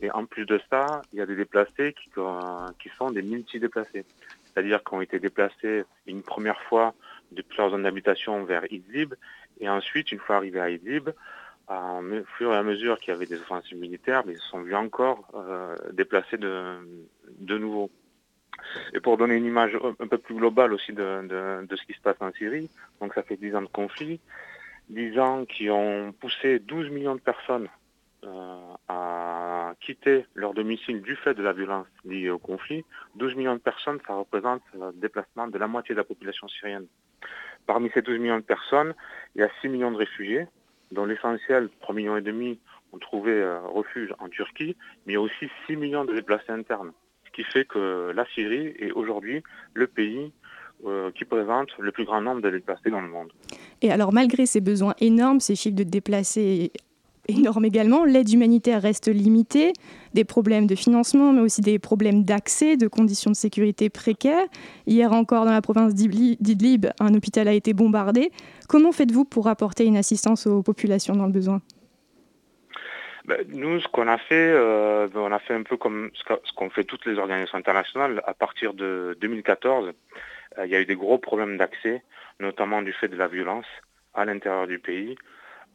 Et 0.00 0.10
en 0.10 0.26
plus 0.26 0.46
de 0.46 0.60
ça, 0.68 1.02
il 1.12 1.18
y 1.18 1.22
a 1.22 1.26
des 1.26 1.36
déplacés 1.36 1.94
qui, 1.94 2.10
qui 2.10 2.88
sont 2.98 3.10
des 3.10 3.22
multi-déplacés. 3.22 4.04
C'est-à-dire 4.46 4.82
qu'ils 4.82 4.98
ont 4.98 5.00
été 5.00 5.18
déplacés 5.20 5.84
une 6.06 6.22
première 6.22 6.60
fois 6.62 6.94
depuis 7.30 7.58
leur 7.58 7.70
zone 7.70 7.84
d'habitation 7.84 8.44
vers 8.44 8.64
Idlib 8.72 9.14
et 9.60 9.68
ensuite, 9.68 10.10
une 10.10 10.18
fois 10.18 10.36
arrivés 10.36 10.60
à 10.60 10.70
Idlib, 10.70 11.10
au 11.68 12.24
fur 12.36 12.52
et 12.52 12.56
à 12.56 12.62
mesure 12.62 12.98
qu'il 12.98 13.12
y 13.12 13.16
avait 13.16 13.26
des 13.26 13.40
offensives 13.40 13.78
militaires, 13.78 14.24
mais 14.26 14.32
ils 14.32 14.40
se 14.40 14.48
sont 14.48 14.62
vus 14.62 14.74
encore 14.74 15.28
euh, 15.34 15.76
déplacés 15.92 16.38
de 16.38 17.58
nouveau. 17.58 17.90
Et 18.94 19.00
pour 19.00 19.16
donner 19.16 19.36
une 19.36 19.46
image 19.46 19.76
un 19.98 20.06
peu 20.06 20.18
plus 20.18 20.34
globale 20.34 20.72
aussi 20.72 20.92
de, 20.92 21.66
ce 21.70 21.86
qui 21.86 21.92
se 21.92 22.00
passe 22.00 22.16
en 22.20 22.32
Syrie, 22.32 22.70
donc 23.00 23.14
ça 23.14 23.22
fait 23.22 23.36
10 23.36 23.56
ans 23.56 23.62
de 23.62 23.66
conflit, 23.68 24.20
10 24.88 25.18
ans 25.18 25.44
qui 25.44 25.70
ont 25.70 26.12
poussé 26.12 26.58
12 26.58 26.90
millions 26.90 27.14
de 27.14 27.20
personnes 27.20 27.68
euh, 28.24 28.74
à 28.88 29.74
quitter 29.80 30.26
leur 30.34 30.52
domicile 30.52 31.00
du 31.00 31.16
fait 31.16 31.34
de 31.34 31.42
la 31.42 31.52
violence 31.52 31.86
liée 32.04 32.28
au 32.28 32.38
conflit. 32.38 32.84
12 33.14 33.34
millions 33.36 33.54
de 33.54 33.60
personnes, 33.60 33.98
ça 34.06 34.14
représente 34.14 34.62
le 34.74 34.92
déplacement 34.92 35.46
de 35.46 35.56
la 35.58 35.66
moitié 35.66 35.94
de 35.94 36.00
la 36.00 36.04
population 36.04 36.48
syrienne. 36.48 36.86
Parmi 37.66 37.90
ces 37.94 38.02
12 38.02 38.18
millions 38.18 38.38
de 38.38 38.44
personnes, 38.44 38.94
il 39.34 39.40
y 39.40 39.44
a 39.44 39.50
6 39.60 39.68
millions 39.68 39.90
de 39.90 39.96
réfugiés, 39.96 40.46
dont 40.90 41.06
l'essentiel, 41.06 41.70
3 41.80 41.94
millions 41.94 42.16
et 42.16 42.22
demi, 42.22 42.58
ont 42.92 42.98
trouvé 42.98 43.32
euh, 43.32 43.60
refuge 43.60 44.12
en 44.18 44.28
Turquie, 44.28 44.76
mais 45.06 45.12
il 45.12 45.14
y 45.14 45.16
a 45.16 45.20
aussi 45.20 45.48
6 45.66 45.76
millions 45.76 46.04
de 46.04 46.14
déplacés 46.14 46.50
internes. 46.50 46.92
Qui 47.40 47.46
fait 47.52 47.64
que 47.64 48.12
la 48.14 48.26
Syrie 48.34 48.74
est 48.78 48.92
aujourd'hui 48.92 49.42
le 49.72 49.86
pays 49.86 50.30
euh, 50.84 51.10
qui 51.12 51.24
présente 51.24 51.68
le 51.78 51.90
plus 51.90 52.04
grand 52.04 52.20
nombre 52.20 52.42
de 52.42 52.50
déplacés 52.50 52.90
dans 52.90 53.00
le 53.00 53.08
monde. 53.08 53.32
Et 53.80 53.90
alors 53.90 54.12
malgré 54.12 54.44
ces 54.44 54.60
besoins 54.60 54.94
énormes, 55.00 55.40
ces 55.40 55.54
chiffres 55.54 55.74
de 55.74 55.82
déplacés 55.82 56.70
énorme 57.28 57.64
également. 57.64 58.04
L'aide 58.04 58.30
humanitaire 58.30 58.82
reste 58.82 59.08
limitée, 59.08 59.72
des 60.12 60.24
problèmes 60.24 60.66
de 60.66 60.74
financement, 60.74 61.32
mais 61.32 61.40
aussi 61.40 61.62
des 61.62 61.78
problèmes 61.78 62.24
d'accès, 62.24 62.76
de 62.76 62.88
conditions 62.88 63.30
de 63.30 63.36
sécurité 63.36 63.88
précaires. 63.88 64.44
Hier 64.86 65.10
encore, 65.10 65.46
dans 65.46 65.52
la 65.52 65.62
province 65.62 65.94
d'Idlib, 65.94 66.88
un 67.00 67.14
hôpital 67.14 67.48
a 67.48 67.54
été 67.54 67.72
bombardé. 67.72 68.32
Comment 68.68 68.92
faites-vous 68.92 69.24
pour 69.24 69.48
apporter 69.48 69.86
une 69.86 69.96
assistance 69.96 70.46
aux 70.46 70.62
populations 70.62 71.16
dans 71.16 71.26
le 71.26 71.32
besoin? 71.32 71.62
Ben, 73.24 73.44
nous, 73.48 73.80
ce 73.80 73.88
qu'on 73.88 74.08
a 74.08 74.18
fait, 74.18 74.52
euh, 74.52 75.08
ben, 75.08 75.20
on 75.20 75.32
a 75.32 75.38
fait 75.38 75.54
un 75.54 75.62
peu 75.62 75.76
comme 75.76 76.10
ce 76.14 76.52
qu'ont 76.54 76.70
fait 76.70 76.84
toutes 76.84 77.06
les 77.06 77.18
organisations 77.18 77.58
internationales. 77.58 78.22
À 78.26 78.34
partir 78.34 78.74
de 78.74 79.16
2014, 79.20 79.92
euh, 80.58 80.66
il 80.66 80.70
y 80.70 80.76
a 80.76 80.80
eu 80.80 80.86
des 80.86 80.96
gros 80.96 81.18
problèmes 81.18 81.56
d'accès, 81.56 82.02
notamment 82.38 82.82
du 82.82 82.92
fait 82.92 83.08
de 83.08 83.16
la 83.16 83.28
violence 83.28 83.66
à 84.14 84.24
l'intérieur 84.24 84.66
du 84.66 84.78
pays. 84.78 85.16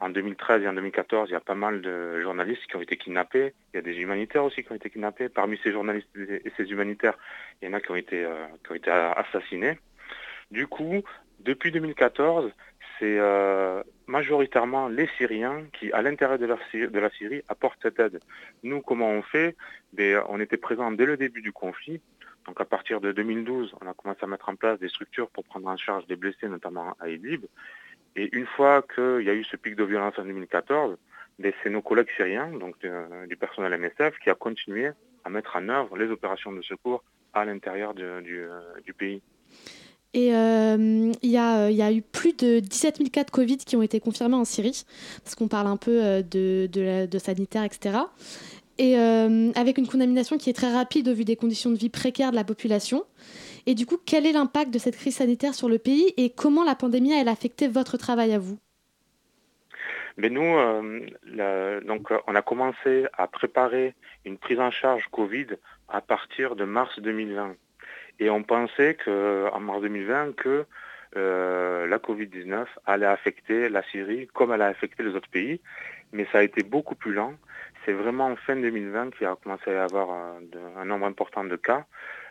En 0.01 0.09
2013 0.09 0.63
et 0.63 0.67
en 0.67 0.73
2014, 0.73 1.29
il 1.29 1.33
y 1.33 1.35
a 1.35 1.39
pas 1.39 1.55
mal 1.55 1.81
de 1.81 2.19
journalistes 2.21 2.65
qui 2.67 2.75
ont 2.75 2.81
été 2.81 2.97
kidnappés. 2.97 3.53
Il 3.73 3.77
y 3.77 3.79
a 3.79 3.81
des 3.81 3.95
humanitaires 3.95 4.43
aussi 4.43 4.63
qui 4.63 4.71
ont 4.71 4.75
été 4.75 4.89
kidnappés. 4.89 5.29
Parmi 5.29 5.57
ces 5.63 5.71
journalistes 5.71 6.09
et 6.17 6.51
ces 6.57 6.69
humanitaires, 6.69 7.17
il 7.61 7.69
y 7.69 7.71
en 7.71 7.73
a 7.73 7.79
qui 7.79 7.91
ont 7.91 7.95
été, 7.95 8.25
euh, 8.25 8.45
qui 8.65 8.71
ont 8.73 8.75
été 8.75 8.91
assassinés. 8.91 9.79
Du 10.51 10.67
coup, 10.67 11.01
depuis 11.39 11.71
2014, 11.71 12.51
c'est 12.99 13.17
euh, 13.19 13.83
majoritairement 14.07 14.87
les 14.87 15.07
Syriens 15.17 15.65
qui, 15.73 15.91
à 15.91 16.01
l'intérieur 16.01 16.39
de, 16.39 16.45
la 16.45 17.09
Syrie, 17.11 17.41
apportent 17.47 17.79
cette 17.81 17.99
aide. 17.99 18.19
Nous, 18.63 18.81
comment 18.81 19.09
on 19.09 19.21
fait? 19.21 19.55
Ben, 19.93 20.23
On 20.29 20.39
était 20.39 20.57
présents 20.57 20.91
dès 20.91 21.05
le 21.05 21.17
début 21.17 21.41
du 21.41 21.51
conflit. 21.51 22.01
Donc 22.45 22.61
à 22.61 22.65
partir 22.65 23.01
de 23.01 23.11
2012, 23.11 23.75
on 23.81 23.87
a 23.87 23.93
commencé 23.93 24.19
à 24.23 24.27
mettre 24.27 24.49
en 24.49 24.55
place 24.55 24.79
des 24.79 24.89
structures 24.89 25.29
pour 25.29 25.43
prendre 25.43 25.67
en 25.67 25.77
charge 25.77 26.05
des 26.05 26.15
blessés, 26.15 26.47
notamment 26.47 26.95
à 26.99 27.09
Idlib. 27.09 27.45
Et 28.15 28.29
une 28.35 28.45
fois 28.45 28.83
qu'il 28.83 29.23
y 29.23 29.29
a 29.29 29.33
eu 29.33 29.43
ce 29.43 29.57
pic 29.57 29.75
de 29.75 29.83
violence 29.83 30.17
en 30.19 30.23
2014, 30.23 30.97
ben, 31.39 31.51
c'est 31.61 31.69
nos 31.69 31.81
collègues 31.81 32.11
syriens, 32.15 32.47
donc 32.47 32.75
euh, 32.85 33.25
du 33.25 33.35
personnel 33.35 33.77
MSF, 33.77 34.17
qui 34.19 34.29
a 34.29 34.35
continué 34.35 34.91
à 35.23 35.29
mettre 35.29 35.55
en 35.55 35.67
œuvre 35.69 35.97
les 35.97 36.09
opérations 36.09 36.53
de 36.53 36.61
secours 36.61 37.03
à 37.33 37.43
l'intérieur 37.43 37.93
du, 37.93 38.03
euh, 38.03 38.61
pays. 38.97 39.21
Et 40.15 40.33
euh, 40.33 41.11
il 41.21 41.29
y, 41.29 41.37
a 41.37 41.91
eu 41.91 42.01
plus 42.01 42.31
de 42.31 42.59
17 42.59 42.97
000 42.99 43.09
cas 43.09 43.25
de 43.25 43.31
Covid 43.31 43.57
qui 43.57 43.75
ont 43.75 43.81
été 43.81 43.99
confirmés 43.99 44.35
en 44.35 44.45
Syrie, 44.45 44.85
parce 45.21 45.35
qu'on 45.35 45.49
parle 45.49 45.67
un 45.67 45.75
peu 45.75 46.23
de, 46.23 46.67
de, 46.71 47.17
sanitaire, 47.19 47.65
etc. 47.65 47.97
Et 48.77 48.95
avec 48.95 49.77
une 49.77 49.87
contamination 49.87 50.37
qui 50.37 50.49
est 50.49 50.53
très 50.53 50.71
rapide 50.71 51.09
au 51.09 51.13
vu 51.13 51.25
des 51.25 51.35
conditions 51.35 51.69
de 51.69 51.75
vie 51.75 51.89
précaires 51.89 52.31
de 52.31 52.37
la 52.37 52.45
population. 52.45 53.03
Et 53.65 53.75
du 53.75 53.85
coup, 53.85 53.97
quel 54.05 54.25
est 54.25 54.31
l'impact 54.31 54.73
de 54.73 54.79
cette 54.79 54.95
crise 54.95 55.17
sanitaire 55.17 55.53
sur 55.53 55.67
le 55.67 55.79
pays 55.79 56.13
et 56.15 56.29
comment 56.29 56.63
la 56.63 56.75
pandémie 56.75 57.13
a 57.13 57.29
affecté 57.29 57.67
votre 57.67 57.97
travail 57.97 58.31
à 58.31 58.39
vous? 58.39 58.57
Mais 60.17 60.29
nous, 60.29 60.43
euh, 60.43 61.81
donc, 61.81 62.09
on 62.27 62.35
a 62.35 62.41
commencé 62.41 63.05
à 63.17 63.27
préparer 63.27 63.95
une 64.23 64.37
prise 64.37 64.59
en 64.59 64.71
charge 64.71 65.03
Covid 65.11 65.47
à 65.89 65.99
partir 65.99 66.55
de 66.55 66.63
mars 66.63 66.97
2020. 66.99 67.55
Et 68.19 68.29
on 68.29 68.43
pensait 68.43 68.97
qu'en 69.03 69.59
mars 69.59 69.81
2020 69.81 70.35
que 70.35 70.65
euh, 71.17 71.87
la 71.87 71.97
Covid-19 71.97 72.65
allait 72.85 73.05
affecter 73.05 73.69
la 73.69 73.83
Syrie 73.83 74.27
comme 74.33 74.51
elle 74.51 74.61
a 74.61 74.67
affecté 74.67 75.03
les 75.03 75.15
autres 75.15 75.29
pays. 75.29 75.61
Mais 76.11 76.27
ça 76.31 76.39
a 76.39 76.43
été 76.43 76.63
beaucoup 76.63 76.95
plus 76.95 77.13
lent. 77.13 77.33
C'est 77.85 77.93
vraiment 77.93 78.27
en 78.27 78.35
fin 78.35 78.55
2020 78.55 79.15
qu'il 79.15 79.27
a 79.27 79.35
commencé 79.35 79.69
à 79.69 79.73
y 79.73 79.77
avoir 79.77 80.09
un, 80.77 80.85
nombre 80.85 81.05
important 81.05 81.43
de 81.43 81.55
cas. 81.55 81.85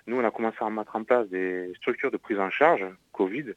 Nous, 0.06 0.16
on 0.16 0.24
a 0.24 0.30
commencé 0.30 0.58
à 0.60 0.68
mettre 0.68 0.96
en 0.96 1.04
place 1.04 1.28
des 1.28 1.72
structures 1.76 2.10
de 2.10 2.16
prise 2.16 2.38
en 2.38 2.50
charge 2.50 2.84
Covid 3.12 3.54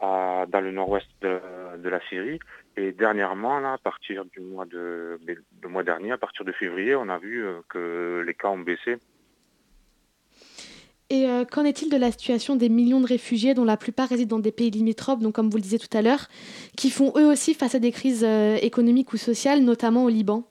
dans 0.00 0.60
le 0.60 0.72
nord-ouest 0.72 1.08
de, 1.22 1.88
la 1.88 2.00
Syrie. 2.08 2.38
Et 2.76 2.92
dernièrement, 2.92 3.72
à 3.72 3.78
partir 3.78 4.24
du 4.26 4.40
mois 4.40 4.66
de, 4.66 5.18
mois 5.66 5.82
dernier, 5.82 6.12
à 6.12 6.18
partir 6.18 6.44
de 6.44 6.52
février, 6.52 6.94
on 6.94 7.08
a 7.08 7.18
vu 7.18 7.44
euh, 7.44 7.60
que 7.68 8.22
les 8.26 8.34
cas 8.34 8.48
ont 8.48 8.58
baissé. 8.58 8.98
Et 11.08 11.26
euh, 11.26 11.44
qu'en 11.44 11.64
est-il 11.64 11.88
de 11.88 11.96
la 11.96 12.10
situation 12.10 12.56
des 12.56 12.68
millions 12.68 13.00
de 13.00 13.06
réfugiés 13.06 13.54
dont 13.54 13.64
la 13.64 13.76
plupart 13.76 14.08
résident 14.08 14.36
dans 14.36 14.42
des 14.42 14.50
pays 14.50 14.70
limitrophes, 14.70 15.20
donc 15.20 15.34
comme 15.34 15.48
vous 15.48 15.56
le 15.56 15.62
disiez 15.62 15.78
tout 15.78 15.96
à 15.96 16.02
l'heure, 16.02 16.26
qui 16.76 16.90
font 16.90 17.12
eux 17.16 17.26
aussi 17.26 17.54
face 17.54 17.76
à 17.76 17.78
des 17.78 17.92
crises 17.92 18.24
euh, 18.24 18.56
économiques 18.60 19.12
ou 19.12 19.16
sociales, 19.16 19.60
notamment 19.60 20.04
au 20.04 20.08
Liban? 20.08 20.44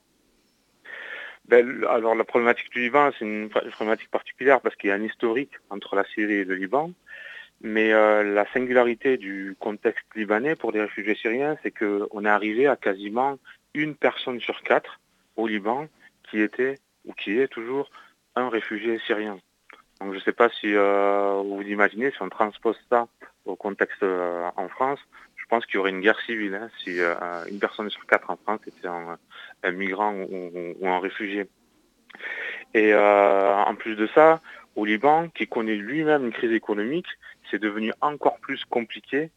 Ben, 1.50 1.84
alors 1.90 2.16
la 2.16 2.24
problématique 2.24 2.72
du 2.72 2.80
Liban, 2.80 3.12
c'est 3.20 3.26
une, 3.26 3.50
problématique 3.50 4.10
particulière 4.10 4.62
parce 4.62 4.76
qu'il 4.78 4.90
y 4.90 4.92
a 4.92 4.96
un 4.96 5.04
historique 5.04 5.52
entre 5.70 5.96
la 5.96 6.06
Syrie 6.06 6.36
et 6.36 6.46
le 6.46 6.56
Liban. 6.56 6.92
Mais 7.62 7.94
euh, 7.94 8.24
la 8.24 8.46
singularité 8.52 9.18
du 9.18 9.56
contexte 9.60 10.06
libanais 10.16 10.56
pour 10.56 10.72
les 10.72 10.82
réfugiés 10.82 11.16
syriens, 11.16 11.58
c'est 11.64 11.72
qu'on 11.72 12.26
est 12.26 12.30
arrivé 12.30 12.68
à 12.68 12.76
quasiment 12.76 13.38
une 13.74 13.96
personne 13.96 14.40
sur 14.40 14.62
quatre 14.62 15.00
au 15.36 15.48
Liban 15.48 15.88
qui 16.30 16.42
était 16.42 16.76
ou 17.06 17.14
qui 17.14 17.40
est 17.40 17.48
toujours 17.48 17.90
un 18.36 18.50
réfugié 18.50 19.00
syrien. 19.06 19.38
Donc 20.00 20.12
je 20.12 20.18
ne 20.18 20.24
sais 20.24 20.34
pas 20.34 20.50
si 20.50 20.76
euh, 20.76 21.42
vous 21.44 21.62
imaginez, 21.62 22.12
si 22.12 22.22
on 22.22 22.30
transpose 22.30 22.78
ça 22.90 23.08
au 23.46 23.56
contexte 23.56 24.04
euh, 24.04 24.50
en 24.58 24.68
France, 24.68 25.00
je 25.36 25.46
pense 25.48 25.66
qu'il 25.66 25.76
y 25.76 25.78
aurait 25.78 25.92
une 25.92 26.02
guerre 26.02 26.20
civile 26.22 26.56
hein, 26.56 26.70
si 26.84 27.00
euh, 27.00 27.16
une 27.50 27.60
personne 27.60 27.90
sur 27.90 28.06
quatre 28.06 28.30
en 28.30 28.36
France 28.36 28.60
était 28.68 28.88
un, 28.88 29.18
migrant 29.72 30.14
ou, 30.14 30.88
un 30.88 31.00
réfugié. 31.00 31.48
Et 32.74 32.94
en 32.94 33.76
plus 33.76 33.96
de 33.96 34.08
ça, 34.08 34.42
au 34.76 34.86
Liban, 34.86 35.30
qui 35.30 35.48
connaît 35.48 35.76
lui-même 35.76 36.26
une 36.26 36.34
crise 36.34 36.52
économique, 36.52 37.08
c'est 37.50 37.60
devenu 37.60 37.94
encore 38.02 38.38
plus 38.40 38.66
compliqué 38.66 39.32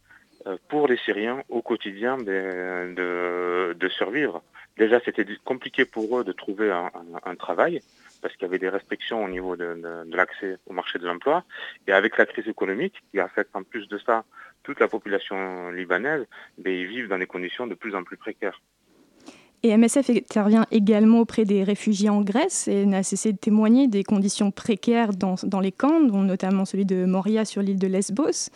pour 0.68 0.88
les 0.88 0.96
Syriens 0.98 1.42
au 1.48 1.62
quotidien 1.62 2.16
de, 2.16 3.74
de, 3.74 3.88
survivre. 3.88 4.42
Déjà, 4.76 5.00
c'était 5.04 5.26
compliqué 5.44 5.84
pour 5.84 6.18
eux 6.18 6.24
de 6.24 6.32
trouver 6.32 6.70
un, 6.70 7.34
travail 7.36 7.80
parce 8.20 8.34
qu'il 8.34 8.42
y 8.42 8.46
avait 8.46 8.58
des 8.58 8.68
restrictions 8.68 9.24
au 9.24 9.28
niveau 9.28 9.56
de, 9.56 9.80
l'accès 10.10 10.58
au 10.66 10.72
marché 10.72 10.98
de 10.98 11.06
l'emploi. 11.06 11.44
Et 11.86 11.92
avec 11.92 12.16
la 12.18 12.26
crise 12.26 12.48
économique 12.48 12.94
qui 13.10 13.20
affecte 13.20 13.54
en 13.54 13.62
plus 13.62 13.88
de 13.88 13.98
ça 13.98 14.24
toute 14.62 14.80
la 14.80 14.88
population 14.88 15.70
libanaise, 15.70 16.26
ben, 16.58 16.72
ils 16.72 16.86
vivent 16.86 17.08
dans 17.08 17.18
des 17.18 17.26
conditions 17.26 17.66
de 17.66 17.74
plus 17.74 17.94
en 17.94 18.04
plus 18.04 18.16
précaires. 18.16 18.60
Et 19.64 19.76
MSF 19.76 20.10
intervient 20.10 20.66
également 20.70 21.20
auprès 21.20 21.44
des 21.44 21.64
réfugiés 21.64 22.10
en 22.10 22.20
Grèce 22.20 22.68
et 22.68 22.86
n'a 22.86 23.02
cessé 23.02 23.32
de 23.32 23.38
témoigner 23.38 23.88
des 23.88 24.04
conditions 24.04 24.52
précaires 24.52 25.10
dans, 25.10 25.60
les 25.60 25.72
camps, 25.72 26.00
dont 26.00 26.22
notamment 26.22 26.64
celui 26.64 26.84
de 26.84 27.04
Moria 27.04 27.44
sur 27.44 27.60
l'île 27.60 27.78
de 27.78 27.88
Lesbos. 27.88 28.50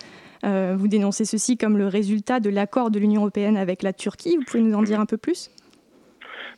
Euh, 0.44 0.77
vous 0.79 0.87
dénoncez 0.87 1.25
ceci 1.25 1.57
comme 1.57 1.77
le 1.77 1.88
résultat 1.88 2.38
de 2.38 2.51
l'accord 2.51 2.92
de 2.92 3.01
l'Union 3.01 3.22
européenne 3.22 3.57
avec 3.57 3.83
la 3.83 3.92
Turquie. 3.92 4.37
Vous 4.37 4.44
pouvez 4.44 4.62
nous 4.62 4.75
en 4.75 4.83
dire 4.83 5.01
un 5.01 5.07
peu 5.07 5.16
plus? 5.16 5.51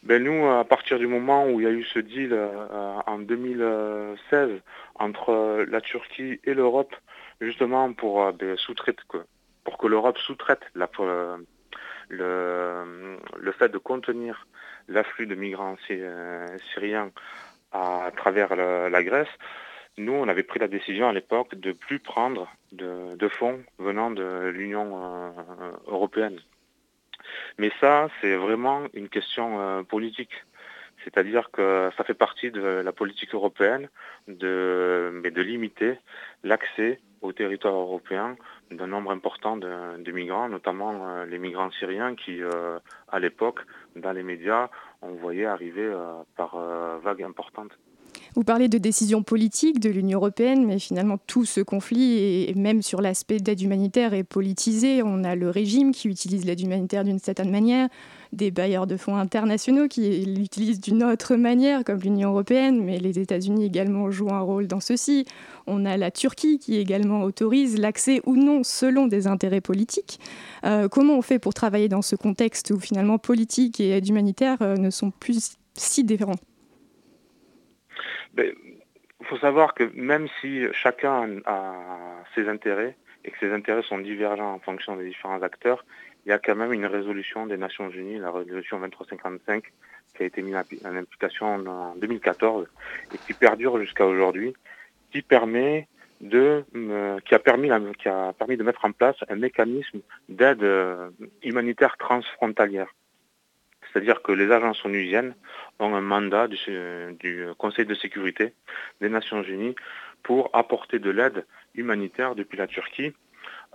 Ben 0.02 0.22
nous, 0.22 0.46
à 0.46 0.64
partir 0.64 0.98
du 0.98 1.06
moment 1.06 1.46
où 1.46 1.60
il 1.60 1.64
y 1.64 1.66
a 1.66 1.72
eu 1.72 1.84
ce 1.84 1.98
deal 1.98 2.32
euh, 2.32 2.96
en 3.06 3.18
2016 3.18 4.60
entre 4.96 5.64
la 5.68 5.80
Turquie 5.80 6.40
et 6.44 6.54
l'Europe, 6.54 6.94
justement 7.40 7.92
pour 7.92 8.22
euh, 8.22 8.32
ben, 8.32 8.56
sous-traiter, 8.56 9.02
pour 9.64 9.78
que 9.78 9.86
l'Europe 9.86 10.18
sous-traite 10.18 10.62
le, 12.08 13.52
fait 13.58 13.68
de 13.68 13.78
contenir 13.78 14.46
l'afflux 14.88 15.26
de 15.26 15.34
migrants 15.34 15.76
syriens 16.72 17.10
à, 17.72 18.10
travers 18.16 18.54
la 18.56 19.02
Grèce, 19.02 19.28
nous, 19.96 20.12
on 20.12 20.28
avait 20.28 20.42
pris 20.42 20.58
la 20.58 20.66
décision 20.66 21.08
à 21.08 21.12
l'époque 21.12 21.54
de 21.54 21.72
plus 21.72 22.00
prendre 22.00 22.52
de, 22.72 23.28
fonds 23.28 23.62
venant 23.78 24.10
de 24.10 24.48
l'Union 24.48 25.00
euh, 25.00 25.30
européenne. 25.86 26.40
Mais 27.58 27.70
ça, 27.80 28.08
c'est 28.20 28.36
vraiment 28.36 28.82
une 28.94 29.08
question 29.08 29.60
euh, 29.60 29.82
politique. 29.82 30.32
C'est-à-dire 31.02 31.50
que 31.50 31.90
ça 31.96 32.04
fait 32.04 32.14
partie 32.14 32.50
de 32.50 32.62
la 32.62 32.92
politique 32.92 33.34
européenne 33.34 33.88
de, 34.26 35.20
de 35.22 35.42
limiter 35.42 35.98
l'accès 36.44 37.00
au 37.20 37.32
territoire 37.32 37.74
européen 37.74 38.36
d'un 38.70 38.86
nombre 38.86 39.10
important 39.10 39.56
de, 39.56 40.12
migrants, 40.12 40.48
notamment 40.48 41.06
euh, 41.06 41.26
les 41.26 41.38
migrants 41.38 41.70
syriens 41.72 42.14
qui, 42.14 42.40
à 43.08 43.18
l'époque, 43.18 43.60
dans 43.96 44.12
les 44.12 44.22
médias, 44.22 44.70
on 45.02 45.12
voyait 45.12 45.46
arriver 45.46 45.92
par 46.36 46.56
vagues 47.02 47.22
importantes. 47.22 47.72
Vous 48.36 48.42
parlez 48.42 48.66
de 48.66 48.78
décisions 48.78 49.22
politiques 49.22 49.78
de 49.78 49.88
l'Union 49.88 50.18
européenne, 50.18 50.66
mais 50.66 50.80
finalement 50.80 51.18
tout 51.28 51.44
ce 51.44 51.60
conflit, 51.60 52.48
et 52.48 52.54
même 52.56 52.82
sur 52.82 53.00
l'aspect 53.00 53.38
d'aide 53.38 53.60
humanitaire, 53.60 54.12
est 54.12 54.24
politisé. 54.24 55.04
On 55.04 55.22
a 55.22 55.36
le 55.36 55.50
régime 55.50 55.92
qui 55.92 56.08
utilise 56.08 56.44
l'aide 56.44 56.60
humanitaire 56.60 57.04
d'une 57.04 57.20
certaine 57.20 57.52
manière, 57.52 57.88
des 58.32 58.50
bailleurs 58.50 58.88
de 58.88 58.96
fonds 58.96 59.14
internationaux 59.16 59.86
qui 59.86 60.24
l'utilisent 60.24 60.80
d'une 60.80 61.04
autre 61.04 61.36
manière, 61.36 61.84
comme 61.84 62.00
l'Union 62.00 62.30
européenne, 62.30 62.82
mais 62.82 62.98
les 62.98 63.20
États-Unis 63.20 63.66
également 63.66 64.10
jouent 64.10 64.32
un 64.32 64.40
rôle 64.40 64.66
dans 64.66 64.80
ceci. 64.80 65.26
On 65.68 65.84
a 65.84 65.96
la 65.96 66.10
Turquie 66.10 66.58
qui 66.58 66.74
également 66.74 67.22
autorise 67.22 67.78
l'accès 67.78 68.20
ou 68.26 68.34
non 68.34 68.64
selon 68.64 69.06
des 69.06 69.28
intérêts 69.28 69.60
politiques. 69.60 70.18
Euh, 70.64 70.88
comment 70.88 71.16
on 71.16 71.22
fait 71.22 71.38
pour 71.38 71.54
travailler 71.54 71.88
dans 71.88 72.02
ce 72.02 72.16
contexte 72.16 72.72
où 72.72 72.80
finalement 72.80 73.18
politique 73.18 73.78
et 73.78 73.90
aide 73.90 74.08
humanitaire 74.08 74.58
euh, 74.60 74.76
ne 74.76 74.90
sont 74.90 75.12
plus 75.12 75.56
si 75.76 76.02
différents? 76.02 76.34
Il 78.36 78.42
ben, 78.42 78.54
faut 79.22 79.38
savoir 79.38 79.74
que 79.74 79.90
même 79.94 80.28
si 80.40 80.64
chacun 80.72 81.40
a 81.46 81.74
ses 82.34 82.48
intérêts 82.48 82.96
et 83.24 83.30
que 83.30 83.38
ces 83.38 83.52
intérêts 83.52 83.82
sont 83.82 83.98
divergents 83.98 84.54
en 84.54 84.58
fonction 84.58 84.96
des 84.96 85.06
différents 85.06 85.42
acteurs, 85.42 85.84
il 86.26 86.30
y 86.30 86.32
a 86.32 86.38
quand 86.38 86.56
même 86.56 86.72
une 86.72 86.86
résolution 86.86 87.46
des 87.46 87.56
Nations 87.56 87.90
Unies, 87.90 88.18
la 88.18 88.30
résolution 88.30 88.78
2355, 88.78 89.64
qui 90.16 90.22
a 90.22 90.26
été 90.26 90.42
mise 90.42 90.56
en 90.56 90.96
application 90.96 91.54
en 91.54 91.94
2014 91.96 92.66
et 93.14 93.18
qui 93.18 93.34
perdure 93.34 93.78
jusqu'à 93.80 94.06
aujourd'hui, 94.06 94.54
qui 95.10 95.22
permet 95.22 95.86
de, 96.20 96.64
permis, 97.44 97.70
qui 97.98 98.08
a 98.08 98.32
permis 98.32 98.56
de 98.56 98.62
mettre 98.62 98.84
en 98.84 98.92
place 98.92 99.16
un 99.28 99.36
mécanisme 99.36 100.00
d'aide 100.28 100.62
euh, 100.62 101.10
humanitaire 101.42 101.96
transfrontalière. 101.98 102.88
C'est-à-dire 103.94 104.22
que 104.22 104.32
les 104.32 104.50
agences 104.50 104.84
onusiennes 104.84 105.34
ont 105.78 105.94
un 105.94 106.00
mandat 106.00 106.48
du, 106.48 107.46
Conseil 107.58 107.86
de 107.86 107.94
sécurité 107.94 108.52
des 109.00 109.08
Nations 109.08 109.42
Unies 109.42 109.76
pour 110.24 110.50
apporter 110.52 110.98
de 110.98 111.10
l'aide 111.10 111.46
humanitaire 111.76 112.34
depuis 112.34 112.58
la 112.58 112.66
Turquie 112.66 113.12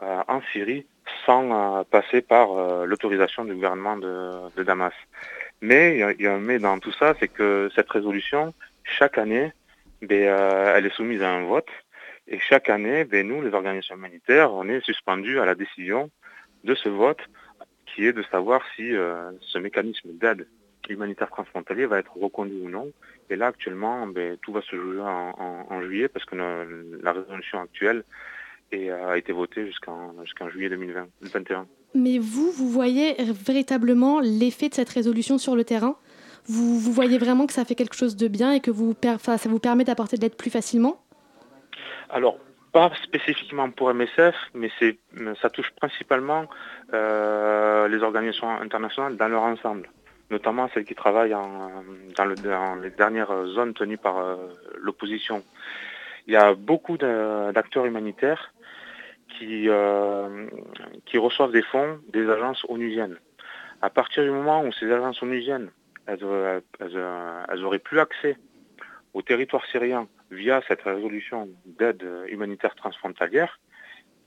euh, 0.01 0.21
en 0.27 0.41
Syrie 0.51 0.85
sans 1.25 1.79
euh, 1.79 1.83
passer 1.89 2.21
par 2.21 2.51
euh, 2.51 2.85
l'autorisation 2.85 3.45
du 3.45 3.53
gouvernement 3.53 3.95
de, 3.95 4.63
Damas. 4.63 4.93
Mais 5.61 5.99
il 6.17 6.21
y, 6.21 6.27
a 6.27 6.33
un 6.33 6.39
mais 6.39 6.59
dans 6.59 6.79
tout 6.79 6.91
ça, 6.91 7.13
c'est 7.19 7.29
que 7.29 7.69
cette 7.73 7.89
résolution, 7.89 8.53
chaque 8.83 9.17
année, 9.17 9.53
ben, 10.01 10.35
elle 10.75 10.85
est 10.85 10.95
soumise 10.95 11.21
à 11.21 11.29
un 11.29 11.45
vote. 11.45 11.69
Et 12.27 12.39
chaque 12.39 12.69
année, 12.69 13.05
ben, 13.05 13.25
nous, 13.25 13.41
les 13.41 13.53
organisations 13.53 13.95
humanitaires, 13.95 14.53
on 14.53 14.67
est 14.67 14.83
suspendus 14.83 15.39
à 15.39 15.45
la 15.45 15.55
décision 15.55 16.09
de 16.65 16.75
ce 16.75 16.89
vote 16.89 17.21
qui 17.99 18.05
est 18.05 18.13
de 18.13 18.23
savoir 18.31 18.61
si 18.77 18.95
euh, 18.95 19.29
ce 19.41 19.57
mécanisme 19.57 20.07
d'aide 20.13 20.47
humanitaire 20.87 21.29
transfrontalier 21.29 21.85
va 21.85 21.99
être 21.99 22.15
reconduit 22.17 22.61
ou 22.61 22.69
non. 22.69 22.89
Et 23.29 23.35
là, 23.35 23.47
actuellement, 23.47 24.07
ben, 24.07 24.37
tout 24.41 24.53
va 24.53 24.61
se 24.61 24.73
jouer 24.73 25.01
en, 25.01 25.81
juillet 25.81 26.07
parce 26.07 26.25
que 26.25 26.35
la 26.35 27.11
résolution 27.11 27.59
actuelle 27.59 28.03
a 28.73 29.17
été 29.17 29.33
votée 29.33 29.67
jusqu'en 29.67 30.49
juillet 30.49 30.69
2021. 30.69 31.67
Mais 31.93 32.17
vous, 32.19 32.51
vous 32.51 32.69
voyez 32.69 33.15
véritablement 33.19 34.21
l'effet 34.21 34.69
de 34.69 34.73
cette 34.73 34.89
résolution 34.89 35.37
sur 35.37 35.55
le 35.55 35.65
terrain? 35.65 35.97
Vous, 36.45 36.79
vous, 36.79 36.93
voyez 36.93 37.17
vraiment 37.17 37.47
que 37.47 37.53
ça 37.53 37.65
fait 37.65 37.75
quelque 37.75 37.95
chose 37.95 38.15
de 38.15 38.27
bien 38.29 38.53
et 38.53 38.61
que 38.61 38.71
vous, 38.71 38.95
ça 39.19 39.37
vous 39.45 39.59
permet 39.59 39.83
d'apporter 39.83 40.15
de 40.15 40.21
l'aide 40.21 40.37
plus 40.37 40.49
facilement? 40.49 41.03
Alors, 42.09 42.39
pas 42.71 42.91
spécifiquement 43.03 43.69
pour 43.71 43.93
MSF, 43.93 44.35
mais 44.53 44.69
ça 45.41 45.49
touche 45.49 45.71
principalement 45.71 46.45
euh, 46.93 47.87
les 47.87 48.01
organisations 48.03 48.49
internationales 48.49 49.17
dans 49.17 49.27
leur 49.27 49.43
ensemble, 49.43 49.89
notamment 50.29 50.69
celles 50.73 50.85
qui 50.85 50.95
travaillent 50.95 51.31
dans, 51.31 52.25
les 52.81 52.91
dernières 52.91 53.45
zones 53.47 53.73
tenues 53.73 53.97
par 53.97 54.17
euh, 54.17 54.35
l'opposition. 54.79 55.43
Il 56.27 56.33
y 56.33 56.37
a 56.37 56.53
beaucoup 56.53 56.97
d'acteurs 56.97 57.85
humanitaires 57.85 58.53
qui, 59.37 59.67
euh, 59.67 60.47
qui 61.05 61.17
reçoivent 61.17 61.51
des 61.51 61.63
fonds 61.63 61.99
des 62.09 62.29
agences 62.29 62.65
onusiennes. 62.69 63.17
À 63.81 63.89
partir 63.89 64.23
du 64.23 64.29
moment 64.29 64.63
où 64.63 64.71
ces 64.73 64.91
agences 64.91 65.23
onusiennes, 65.23 65.71
elles, 66.05 66.19
elles 66.79 67.63
auraient 67.63 67.79
plus 67.79 67.99
accès 67.99 68.37
au 69.13 69.21
territoire 69.21 69.65
syrien 69.65 70.07
via 70.31 70.61
cette 70.67 70.81
résolution 70.81 71.49
d'aide 71.65 72.05
humanitaire 72.27 72.75
transfrontalière, 72.75 73.59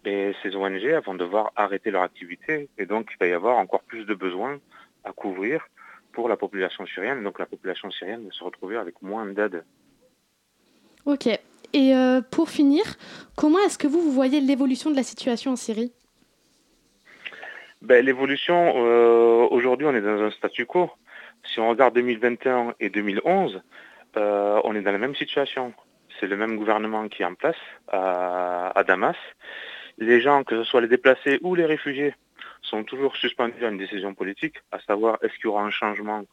et 0.05 0.33
ces 0.43 0.57
ONG 0.57 0.85
vont 1.05 1.15
devoir 1.15 1.53
arrêter 1.57 1.91
leur 1.91 2.03
activité 2.03 2.69
et 2.77 2.87
donc 2.87 3.11
il 3.13 3.17
va 3.21 3.27
y 3.27 3.33
avoir 3.33 3.59
encore 3.59 3.83
plus 3.83 4.05
de 4.05 4.15
besoins 4.15 4.59
à 5.05 5.13
couvrir 5.13 5.69
pour 6.13 6.29
la 6.29 6.37
population 6.37 6.87
syrienne. 6.87 7.23
Donc 7.23 7.39
la 7.39 7.47
population 7.47 7.91
syrienne 7.91 8.25
va 8.25 8.33
se 8.33 8.43
retrouver 8.43 8.77
avec 8.77 9.01
moins 9.01 9.27
d'aide. 9.27 9.65
Ok. 11.07 11.27
Et 11.27 11.95
euh, 11.95 12.21
pour 12.21 12.51
finir, 12.51 12.83
comment 13.37 13.59
est-ce 13.61 13.79
que 13.79 13.87
vous, 13.87 14.01
vous 14.01 14.13
voyez 14.13 14.41
l'évolution 14.41 14.91
de 14.91 14.97
la 14.97 15.03
situation 15.03 15.53
en 15.53 15.57
Syrie? 15.57 15.93
Ben, 17.81 18.05
L'évolution, 18.05 18.75
euh, 18.77 19.47
aujourd'hui 19.51 19.87
on 19.87 19.95
est 19.95 20.03
dans 20.03 20.21
un 20.21 20.31
statu 20.31 20.67
quo. 20.67 20.91
Si 21.45 21.61
on 21.61 21.71
regarde 21.71 21.95
2021 21.95 22.75
et 22.79 22.91
2011, 22.91 23.63
euh, 24.17 24.61
on 24.65 24.77
est 24.77 24.83
dans 24.83 24.93
la 24.93 24.99
même 24.99 25.15
situation 25.15 25.73
c'est 26.23 26.29
le 26.29 26.37
même 26.37 26.57
gouvernement 26.57 27.09
qui 27.09 27.23
est 27.23 27.25
en 27.25 27.35
place 27.35 27.57
à, 27.89 28.85
Damas. 28.87 29.17
Les 29.99 30.21
gens, 30.21 30.45
que 30.45 30.63
ce 30.63 30.63
soit 30.63 30.81
les 30.81 30.87
déplacés 30.87 31.41
ou 31.43 31.57
les 31.57 31.67
réfugiés, 31.67 32.15
sont 32.63 32.85
toujours 32.85 33.17
suspendus 33.17 33.65
à 33.65 33.71
une 33.71 33.77
décision 33.77 34.15
politique, 34.15 34.59
à 34.71 34.79
savoir 34.79 35.19
est-ce 35.23 35.35
qu'il 35.35 35.47
y 35.47 35.49
aura 35.49 35.65
un 35.65 35.71
changement 35.71 36.25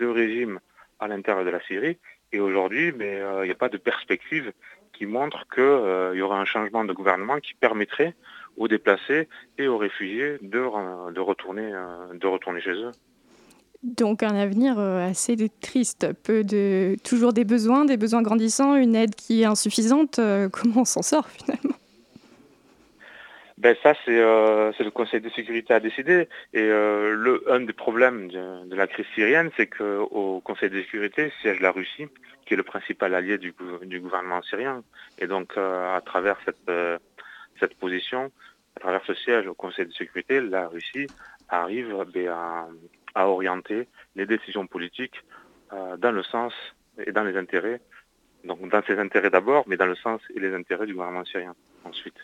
de 0.00 0.06
régime 0.06 0.58
à 0.98 1.06
l'intérieur 1.06 1.44
de 1.44 1.50
la 1.50 1.60
Syrie. 1.60 1.96
Et 2.32 2.40
aujourd'hui, 2.40 2.90
mais 2.90 3.20
euh, 3.20 3.44
il 3.44 3.46
n'y 3.46 3.52
a 3.52 3.56
pas 3.56 3.68
de 3.68 3.76
perspective 3.76 4.52
qui 4.92 5.06
montre 5.06 5.46
qu'il 5.54 5.62
euh, 5.62 6.16
y 6.16 6.22
aura 6.22 6.40
un 6.40 6.44
changement 6.44 6.84
de 6.84 6.92
gouvernement 6.92 7.38
qui 7.38 7.54
permettrait 7.54 8.14
aux 8.56 8.66
déplacés 8.66 9.28
et 9.58 9.68
aux 9.68 9.78
réfugiés 9.78 10.38
de, 10.42 11.12
de, 11.12 11.20
retourner, 11.20 11.70
euh, 11.72 12.14
de 12.14 12.26
retourner 12.26 12.60
chez 12.60 12.72
eux. 12.72 12.90
Donc 13.86 14.24
un 14.24 14.34
avenir 14.34 14.80
euh, 14.80 15.08
assez 15.08 15.36
triste, 15.60 16.12
peu 16.24 16.42
de 16.42 16.96
toujours 17.04 17.32
des 17.32 17.44
besoins, 17.44 17.84
des 17.84 17.96
besoins 17.96 18.20
grandissants, 18.20 18.74
une 18.74 18.96
aide 18.96 19.14
qui 19.14 19.42
est 19.42 19.44
insuffisante. 19.44 20.18
Euh, 20.18 20.48
comment 20.52 20.80
on 20.80 20.84
s'en 20.84 21.02
sort 21.02 21.28
finalement? 21.28 21.76
Ben 23.58 23.76
ça 23.84 23.94
euh, 24.08 24.72
c'est 24.76 24.82
le 24.82 24.90
Conseil 24.90 25.20
de 25.20 25.30
sécurité 25.30 25.72
à 25.72 25.78
décider 25.78 26.28
et 26.52 26.62
le 26.62 27.44
un 27.48 27.60
des 27.60 27.72
problèmes 27.72 28.28
de, 28.28 28.74
la 28.74 28.86
crise 28.86 29.06
syrienne 29.14 29.50
c'est 29.56 29.66
qu'au 29.66 30.40
Conseil 30.44 30.68
de 30.68 30.82
sécurité 30.82 31.32
siège 31.40 31.60
la 31.60 31.70
Russie 31.70 32.06
qui 32.44 32.54
est 32.54 32.56
le 32.56 32.64
principal 32.64 33.14
allié 33.14 33.38
du, 33.38 33.54
gouvernement 34.00 34.42
syrien. 34.42 34.82
Et 35.18 35.26
donc 35.26 35.56
à 35.56 36.00
travers 36.04 36.36
cette 36.44 37.74
position, 37.78 38.30
à 38.76 38.80
travers 38.80 39.02
ce 39.06 39.14
siège 39.14 39.46
au 39.46 39.54
Conseil 39.54 39.86
de 39.86 39.92
sécurité, 39.92 40.40
la 40.40 40.68
Russie 40.68 41.06
arrive 41.48 41.96
ben, 42.12 42.28
à, 42.28 42.66
orienter 43.24 43.88
les 44.14 44.26
décisions 44.26 44.66
politiques 44.66 45.24
euh, 45.72 45.96
dans 45.96 46.12
le 46.12 46.22
sens 46.22 46.52
et 46.98 47.12
dans 47.12 47.24
les 47.24 47.36
intérêts, 47.36 47.80
donc 48.44 48.68
dans 48.68 48.82
ses 48.82 48.98
intérêts 48.98 49.30
d'abord, 49.30 49.64
mais 49.66 49.76
dans 49.76 49.86
le 49.86 49.96
sens 49.96 50.20
et 50.34 50.40
les 50.40 50.54
intérêts 50.54 50.86
du 50.86 50.94
gouvernement 50.94 51.24
syrien 51.24 51.54
ensuite. 51.84 52.18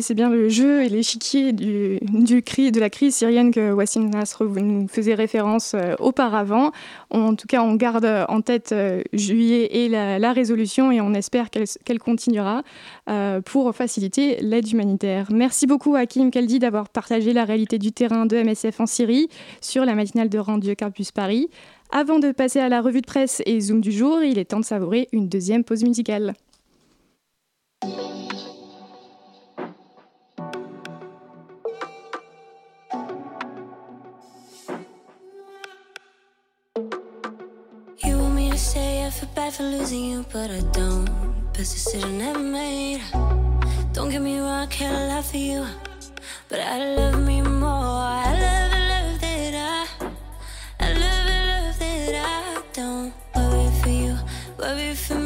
C'est 0.00 0.14
bien 0.14 0.30
le 0.30 0.48
jeu 0.48 0.82
et 0.82 0.88
l'échiquier 0.88 1.52
de 1.52 2.80
la 2.80 2.90
crise 2.90 3.16
syrienne 3.16 3.50
que 3.50 3.72
Wassim 3.72 4.10
Nasr 4.10 4.44
nous 4.44 4.86
faisait 4.88 5.14
référence 5.14 5.74
euh, 5.74 5.94
auparavant. 5.98 6.72
En 7.10 7.34
tout 7.34 7.46
cas, 7.46 7.62
on 7.62 7.74
garde 7.74 8.06
en 8.28 8.40
tête 8.42 8.72
euh, 8.72 9.02
juillet 9.12 9.68
et 9.84 9.88
la, 9.88 10.32
résolution 10.32 10.90
et 10.92 11.00
on 11.00 11.14
espère 11.14 11.50
qu'elle 11.50 11.98
continuera 11.98 12.62
euh, 13.08 13.40
pour 13.40 13.74
faciliter 13.74 14.36
l'aide 14.40 14.70
humanitaire. 14.70 15.26
Merci 15.30 15.66
beaucoup 15.66 15.94
Hakim 15.94 16.30
Kaldi 16.30 16.58
d'avoir 16.58 16.88
partagé 16.88 17.32
la 17.32 17.44
réalité 17.44 17.78
du 17.78 17.92
terrain 17.92 18.26
de 18.26 18.36
MSF 18.36 18.80
en 18.80 18.86
Syrie 18.86 19.28
sur 19.60 19.84
la 19.84 19.94
matinale 19.94 20.28
de 20.28 20.38
Radio 20.38 20.74
Campus 20.74 21.12
Paris. 21.12 21.48
Avant 21.90 22.18
de 22.18 22.32
passer 22.32 22.60
à 22.60 22.68
la 22.68 22.80
revue 22.80 23.02
de 23.02 23.06
presse 23.06 23.42
et 23.44 23.60
Zoom 23.60 23.80
du 23.80 23.92
jour, 23.92 24.22
il 24.22 24.38
est 24.38 24.46
temps 24.46 24.60
de 24.60 24.64
savourer 24.64 25.08
une 25.12 25.28
deuxième 25.28 25.64
pause 25.64 25.82
musicale. 25.82 26.34
Feel 39.22 39.34
bad 39.34 39.52
for 39.52 39.62
losing 39.62 40.04
you, 40.04 40.24
but 40.32 40.50
I 40.50 40.60
don't. 40.72 41.06
Best 41.52 41.74
decision 41.74 42.20
ever 42.20 42.40
made. 42.40 43.02
Don't 43.92 44.10
get 44.10 44.20
me 44.20 44.38
wrong, 44.40 44.62
I 44.62 44.66
can't 44.66 45.08
lie 45.08 45.22
for 45.22 45.36
you, 45.36 45.64
but 46.48 46.58
I 46.58 46.96
love 46.96 47.20
me 47.24 47.40
more. 47.40 48.02
I 48.26 48.32
love 48.44 48.70
the 48.72 48.80
love 48.92 49.20
that 49.20 49.54
I, 49.54 49.86
I 50.80 50.88
love 51.02 51.24
the 51.28 51.38
love 51.50 51.78
that 51.78 52.14
I 52.14 52.62
don't 52.72 53.12
worry 53.36 53.70
for 53.80 53.90
you, 53.90 54.18
worry 54.58 54.94
for 54.94 55.14
me, 55.14 55.21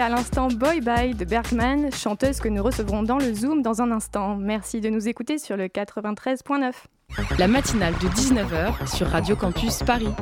à 0.00 0.08
l'instant 0.10 0.48
Boy 0.48 0.80
Bye 0.80 1.14
de 1.14 1.24
Bergman, 1.24 1.90
chanteuse 1.90 2.38
que 2.40 2.48
nous 2.48 2.62
recevrons 2.62 3.02
dans 3.02 3.16
le 3.16 3.32
Zoom 3.32 3.62
dans 3.62 3.80
un 3.80 3.90
instant. 3.90 4.36
Merci 4.36 4.80
de 4.80 4.90
nous 4.90 5.08
écouter 5.08 5.38
sur 5.38 5.56
le 5.56 5.68
93.9. 5.68 6.72
La 7.38 7.48
matinale 7.48 7.94
de 7.94 8.08
19h 8.08 8.94
sur 8.94 9.06
Radio 9.06 9.36
Campus 9.36 9.82
Paris. 9.84 10.12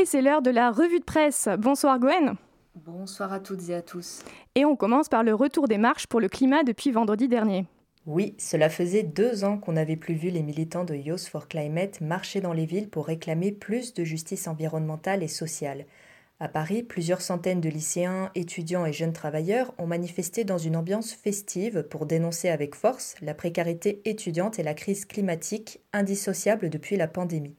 Et 0.00 0.04
c'est 0.04 0.22
l'heure 0.22 0.42
de 0.42 0.50
la 0.50 0.70
revue 0.70 1.00
de 1.00 1.04
presse. 1.04 1.48
Bonsoir 1.58 1.98
Gwen. 1.98 2.34
Bonsoir 2.76 3.32
à 3.32 3.40
toutes 3.40 3.68
et 3.70 3.74
à 3.74 3.82
tous. 3.82 4.22
Et 4.54 4.64
on 4.64 4.76
commence 4.76 5.08
par 5.08 5.24
le 5.24 5.34
retour 5.34 5.66
des 5.66 5.78
marches 5.78 6.06
pour 6.06 6.20
le 6.20 6.28
climat 6.28 6.62
depuis 6.62 6.92
vendredi 6.92 7.26
dernier. 7.26 7.66
Oui, 8.06 8.34
cela 8.38 8.68
faisait 8.68 9.02
deux 9.02 9.44
ans 9.44 9.58
qu'on 9.58 9.72
n'avait 9.72 9.96
plus 9.96 10.14
vu 10.14 10.30
les 10.30 10.42
militants 10.42 10.84
de 10.84 10.94
Youth 10.94 11.26
for 11.26 11.48
Climate 11.48 12.00
marcher 12.00 12.40
dans 12.40 12.52
les 12.52 12.66
villes 12.66 12.88
pour 12.88 13.06
réclamer 13.06 13.50
plus 13.50 13.94
de 13.94 14.04
justice 14.04 14.46
environnementale 14.46 15.22
et 15.22 15.28
sociale. 15.28 15.86
À 16.44 16.48
Paris, 16.48 16.82
plusieurs 16.82 17.22
centaines 17.22 17.62
de 17.62 17.70
lycéens, 17.70 18.30
étudiants 18.34 18.84
et 18.84 18.92
jeunes 18.92 19.14
travailleurs 19.14 19.72
ont 19.78 19.86
manifesté 19.86 20.44
dans 20.44 20.58
une 20.58 20.76
ambiance 20.76 21.14
festive 21.14 21.84
pour 21.84 22.04
dénoncer 22.04 22.50
avec 22.50 22.74
force 22.74 23.14
la 23.22 23.32
précarité 23.32 24.02
étudiante 24.04 24.58
et 24.58 24.62
la 24.62 24.74
crise 24.74 25.06
climatique 25.06 25.80
indissociable 25.94 26.68
depuis 26.68 26.98
la 26.98 27.08
pandémie. 27.08 27.56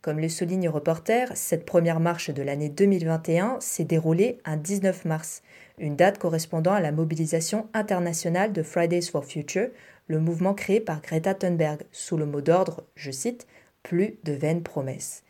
Comme 0.00 0.20
le 0.20 0.28
souligne 0.28 0.68
Reporter, 0.68 1.32
cette 1.34 1.66
première 1.66 1.98
marche 1.98 2.30
de 2.30 2.40
l'année 2.44 2.68
2021 2.68 3.56
s'est 3.58 3.82
déroulée 3.82 4.38
un 4.44 4.56
19 4.56 5.06
mars, 5.06 5.42
une 5.78 5.96
date 5.96 6.18
correspondant 6.18 6.74
à 6.74 6.80
la 6.80 6.92
mobilisation 6.92 7.66
internationale 7.74 8.52
de 8.52 8.62
Fridays 8.62 9.10
for 9.10 9.24
Future, 9.24 9.70
le 10.06 10.20
mouvement 10.20 10.54
créé 10.54 10.78
par 10.78 11.02
Greta 11.02 11.34
Thunberg, 11.34 11.82
sous 11.90 12.16
le 12.16 12.26
mot 12.26 12.42
d'ordre, 12.42 12.84
je 12.94 13.10
cite, 13.10 13.48
plus 13.82 14.20
de 14.22 14.34
vaines 14.34 14.62
promesses. 14.62 15.24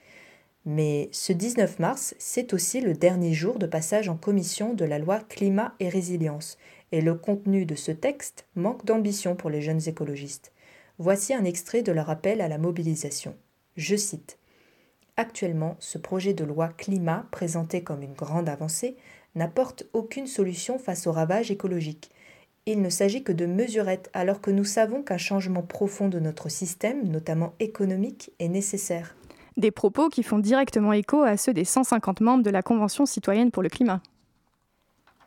Mais 0.66 1.08
ce 1.12 1.32
19 1.32 1.78
mars, 1.78 2.14
c'est 2.18 2.52
aussi 2.52 2.80
le 2.80 2.92
dernier 2.92 3.32
jour 3.32 3.58
de 3.58 3.66
passage 3.66 4.08
en 4.08 4.16
commission 4.16 4.74
de 4.74 4.84
la 4.84 4.98
loi 4.98 5.20
climat 5.20 5.74
et 5.80 5.88
résilience, 5.88 6.58
et 6.92 7.00
le 7.00 7.14
contenu 7.14 7.64
de 7.64 7.74
ce 7.74 7.92
texte 7.92 8.46
manque 8.54 8.84
d'ambition 8.84 9.36
pour 9.36 9.48
les 9.48 9.62
jeunes 9.62 9.88
écologistes. 9.88 10.52
Voici 10.98 11.32
un 11.32 11.44
extrait 11.44 11.82
de 11.82 11.92
leur 11.92 12.10
appel 12.10 12.42
à 12.42 12.48
la 12.48 12.58
mobilisation. 12.58 13.34
Je 13.76 13.96
cite 13.96 14.38
Actuellement, 15.16 15.76
ce 15.80 15.98
projet 15.98 16.34
de 16.34 16.44
loi 16.44 16.68
climat, 16.68 17.26
présenté 17.30 17.82
comme 17.82 18.02
une 18.02 18.14
grande 18.14 18.48
avancée, 18.48 18.96
n'apporte 19.34 19.86
aucune 19.92 20.26
solution 20.26 20.78
face 20.78 21.06
aux 21.06 21.12
ravages 21.12 21.50
écologiques. 21.50 22.10
Il 22.66 22.82
ne 22.82 22.90
s'agit 22.90 23.22
que 23.22 23.32
de 23.32 23.46
mesurettes 23.46 24.10
alors 24.12 24.40
que 24.40 24.50
nous 24.50 24.64
savons 24.64 25.02
qu'un 25.02 25.18
changement 25.18 25.62
profond 25.62 26.08
de 26.08 26.18
notre 26.18 26.48
système, 26.48 27.08
notamment 27.08 27.54
économique, 27.60 28.32
est 28.38 28.48
nécessaire. 28.48 29.16
Des 29.60 29.70
propos 29.70 30.08
qui 30.08 30.22
font 30.22 30.38
directement 30.38 30.94
écho 30.94 31.20
à 31.20 31.36
ceux 31.36 31.52
des 31.52 31.66
150 31.66 32.22
membres 32.22 32.42
de 32.42 32.48
la 32.48 32.62
Convention 32.62 33.04
citoyenne 33.04 33.50
pour 33.50 33.62
le 33.62 33.68
climat. 33.68 34.00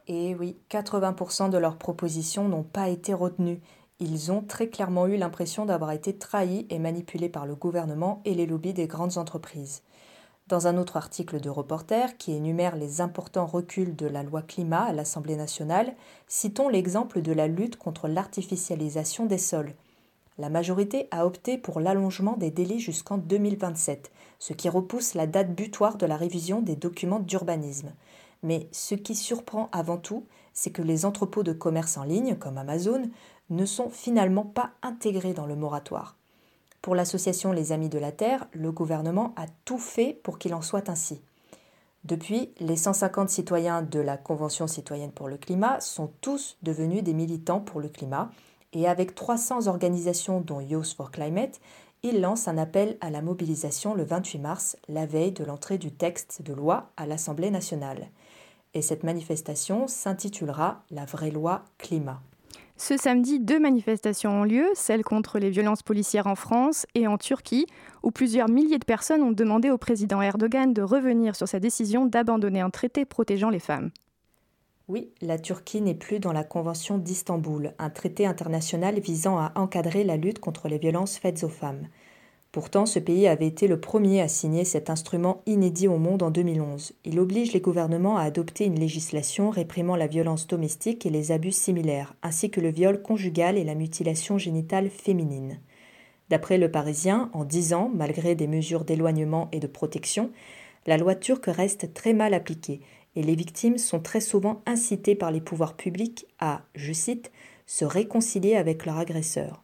Et 0.08 0.34
oui, 0.34 0.58
80% 0.72 1.52
de 1.52 1.58
leurs 1.60 1.78
propositions 1.78 2.50
n'ont 2.50 2.64
pas 2.64 2.90
été 2.90 3.14
retenues. 3.14 3.62
Ils 4.00 4.32
ont 4.32 4.42
très 4.42 4.70
clairement 4.70 5.06
eu 5.06 5.18
l'impression 5.18 5.68
d'avoir 5.68 5.92
été 5.92 6.18
trahis 6.18 6.66
et 6.72 6.80
manipulés 6.80 7.30
par 7.30 7.46
le 7.46 7.54
gouvernement 7.54 8.24
et 8.26 8.34
les 8.34 8.48
lobbies 8.48 8.74
des 8.74 8.88
grandes 8.88 9.20
entreprises. 9.20 9.84
Dans 10.48 10.66
un 10.66 10.80
autre 10.80 10.98
article 10.98 11.40
de 11.40 11.52
Reporter 11.52 12.18
qui 12.18 12.32
énumère 12.32 12.76
les 12.76 13.02
importants 13.02 13.46
reculs 13.46 13.96
de 13.96 14.08
la 14.08 14.24
loi 14.24 14.42
climat 14.42 14.82
à 14.82 14.94
l'Assemblée 14.94 15.36
nationale, 15.36 15.94
citons 16.28 16.70
l'exemple 16.70 17.22
de 17.22 17.34
la 17.34 17.48
lutte 17.48 17.78
contre 17.78 18.08
l'artificialisation 18.08 19.28
des 19.28 19.38
sols. 19.38 19.76
La 20.40 20.50
majorité 20.50 21.08
a 21.12 21.28
opté 21.28 21.60
pour 21.60 21.80
l'allongement 21.80 22.36
des 22.38 22.50
délais 22.50 22.80
jusqu'en 22.80 23.20
2027, 23.20 24.12
ce 24.44 24.52
qui 24.52 24.68
repousse 24.68 25.14
la 25.14 25.26
date 25.26 25.56
butoir 25.56 25.96
de 25.96 26.06
la 26.06 26.18
révision 26.18 26.62
des 26.62 26.76
documents 26.76 27.22
d'urbanisme. 27.22 27.94
Mais 28.42 28.68
ce 28.74 28.94
qui 28.94 29.16
surprend 29.16 29.70
avant 29.72 29.96
tout, 29.96 30.26
c'est 30.52 30.72
que 30.72 30.82
les 30.82 31.06
entrepôts 31.06 31.44
de 31.44 31.54
commerce 31.54 31.96
en 31.96 32.04
ligne, 32.04 32.36
comme 32.36 32.58
Amazon, 32.58 33.10
ne 33.50 33.66
sont 33.66 33.90
finalement 33.90 34.44
pas 34.44 34.72
intégrés 34.82 35.32
dans 35.32 35.46
le 35.46 35.56
moratoire. 35.56 36.18
Pour 36.82 36.94
l'association 36.94 37.54
Les 37.54 37.72
Amis 37.72 37.88
de 37.88 37.98
la 37.98 38.12
Terre, 38.12 38.46
le 38.52 38.74
gouvernement 38.74 39.34
a 39.38 39.46
tout 39.64 39.78
fait 39.78 40.20
pour 40.24 40.40
qu'il 40.40 40.54
en 40.54 40.62
soit 40.62 40.90
ainsi. 40.90 41.22
Depuis, 42.04 42.52
les 42.60 42.76
150 42.76 43.30
citoyens 43.30 43.82
de 43.82 44.02
la 44.02 44.18
Convention 44.18 44.68
citoyenne 44.68 45.14
pour 45.14 45.30
le 45.30 45.38
climat 45.38 45.80
sont 45.80 46.12
tous 46.20 46.58
devenus 46.64 47.02
des 47.02 47.14
militants 47.14 47.62
pour 47.62 47.80
le 47.80 47.88
climat, 47.88 48.30
et 48.74 48.90
avec 48.90 49.16
300 49.16 49.68
organisations 49.68 50.42
dont 50.42 50.60
Youth 50.60 50.96
for 50.98 51.12
Climate, 51.12 51.62
ils 52.04 52.20
lancent 52.20 52.50
un 52.50 52.58
appel 52.58 52.98
à 53.00 53.10
la 53.10 53.22
mobilisation 53.22 53.96
le 53.96 54.04
28 54.04 54.40
mars, 54.40 54.78
la 54.90 55.06
veille 55.06 55.32
de 55.32 55.46
l'entrée 55.46 55.78
du 55.78 55.92
texte 55.92 56.42
de 56.42 56.54
loi 56.54 56.92
à 56.98 57.06
l'Assemblée 57.06 57.50
nationale. 57.50 58.10
Et 58.74 58.82
cette 58.82 59.04
manifestation 59.04 59.88
s'intitulera 59.88 60.84
La 60.92 61.06
vraie 61.06 61.32
loi 61.32 61.64
climat. 61.78 62.22
Ce 62.76 62.98
samedi, 62.98 63.40
deux 63.40 63.60
manifestations 63.60 64.42
ont 64.42 64.44
lieu, 64.44 64.66
celle 64.74 65.04
contre 65.04 65.40
les 65.40 65.50
violences 65.50 65.84
policières 65.84 66.28
en 66.28 66.36
France 66.36 66.86
et 66.96 67.08
en 67.08 67.18
Turquie, 67.18 67.68
où 68.02 68.12
plusieurs 68.12 68.50
milliers 68.50 68.80
de 68.80 68.86
personnes 68.86 69.22
ont 69.22 69.32
demandé 69.32 69.70
au 69.70 69.78
président 69.78 70.22
Erdogan 70.22 70.74
de 70.74 70.82
revenir 70.82 71.36
sur 71.36 71.48
sa 71.48 71.60
décision 71.60 72.06
d'abandonner 72.06 72.60
un 72.60 72.72
traité 72.72 73.06
protégeant 73.06 73.50
les 73.50 73.60
femmes. 73.60 73.92
Oui, 74.90 75.12
la 75.22 75.40
Turquie 75.40 75.80
n'est 75.80 75.94
plus 75.94 76.20
dans 76.20 76.34
la 76.34 76.44
Convention 76.44 76.98
d'Istanbul, 76.98 77.74
un 77.80 77.90
traité 77.90 78.26
international 78.26 79.00
visant 79.00 79.38
à 79.38 79.54
encadrer 79.56 80.04
la 80.04 80.18
lutte 80.18 80.40
contre 80.40 80.68
les 80.68 80.78
violences 80.78 81.18
faites 81.18 81.46
aux 81.46 81.50
femmes. 81.50 81.88
Pourtant, 82.52 82.86
ce 82.86 83.00
pays 83.00 83.28
avait 83.28 83.48
été 83.48 83.68
le 83.68 83.80
premier 83.80 84.20
à 84.20 84.28
signer 84.28 84.66
cet 84.66 84.90
instrument 84.90 85.42
inédit 85.46 85.88
au 85.88 85.98
monde 85.98 86.22
en 86.22 86.32
2011. 86.32 86.92
Il 87.06 87.18
oblige 87.22 87.54
les 87.54 87.62
gouvernements 87.62 88.18
à 88.18 88.24
adopter 88.24 88.66
une 88.66 88.78
législation 88.78 89.52
réprimant 89.52 89.96
la 89.96 90.08
violence 90.08 90.48
domestique 90.48 91.06
et 91.06 91.10
les 91.10 91.32
abus 91.32 91.54
similaires, 91.54 92.14
ainsi 92.22 92.52
que 92.52 92.60
le 92.60 92.70
viol 92.70 93.02
conjugal 93.02 93.58
et 93.58 93.64
la 93.64 93.76
mutilation 93.76 94.38
génitale 94.38 94.90
féminine. 94.90 95.62
D'après 96.30 96.58
le 96.58 96.70
Parisien, 96.70 97.30
en 97.32 97.46
dix 97.46 97.74
ans, 97.74 97.90
malgré 97.96 98.36
des 98.36 98.48
mesures 98.48 98.84
d'éloignement 98.84 99.48
et 99.54 99.62
de 99.62 99.68
protection, 99.68 100.30
la 100.86 100.98
loi 100.98 101.16
turque 101.16 101.46
reste 101.48 101.94
très 101.94 102.12
mal 102.12 102.34
appliquée 102.34 102.82
et 103.16 103.24
les 103.24 103.36
victimes 103.36 103.78
sont 103.78 104.00
très 104.00 104.22
souvent 104.22 104.62
incitées 104.66 105.16
par 105.16 105.32
les 105.32 105.42
pouvoirs 105.42 105.76
publics 105.76 106.26
à, 106.40 106.62
je 106.76 106.94
cite, 106.94 107.32
se 107.66 107.86
réconcilier 107.86 108.56
avec 108.56 108.86
leur 108.86 108.98
agresseur. 108.98 109.64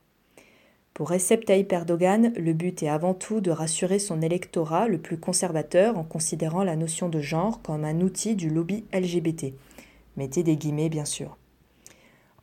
Pour 0.94 1.12
Recep 1.12 1.46
Tayyip 1.46 1.72
Erdogan, 1.72 2.34
le 2.36 2.54
but 2.54 2.84
est 2.84 2.90
avant 2.90 3.14
tout 3.14 3.40
de 3.40 3.52
rassurer 3.52 4.00
son 4.00 4.22
électorat 4.22 4.88
le 4.88 4.98
plus 4.98 5.18
conservateur 5.18 5.98
en 5.98 6.04
considérant 6.04 6.64
la 6.64 6.76
notion 6.76 7.08
de 7.08 7.22
genre 7.22 7.62
comme 7.62 7.86
un 7.86 8.02
outil 8.02 8.36
du 8.36 8.50
lobby 8.50 8.84
LGBT. 8.94 9.54
Mettez 10.18 10.44
des 10.44 10.58
guillemets, 10.58 10.90
bien 10.90 11.06
sûr. 11.06 11.38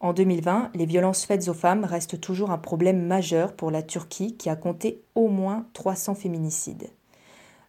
En 0.01 0.13
2020, 0.13 0.71
les 0.75 0.87
violences 0.87 1.27
faites 1.27 1.49
aux 1.49 1.55
femmes 1.55 1.85
restent 1.85 2.21
toujours 2.21 2.51
un 2.51 2.59
problème 2.59 3.07
majeur 3.07 3.55
pour 3.55 3.71
la 3.71 3.83
Turquie 3.83 4.37
qui 4.37 4.49
a 4.49 4.57
compté 4.57 5.03
au 5.15 5.29
moins 5.29 5.67
300 5.75 6.15
féminicides. 6.15 6.89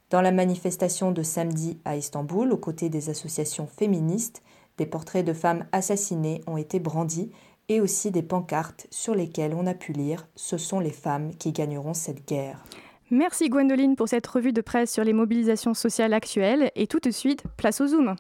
Dans 0.10 0.22
la 0.22 0.32
manifestation 0.32 1.12
de 1.12 1.22
samedi 1.22 1.80
à 1.84 1.98
Istanbul, 1.98 2.54
aux 2.54 2.58
côtés 2.58 2.88
des 2.88 3.10
associations 3.10 3.68
féministes, 3.68 4.42
des 4.78 4.86
portraits 4.86 5.26
de 5.26 5.34
femmes 5.34 5.66
assassinées 5.74 6.42
ont 6.48 6.56
été 6.56 6.80
brandis 6.80 7.30
et 7.68 7.82
aussi 7.82 8.10
des 8.10 8.22
pancartes 8.22 8.88
sur 8.90 9.14
lesquelles 9.14 9.54
on 9.54 9.68
a 9.68 9.74
pu 9.74 9.92
lire 9.92 10.26
Ce 10.38 10.58
sont 10.58 10.80
les 10.80 10.92
femmes 10.92 11.36
qui 11.36 11.52
gagneront 11.52 11.94
cette 11.94 12.26
guerre. 12.26 12.64
Merci 13.12 13.50
Gwendoline 13.50 13.98
pour 13.98 14.08
cette 14.08 14.28
revue 14.28 14.54
de 14.54 14.62
presse 14.62 14.94
sur 14.94 15.04
les 15.04 15.14
mobilisations 15.14 15.74
sociales 15.74 16.14
actuelles 16.14 16.72
et 16.76 16.88
tout 16.88 17.00
de 17.00 17.12
suite, 17.12 17.44
place 17.58 17.82
au 17.82 17.88
Zoom. 17.88 18.16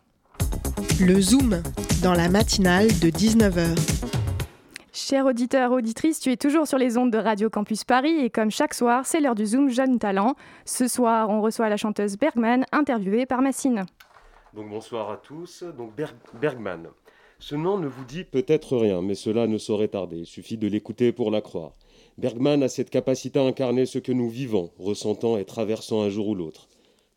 Le 0.99 1.21
Zoom, 1.21 1.61
dans 2.03 2.13
la 2.13 2.27
matinale 2.27 2.87
de 2.99 3.09
19h. 3.09 4.06
Chers 4.99 5.27
auditeurs, 5.27 5.73
auditrices, 5.73 6.19
tu 6.19 6.31
es 6.31 6.37
toujours 6.37 6.65
sur 6.65 6.79
les 6.79 6.97
ondes 6.97 7.11
de 7.11 7.19
Radio 7.19 7.51
Campus 7.51 7.83
Paris 7.83 8.17
et 8.17 8.31
comme 8.31 8.49
chaque 8.49 8.73
soir, 8.73 9.05
c'est 9.05 9.19
l'heure 9.19 9.35
du 9.35 9.45
Zoom 9.45 9.69
Jeune 9.69 9.99
Talent. 9.99 10.33
Ce 10.65 10.87
soir, 10.87 11.29
on 11.29 11.39
reçoit 11.39 11.69
la 11.69 11.77
chanteuse 11.77 12.17
Bergman, 12.17 12.65
interviewée 12.71 13.27
par 13.27 13.43
Massine. 13.43 13.85
Donc 14.55 14.71
bonsoir 14.71 15.11
à 15.11 15.17
tous. 15.17 15.63
Donc 15.77 15.91
Bergman, 16.41 16.87
ce 17.37 17.53
nom 17.53 17.77
ne 17.77 17.85
vous 17.85 18.05
dit 18.05 18.23
peut-être 18.23 18.75
rien, 18.75 19.03
mais 19.03 19.13
cela 19.13 19.45
ne 19.45 19.59
saurait 19.59 19.89
tarder, 19.89 20.17
il 20.17 20.25
suffit 20.25 20.57
de 20.57 20.67
l'écouter 20.67 21.11
pour 21.11 21.29
la 21.29 21.41
croire. 21.41 21.73
Bergman 22.17 22.63
a 22.63 22.67
cette 22.67 22.89
capacité 22.89 23.37
à 23.37 23.43
incarner 23.43 23.85
ce 23.85 23.99
que 23.99 24.11
nous 24.11 24.29
vivons, 24.29 24.71
ressentant 24.79 25.37
et 25.37 25.45
traversant 25.45 26.01
un 26.01 26.09
jour 26.09 26.29
ou 26.29 26.33
l'autre. 26.33 26.69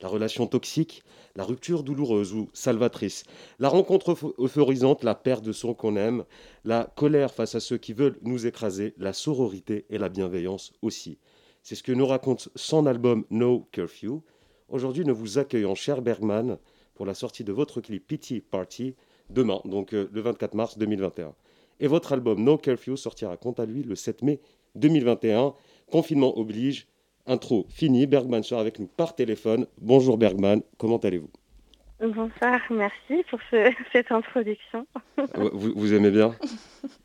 La 0.03 0.09
relation 0.09 0.47
toxique, 0.47 1.03
la 1.37 1.45
rupture 1.45 1.83
douloureuse 1.83 2.35
ou 2.35 2.49
salvatrice, 2.53 3.25
la 3.59 3.69
rencontre 3.69 4.17
euphorisante, 4.39 5.05
la 5.05 5.15
perte 5.15 5.45
de 5.45 5.53
son 5.53 5.75
qu'on 5.75 5.97
aime, 5.97 6.25
la 6.65 6.93
colère 6.97 7.33
face 7.33 7.55
à 7.55 7.61
ceux 7.61 7.79
qui 7.79 7.93
veulent 7.93 8.19
nous 8.23 8.47
écraser, 8.47 8.95
la 8.99 9.13
sororité 9.13 9.87
et 9.91 9.99
la 9.99 10.09
bienveillance 10.09 10.73
aussi. 10.83 11.19
C'est 11.63 11.75
ce 11.75 11.83
que 11.83 11.93
nous 11.93 12.07
raconte 12.07 12.49
son 12.55 12.87
album 12.87 13.25
No 13.31 13.69
Curfew. 13.73 14.23
Aujourd'hui, 14.69 15.05
nous 15.05 15.15
vous 15.15 15.39
accueillons, 15.39 15.75
cher 15.75 16.01
Bergman, 16.01 16.59
pour 16.95 17.07
la 17.07 17.15
sortie 17.15 17.45
de 17.45 17.53
votre 17.53 17.81
clip 17.81 18.07
Pity 18.07 18.41
Party, 18.41 18.95
demain, 19.29 19.61
donc 19.65 19.95
euh, 19.95 20.09
le 20.13 20.21
24 20.21 20.55
mars 20.55 20.79
2021. 20.79 21.35
Et 21.81 21.87
votre 21.87 22.13
album 22.13 22.43
No 22.43 22.59
Curfew 22.59 22.97
sortira 22.97 23.37
quant 23.37 23.53
à 23.53 23.65
lui 23.65 23.83
le 23.83 23.95
7 23.95 24.23
mai 24.23 24.41
2021. 24.75 25.55
Confinement 25.91 26.39
oblige. 26.39 26.87
Intro 27.31 27.65
fini. 27.69 28.09
Bergman 28.09 28.43
sera 28.43 28.61
avec 28.61 28.81
nous 28.81 28.89
par 28.89 29.15
téléphone. 29.15 29.67
Bonjour 29.81 30.19
Bergman, 30.19 30.63
comment 30.79 30.97
allez-vous? 30.97 31.31
Bonsoir, 32.01 32.61
merci 32.71 33.25
pour 33.31 33.39
cette 33.93 34.11
introduction. 34.11 34.85
Ah, 35.17 35.23
vous, 35.53 35.95
aimez 35.95 36.11
bien? 36.11 36.35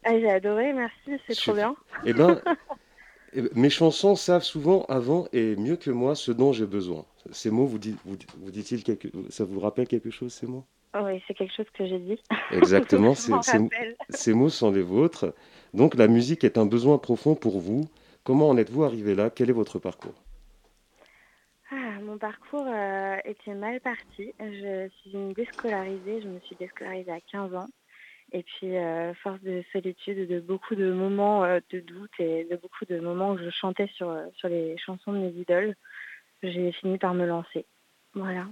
Ah, 0.03 0.19
J'ai 0.19 0.31
adoré, 0.31 0.73
merci, 0.73 1.21
c'est 1.27 1.35
trop 1.35 1.53
bien. 1.53 1.75
Eh 2.05 2.13
bien, 2.13 2.41
eh 3.33 3.43
ben, 3.43 3.49
mes 3.55 3.69
chansons 3.69 4.15
savent 4.15 4.43
souvent 4.43 4.85
avant 4.85 5.27
et 5.31 5.55
mieux 5.57 5.75
que 5.75 5.91
moi 5.91 6.15
ce 6.15 6.31
dont 6.31 6.53
j'ai 6.53 6.65
besoin. 6.65 7.05
Ces 7.31 7.51
mots, 7.51 7.67
vous, 7.67 7.77
dit, 7.77 7.95
vous, 8.03 8.15
vous 8.39 8.51
dit-il 8.51 8.83
quelque, 8.83 9.09
ça 9.29 9.43
vous 9.43 9.59
rappelle 9.59 9.87
quelque 9.87 10.09
chose 10.09 10.33
ces 10.33 10.47
mots? 10.47 10.65
Oui, 10.99 11.21
c'est 11.27 11.35
quelque 11.35 11.53
chose 11.55 11.67
que 11.77 11.85
j'ai 11.85 11.99
dit. 11.99 12.19
Exactement, 12.51 13.13
ces 13.13 14.33
mots 14.33 14.49
sont 14.49 14.71
les 14.71 14.81
vôtres. 14.81 15.35
Donc 15.75 15.93
la 15.93 16.07
musique 16.07 16.43
est 16.43 16.57
un 16.57 16.65
besoin 16.65 16.97
profond 16.97 17.35
pour 17.35 17.59
vous. 17.59 17.87
Comment 18.25 18.49
en 18.49 18.57
êtes-vous 18.57 18.83
arrivé 18.83 19.13
là? 19.13 19.29
Quel 19.29 19.51
est 19.51 19.53
votre 19.53 19.77
parcours? 19.77 20.15
Ah, 21.69 21.99
Mon 22.01 22.17
parcours 22.17 22.65
euh, 22.67 23.17
était 23.23 23.53
mal 23.53 23.79
parti. 23.81 24.33
Je 24.39 24.89
suis 24.89 25.11
une 25.11 25.33
déscolarisée. 25.33 26.23
Je 26.23 26.27
me 26.27 26.39
suis 26.39 26.55
déscolarisée 26.55 27.11
à 27.11 27.21
15 27.21 27.53
ans. 27.53 27.67
Et 28.31 28.41
puis, 28.41 28.75
euh, 28.77 29.13
force 29.13 29.39
de 29.41 29.63
solitude, 29.71 30.27
de 30.27 30.39
beaucoup 30.39 30.73
de 30.73 30.91
moments 30.91 31.43
euh, 31.43 31.59
de 31.69 31.79
doute 31.79 32.09
et 32.17 32.45
de 32.45 32.55
beaucoup 32.55 32.85
de 32.85 32.99
moments 32.99 33.33
où 33.33 33.37
je 33.37 33.51
chantais 33.51 33.87
sur, 33.93 34.11
sur 34.35 34.49
les 34.49 34.75
chansons 34.79 35.13
de 35.13 35.19
mes 35.19 35.29
idoles, 35.29 35.75
j'ai 36.41 36.71
fini 36.71 36.97
par 36.97 37.13
me 37.13 37.27
lancer. 37.27 37.67
Voilà. 38.15 38.47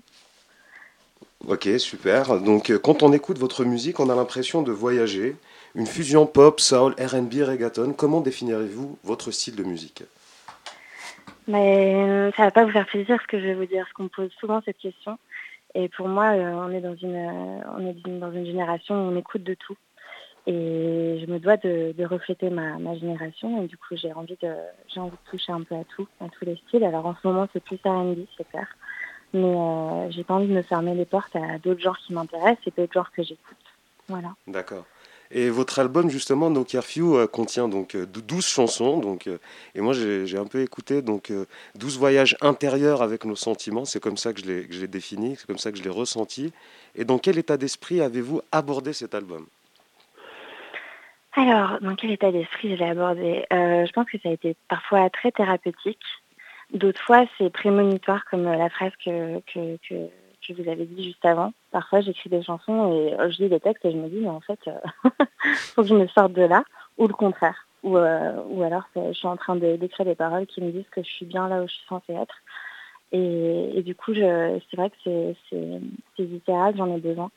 Ok, 1.48 1.68
super. 1.78 2.40
Donc, 2.40 2.70
euh, 2.70 2.80
quand 2.80 3.04
on 3.04 3.12
écoute 3.12 3.38
votre 3.38 3.66
musique, 3.66 4.00
on 4.00 4.10
a 4.10 4.16
l'impression 4.16 4.62
de 4.62 4.72
voyager. 4.72 5.36
Une 5.76 5.88
fusion 5.88 6.26
pop, 6.26 6.60
soul, 6.60 6.94
RB, 6.94 7.34
reggaeton. 7.42 7.94
Comment 7.94 8.22
définirez-vous 8.22 8.98
votre 9.04 9.32
style 9.32 9.56
de 9.56 9.64
musique? 9.64 10.04
Mais 11.48 12.32
ça 12.38 12.44
va 12.44 12.52
pas 12.52 12.64
vous 12.64 12.72
faire 12.72 12.86
plaisir 12.86 13.20
ce 13.22 13.28
que 13.28 13.40
je 13.40 13.46
vais 13.46 13.56
vous 13.56 13.66
dire, 13.66 13.84
parce 13.84 13.94
qu'on 13.94 14.04
me 14.04 14.10
pose 14.10 14.32
souvent 14.40 14.62
cette 14.64 14.78
question. 14.78 15.18
Et 15.76 15.90
pour 15.90 16.08
moi, 16.08 16.28
on 16.28 16.72
est 16.72 16.80
dans 16.80 16.96
une, 16.96 17.62
on 17.78 17.88
est 17.88 18.20
dans 18.20 18.32
une 18.32 18.46
génération 18.46 18.96
où 18.96 19.12
on 19.12 19.18
écoute 19.18 19.44
de 19.44 19.56
tout. 19.56 19.76
Et 20.46 21.20
je 21.22 21.32
me 21.32 21.40
dois 21.40 21.58
de, 21.58 22.06
refléter 22.06 22.50
ma, 22.50 22.78
génération. 22.96 23.64
Et 23.64 23.68
du 23.68 23.78
coup, 23.78 23.96
j'ai 23.96 24.14
envie, 24.14 24.38
de, 24.42 24.54
j'ai 24.94 25.00
envie 25.00 25.12
de 25.12 25.30
toucher 25.32 25.52
un 25.52 25.62
peu 25.62 25.76
à 25.76 25.84
tout, 25.96 26.08
à 26.22 26.30
tous 26.30 26.46
les 26.46 26.56
styles. 26.68 26.84
Alors 26.84 27.06
en 27.06 27.16
ce 27.22 27.28
moment, 27.28 27.48
c'est 27.54 27.64
plus 27.64 27.80
R&B, 27.84 28.20
c'est 28.38 28.48
clair. 28.50 28.68
Mais 29.34 29.44
euh, 29.44 30.12
j'ai 30.12 30.24
pas 30.24 30.36
envie 30.36 30.48
de 30.48 30.54
me 30.54 30.62
fermer 30.62 30.94
les 30.94 31.06
portes 31.06 31.36
à 31.36 31.58
d'autres 31.58 31.82
genres 31.82 31.98
qui 31.98 32.14
m'intéressent 32.14 32.68
et 32.68 32.74
d'autres 32.76 32.94
genres 32.94 33.12
que 33.12 33.24
j'écoute. 33.24 33.58
Voilà. 34.08 34.30
D'accord. 34.48 34.86
Et 35.32 35.50
votre 35.50 35.80
album, 35.80 36.10
justement, 36.10 36.52
No 36.52 36.64
Curfew, 36.64 37.16
euh, 37.16 37.26
contient 37.26 37.68
donc 37.68 37.96
12 37.98 38.38
euh, 38.38 38.42
chansons. 38.42 39.00
Donc, 39.00 39.28
et 39.28 39.82
moi, 39.82 39.94
j'ai 39.94 40.38
un 40.38 40.46
peu 40.46 40.62
écouté 40.62 41.02
donc 41.02 41.32
12 41.76 41.98
voyages 41.98 42.38
intérieurs 42.42 43.02
avec 43.02 43.26
nos 43.26 43.36
sentiments. 43.36 43.86
C'est 43.86 44.00
comme 44.00 44.18
ça 44.18 44.34
que 44.34 44.42
je 44.42 44.46
l'ai 44.46 44.88
défini, 44.88 45.36
c'est 45.38 45.48
comme 45.48 45.58
ça 45.58 45.72
que 45.72 45.78
je 45.78 45.84
l'ai 45.84 45.90
ressenti. 45.90 46.54
Et 46.96 47.06
dans 47.06 47.18
quel 47.18 47.40
état 47.40 47.58
d'esprit 47.58 48.02
avez-vous 48.02 48.42
abordé 48.52 48.94
cet 48.94 49.16
album? 49.16 49.48
Alors, 51.36 51.80
dans 51.82 51.96
quel 51.96 52.12
état 52.12 52.32
d'esprit 52.32 52.76
je 52.76 52.76
l'ai 52.76 52.90
abordé? 52.90 53.46
Euh, 53.52 53.86
Je 53.86 53.92
pense 53.92 54.06
que 54.06 54.20
ça 54.20 54.30
a 54.30 54.32
été 54.32 54.56
parfois 54.70 55.10
très 55.10 55.32
thérapeutique. 55.32 56.00
D'autres 56.74 57.02
fois, 57.02 57.26
c'est 57.38 57.50
prémonitoire, 57.50 58.26
comme 58.26 58.44
la 58.44 58.70
phrase 58.70 58.92
que, 59.04 59.40
que, 59.42 59.78
que, 59.88 60.54
vous 60.54 60.70
avez 60.70 60.86
dit 60.86 61.06
juste 61.06 61.24
avant. 61.26 61.54
Parfois, 61.72 62.02
j'écris 62.02 62.30
des 62.30 62.44
chansons 62.44 62.92
et 62.92 63.14
euh, 63.14 63.32
je 63.32 63.44
lis 63.44 63.50
des 63.50 63.60
textes 63.60 63.86
et 63.86 63.92
je 63.92 63.98
me 63.98 64.10
dis, 64.10 64.20
mais 64.20 64.30
en 64.30 64.42
fait, 64.42 64.60
il 64.66 64.72
euh, 64.72 65.26
faut 65.56 65.84
que 65.84 65.88
je 65.88 65.94
me 65.94 66.08
sorte 66.08 66.34
de 66.34 66.42
là, 66.42 66.64
ou 66.98 67.08
le 67.08 67.14
contraire. 67.14 67.68
Ou, 67.84 67.98
ou 67.98 68.64
alors, 68.64 68.84
je 68.96 69.12
suis 69.12 69.28
en 69.28 69.36
train 69.36 69.58
d'écrire 69.58 70.06
des 70.06 70.16
paroles 70.16 70.46
qui 70.46 70.62
me 70.62 70.72
disent 70.72 70.90
que 70.90 71.04
je 71.04 71.10
suis 71.10 71.26
bien 71.26 71.50
là 71.50 71.62
où 71.62 71.68
je 71.68 71.74
suis 71.74 71.88
censée 71.88 72.14
être. 72.14 72.36
Et, 73.12 73.84
du 73.84 73.94
coup, 73.94 74.14
c'est 74.16 74.76
vrai 74.76 74.90
que 74.90 75.34
c'est 75.50 76.24
littéral, 76.24 76.76
j'en 76.78 76.96
ai 76.96 77.00
besoin. 77.00 77.30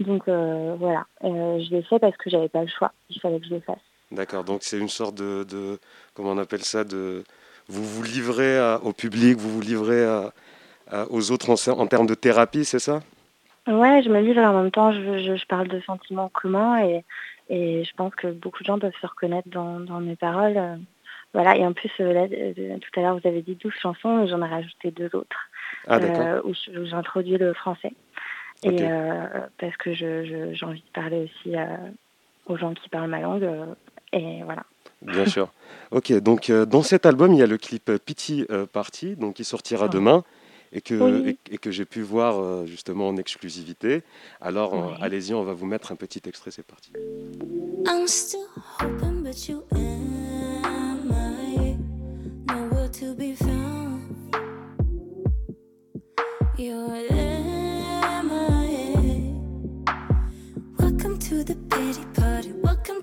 Donc 0.00 0.28
euh, 0.28 0.76
voilà, 0.78 1.06
euh, 1.24 1.58
je 1.60 1.70
l'ai 1.70 1.82
fait 1.82 1.98
parce 1.98 2.16
que 2.16 2.28
j'avais 2.28 2.48
pas 2.48 2.62
le 2.62 2.68
choix. 2.68 2.92
Il 3.08 3.20
fallait 3.20 3.40
que 3.40 3.46
je 3.46 3.54
le 3.54 3.60
fasse. 3.60 3.80
D'accord, 4.10 4.44
donc 4.44 4.62
c'est 4.62 4.78
une 4.78 4.88
sorte 4.88 5.16
de, 5.16 5.78
comment 6.14 6.30
on 6.30 6.38
appelle 6.38 6.62
ça, 6.62 6.84
de 6.84 7.24
vous 7.68 7.84
vous 7.84 8.02
livrez 8.02 8.76
au 8.82 8.92
public, 8.92 9.36
vous 9.36 9.50
vous 9.50 9.60
livrez 9.60 10.04
aux 11.10 11.30
autres 11.30 11.50
en, 11.50 11.80
en, 11.80 11.86
termes 11.86 12.06
de 12.06 12.14
thérapie, 12.14 12.64
c'est 12.64 12.78
ça? 12.78 13.00
Ouais, 13.66 14.02
je 14.02 14.08
me 14.08 14.20
livre 14.20 14.40
en 14.42 14.62
même 14.62 14.70
temps, 14.70 14.92
je, 14.92 15.46
parle 15.46 15.68
de 15.68 15.80
sentiments 15.80 16.28
communs 16.28 16.80
et, 16.84 17.04
et, 17.50 17.84
je 17.84 17.94
pense 17.96 18.14
que 18.14 18.28
beaucoup 18.28 18.62
de 18.62 18.66
gens 18.66 18.78
peuvent 18.78 18.92
se 19.00 19.06
reconnaître 19.06 19.48
dans, 19.48 20.00
mes 20.00 20.16
paroles. 20.16 20.78
Voilà, 21.34 21.56
et 21.56 21.66
en 21.66 21.72
plus, 21.72 21.90
euh, 22.00 22.26
tout 22.54 23.00
à 23.00 23.02
l'heure, 23.02 23.18
vous 23.18 23.28
avez 23.28 23.42
dit 23.42 23.56
12 23.56 23.72
chansons, 23.82 24.26
j'en 24.26 24.42
ai 24.42 24.48
rajouté 24.48 24.90
deux 24.90 25.10
autres, 25.14 25.50
ah, 25.88 25.98
où 26.44 26.54
j'ai 26.54 26.94
introduit 26.94 27.36
le 27.36 27.52
français. 27.52 27.92
Et 28.62 28.78
euh, 28.80 29.26
parce 29.58 29.76
que 29.76 29.92
j'ai 29.92 30.56
envie 30.62 30.80
de 30.80 30.92
parler 30.92 31.24
aussi 31.24 31.56
euh, 31.56 31.76
aux 32.46 32.56
gens 32.56 32.74
qui 32.74 32.88
parlent 32.88 33.10
ma 33.10 33.20
langue. 33.20 33.44
Euh, 33.44 33.74
et 34.12 34.42
voilà. 34.44 34.62
Bien 35.02 35.26
sûr. 35.26 35.52
Ok, 35.90 36.12
donc 36.14 36.50
dans 36.50 36.82
cet 36.82 37.06
album, 37.06 37.32
il 37.32 37.38
y 37.38 37.42
a 37.42 37.46
le 37.46 37.58
clip 37.58 37.92
Pity 38.04 38.46
Party, 38.72 39.16
donc 39.16 39.34
qui 39.34 39.44
sortira 39.44 39.88
demain 39.88 40.24
et 40.72 40.80
que, 40.80 41.28
et, 41.28 41.58
que 41.58 41.70
j'ai 41.70 41.84
pu 41.84 42.02
voir 42.02 42.66
justement 42.66 43.08
en 43.08 43.16
exclusivité. 43.16 44.02
Alors 44.40 44.96
allez-y, 45.00 45.32
on 45.34 45.44
va 45.44 45.52
vous 45.52 45.66
mettre 45.66 45.92
un 45.92 45.96
petit 45.96 46.22
extrait, 46.26 46.50
c'est 46.50 46.66
parti. 46.66 46.92
I'm 47.86 48.06
still 48.08 48.48
hoping, 48.80 49.22
but 49.22 49.48
you 49.48 49.62
to 49.70 49.95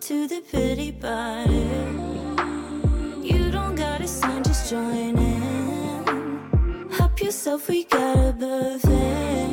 to 0.08 0.28
the 0.28 0.42
pity 0.52 0.92
party. 0.92 1.64
You 3.24 3.50
don't 3.52 3.76
gotta 3.76 4.06
sign, 4.06 4.44
just 4.44 4.70
join 4.70 5.18
in. 5.18 6.90
Help 6.92 7.22
yourself, 7.22 7.70
we 7.70 7.86
got 7.86 8.18
a 8.18 8.34
buffet. 8.34 9.48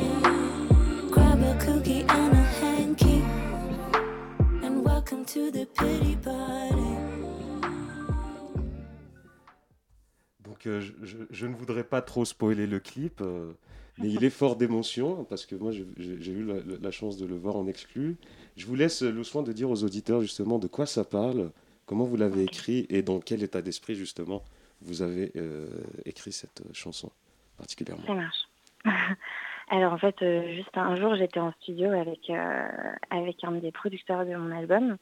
Grab 1.09 1.41
a 1.41 1.55
cookie 1.57 2.01
and 2.01 2.33
a 2.33 2.43
hanky. 2.59 3.23
And 4.61 4.83
welcome 4.83 5.23
to 5.27 5.51
the 5.51 5.65
pity 5.67 6.17
party. 6.17 6.97
Donc, 10.43 10.67
euh, 10.67 10.81
je, 10.81 11.17
je, 11.29 11.47
ne 11.47 11.55
voudrais 11.55 11.85
pas 11.85 12.01
trop 12.01 12.25
spoiler 12.25 12.67
le 12.67 12.81
clip. 12.81 13.21
Euh, 13.21 13.53
mais 13.99 14.09
il 14.09 14.23
est 14.23 14.29
fort 14.29 14.55
d'émotion 14.55 15.25
parce 15.25 15.45
que 15.45 15.55
moi 15.55 15.71
j'ai 15.71 16.31
eu 16.31 16.43
la, 16.43 16.55
la, 16.81 16.91
chance 16.91 17.17
de 17.17 17.25
le 17.25 17.35
voir 17.35 17.55
en 17.55 17.67
exclu. 17.67 18.17
Je 18.57 18.65
vous 18.65 18.75
laisse 18.75 19.01
le 19.01 19.23
soin 19.23 19.43
de 19.43 19.53
dire 19.53 19.69
aux 19.69 19.83
auditeurs 19.83 20.21
justement 20.21 20.59
de 20.59 20.67
quoi 20.67 20.85
ça 20.85 21.03
parle, 21.03 21.51
comment 21.85 22.05
vous 22.05 22.17
l'avez 22.17 22.43
écrit 22.43 22.85
et 22.89 23.01
dans 23.01 23.19
quel 23.19 23.43
état 23.43 23.61
d'esprit 23.61 23.95
justement 23.95 24.43
vous 24.81 25.01
avez 25.01 25.31
euh, 25.35 25.67
écrit 26.05 26.31
cette 26.31 26.63
chanson 26.73 27.11
particulièrement. 27.57 28.05
Ça 28.05 28.13
marche. 28.13 28.47
Alors 29.69 29.93
en 29.93 29.97
fait, 29.97 30.21
euh, 30.21 30.53
juste 30.55 30.75
un 30.75 30.95
jour, 30.97 31.15
j'étais 31.15 31.39
en 31.39 31.51
studio 31.61 31.91
avec, 31.91 32.29
euh, 32.29 32.67
avec 33.09 33.43
un 33.43 33.51
des 33.53 33.71
producteurs 33.71 34.25
de 34.25 34.35
mon 34.35 34.55
album. 34.55 34.97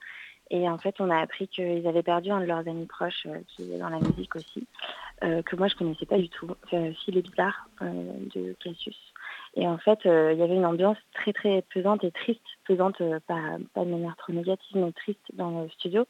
Et 0.52 0.68
en 0.68 0.78
fait, 0.78 0.96
on 1.00 1.10
a 1.10 1.18
appris 1.20 1.48
qu'ils 1.48 1.88
avaient 1.88 2.04
perdu 2.04 2.32
un 2.32 2.40
de 2.40 2.46
leurs 2.46 2.68
amis 2.68 2.88
proches 2.88 3.28
qui 3.48 3.72
est 3.72 3.78
dans 3.78 3.90
la 3.90 4.00
musique 4.00 4.36
aussi, 4.36 4.66
que 5.22 5.56
moi 5.56 5.68
je 5.68 5.76
connaissais 5.76 6.08
pas 6.08 6.18
du 6.18 6.28
tout, 6.28 6.50
Philippe 7.06 7.30
Bizarre 7.30 7.70
de 7.82 8.56
Cassius. 8.60 9.09
Et 9.60 9.68
en 9.68 9.78
fait, 9.78 10.06
euh, 10.06 10.32
il 10.32 10.40
y 10.40 10.42
avait 10.42 10.56
une 10.56 10.66
ambiance 10.66 10.98
très 11.14 11.34
très 11.34 11.62
pesante 11.74 12.06
et 12.06 12.12
triste, 12.12 12.42
pesante 12.66 13.02
euh, 13.02 13.20
pas, 13.28 13.58
de 13.76 13.90
manière 13.90 14.16
trop 14.16 14.32
négative, 14.32 14.78
mais 14.78 14.94
triste 14.94 15.20
dans 15.34 15.64
le 15.64 15.70
studio. 15.70 16.06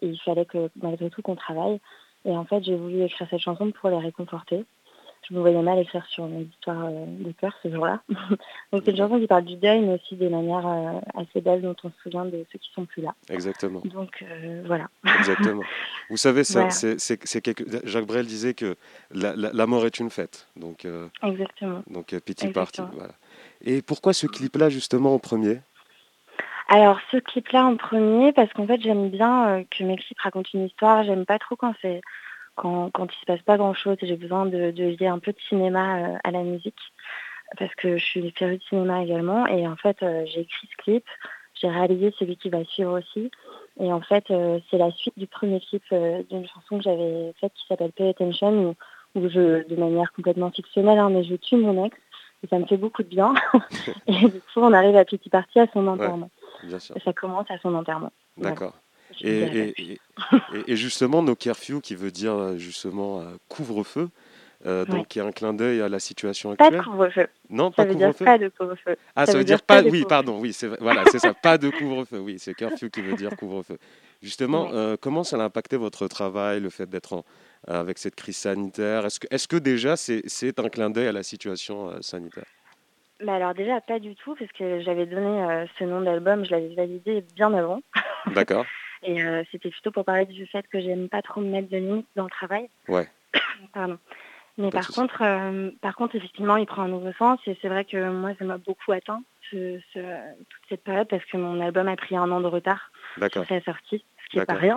Et 0.00 0.08
il 0.08 0.18
fallait 0.20 0.46
que 0.46 0.70
malgré 0.82 1.10
tout 1.10 1.20
qu'on 1.20 1.36
travaille. 1.36 1.80
Et 2.24 2.34
en 2.34 2.46
fait, 2.46 2.64
j'ai 2.64 2.74
voulu 2.74 3.02
écrire 3.02 3.28
cette 3.28 3.40
chanson 3.40 3.70
pour 3.72 3.90
les 3.90 3.98
réconforter 3.98 4.64
je 5.28 5.34
me 5.34 5.40
voyais 5.40 5.60
mal 5.62 5.78
écrire 5.78 6.04
sur 6.06 6.26
une 6.26 6.42
histoire 6.42 6.84
euh, 6.86 7.04
de 7.06 7.32
cœur 7.32 7.56
ce 7.62 7.70
jour-là. 7.70 8.00
Donc 8.72 8.82
c'est 8.84 8.90
une 8.90 8.96
chanson 8.96 9.18
qui 9.18 9.26
parle 9.26 9.44
du 9.44 9.56
deuil, 9.56 9.80
mais 9.80 9.94
aussi 9.94 10.16
des 10.16 10.28
manières 10.28 10.66
euh, 10.66 11.00
assez 11.14 11.40
belles 11.40 11.62
dont 11.62 11.76
on 11.84 11.90
se 11.90 11.94
souvient 12.02 12.24
de 12.24 12.44
ceux 12.52 12.58
qui 12.58 12.70
sont 12.74 12.84
plus 12.84 13.02
là. 13.02 13.14
Exactement. 13.30 13.80
Donc 13.84 14.22
euh, 14.22 14.62
voilà. 14.66 14.88
Exactement. 15.18 15.62
Vous 16.10 16.16
savez, 16.16 16.44
ça, 16.44 16.68
c'est, 16.70 17.40
quelque... 17.42 17.64
Jacques 17.84 18.06
Brel 18.06 18.26
disait 18.26 18.54
que 18.54 18.76
la, 19.10 19.66
mort 19.66 19.86
est 19.86 19.98
une 19.98 20.10
fête. 20.10 20.46
Donc, 20.56 20.86
Exactement. 21.22 21.82
Donc 21.88 22.06
petit 22.08 22.48
parti. 22.48 22.82
Voilà. 22.92 23.12
Et 23.62 23.80
pourquoi 23.80 24.12
ce 24.12 24.26
clip-là 24.26 24.68
justement 24.68 25.14
en 25.14 25.18
premier? 25.18 25.60
Alors 26.68 26.98
ce 27.10 27.18
clip-là 27.18 27.64
en 27.64 27.76
premier, 27.76 28.32
parce 28.32 28.52
qu'en 28.52 28.66
fait 28.66 28.80
j'aime 28.80 29.08
bien 29.10 29.64
que 29.70 29.84
mes 29.84 29.96
clips 29.96 30.20
racontent 30.20 30.48
une 30.54 30.66
histoire, 30.66 31.04
j'aime 31.04 31.24
pas 31.24 31.38
trop 31.38 31.56
quand 31.56 31.74
c'est 31.80 32.00
quand, 32.54 32.90
quand 32.92 33.06
il 33.12 33.18
se 33.18 33.26
passe 33.26 33.42
pas 33.42 33.56
grand-chose, 33.56 33.96
j'ai 34.02 34.16
besoin 34.16 34.46
de, 34.46 34.70
de, 34.70 34.84
lier 34.84 35.06
un 35.06 35.18
peu 35.18 35.32
de 35.32 35.40
cinéma 35.48 35.98
euh, 35.98 36.16
à 36.24 36.30
la 36.30 36.42
musique, 36.42 36.78
parce 37.58 37.74
que 37.74 37.96
je 37.96 38.04
suis 38.04 38.30
férue 38.32 38.58
de 38.58 38.62
cinéma 38.62 39.02
également. 39.02 39.46
Et 39.46 39.66
en 39.66 39.76
fait, 39.76 40.02
euh, 40.02 40.24
j'ai 40.26 40.40
écrit 40.40 40.68
ce 40.70 40.76
clip, 40.76 41.04
j'ai 41.54 41.68
réalisé 41.68 42.14
celui 42.18 42.36
qui 42.36 42.50
va 42.50 42.64
suivre 42.64 42.98
aussi. 42.98 43.30
Et 43.80 43.92
en 43.92 44.00
fait, 44.00 44.30
euh, 44.30 44.58
c'est 44.70 44.78
la 44.78 44.90
suite 44.92 45.18
du 45.18 45.26
premier 45.26 45.60
clip 45.60 45.82
d'une 46.30 46.46
chanson 46.46 46.78
que 46.78 46.84
j'avais 46.84 47.32
faite 47.40 47.52
qui 47.54 47.66
s'appelle 47.66 47.92
Pay 47.92 48.08
Attention, 48.08 48.76
où, 49.14 49.20
où, 49.20 49.28
je, 49.28 49.66
de 49.66 49.76
manière 49.76 50.12
complètement 50.12 50.50
fictionnelle, 50.50 50.98
hein, 50.98 51.10
mais 51.10 51.24
je 51.24 51.34
tue 51.34 51.56
mon 51.56 51.84
ex. 51.84 51.96
Et 52.42 52.46
ça 52.46 52.58
me 52.58 52.66
fait 52.66 52.76
beaucoup 52.76 53.02
de 53.02 53.08
bien. 53.08 53.32
et 54.06 54.28
du 54.28 54.40
coup, 54.40 54.58
on 54.60 54.72
arrive 54.72 54.96
à 54.96 55.04
Petit 55.04 55.30
Parti 55.30 55.58
à 55.58 55.66
son 55.72 55.86
enterrement. 55.86 56.30
ça 56.78 57.12
commence 57.14 57.50
à 57.50 57.58
son 57.58 57.74
enterrement. 57.74 58.12
D'accord. 58.36 58.74
Et, 59.20 59.98
et, 60.66 60.76
justement, 60.76 61.22
No 61.22 61.34
Curfew, 61.34 61.80
qui 61.80 61.94
veut 61.94 62.10
dire 62.10 62.34
euh, 62.34 62.56
justement 62.56 63.20
euh, 63.20 63.24
couvre-feu, 63.48 64.08
euh, 64.66 64.84
donc 64.84 65.08
qui 65.08 65.18
est 65.18 65.22
un 65.22 65.32
clin 65.32 65.52
d'œil 65.52 65.80
à 65.80 65.88
la 65.88 65.98
situation 65.98 66.52
actuelle. 66.52 66.70
Pas 66.70 66.78
de 66.78 66.82
couvre-feu. 66.82 67.26
Non, 67.50 67.70
ça 67.70 67.76
pas 67.76 67.84
veut 67.84 67.94
dire 67.94 68.14
pas 68.14 68.38
de 68.38 68.48
couvre-feu. 68.48 68.96
Ah, 69.14 69.26
ça, 69.26 69.36
veut 69.36 69.44
dire, 69.44 69.62
pas. 69.62 69.82
Oui, 69.82 70.04
pardon. 70.08 70.38
Oui, 70.40 70.52
c'est 70.52 70.68
voilà, 70.80 71.04
c'est 71.10 71.18
ça. 71.18 71.34
Pas 71.34 71.58
de 71.58 71.70
couvre-feu. 71.70 72.18
Oui, 72.18 72.36
c'est 72.38 72.54
curfew 72.54 72.88
qui 72.90 73.02
veut 73.02 73.14
dire 73.14 73.30
couvre-feu. 73.38 73.78
Justement, 74.22 74.70
comment 75.00 75.22
ça 75.22 75.36
a 75.36 75.42
impacté 75.44 75.76
votre 75.76 76.08
travail, 76.08 76.60
le 76.60 76.70
fait 76.70 76.88
d'être 76.88 77.24
avec 77.66 77.98
cette 77.98 78.14
crise 78.14 78.36
sanitaire? 78.36 79.04
Est-ce 79.06 79.20
que, 79.20 79.26
est-ce 79.30 79.48
que 79.48 79.56
déjà 79.56 79.96
c'est 79.96 80.58
un 80.58 80.68
clin 80.68 80.90
d'œil 80.90 81.08
à 81.08 81.12
la 81.12 81.22
situation 81.22 82.00
sanitaire? 82.00 82.46
Bah 83.22 83.34
alors 83.34 83.54
déjà 83.54 83.80
pas 83.80 84.00
du 84.00 84.16
tout 84.16 84.34
parce 84.34 84.50
que 84.52 84.80
j'avais 84.80 85.06
donné 85.06 85.66
ce 85.78 85.84
nom 85.84 86.00
d'album, 86.00 86.44
je 86.44 86.50
l'avais 86.50 86.74
validé 86.74 87.24
bien 87.36 87.52
avant. 87.52 87.80
D'accord. 88.34 88.64
Et 89.04 89.22
euh, 89.22 89.42
c'était 89.52 89.70
plutôt 89.70 89.90
pour 89.90 90.04
parler 90.04 90.24
du 90.24 90.46
fait 90.46 90.66
que 90.68 90.80
j'aime 90.80 91.08
pas 91.08 91.22
trop 91.22 91.40
me 91.40 91.50
mettre 91.50 91.68
de 91.68 91.76
limites 91.76 92.08
dans 92.16 92.24
le 92.24 92.30
travail. 92.30 92.68
Ouais. 92.88 93.08
Pardon. 93.74 93.98
Mais 94.56 94.70
par 94.70 94.86
contre, 94.88 95.22
euh, 95.22 95.70
par 95.80 95.96
contre, 95.96 96.14
effectivement, 96.14 96.56
il 96.56 96.66
prend 96.66 96.82
un 96.82 96.88
nouveau 96.88 97.12
sens 97.18 97.40
et 97.46 97.58
c'est 97.60 97.68
vrai 97.68 97.84
que 97.84 98.10
moi, 98.10 98.30
ça 98.38 98.44
m'a 98.44 98.56
beaucoup 98.56 98.92
atteint 98.92 99.22
ce, 99.50 99.76
toute 99.94 100.62
cette 100.68 100.84
période 100.84 101.08
parce 101.08 101.24
que 101.24 101.36
mon 101.36 101.60
album 101.60 101.88
a 101.88 101.96
pris 101.96 102.16
un 102.16 102.30
an 102.30 102.40
de 102.40 102.46
retard 102.46 102.92
sur 103.32 103.44
sa 103.46 103.60
sortie, 103.62 104.04
ce 104.24 104.30
qui 104.30 104.38
n'est 104.38 104.46
pas 104.46 104.54
rien. 104.54 104.76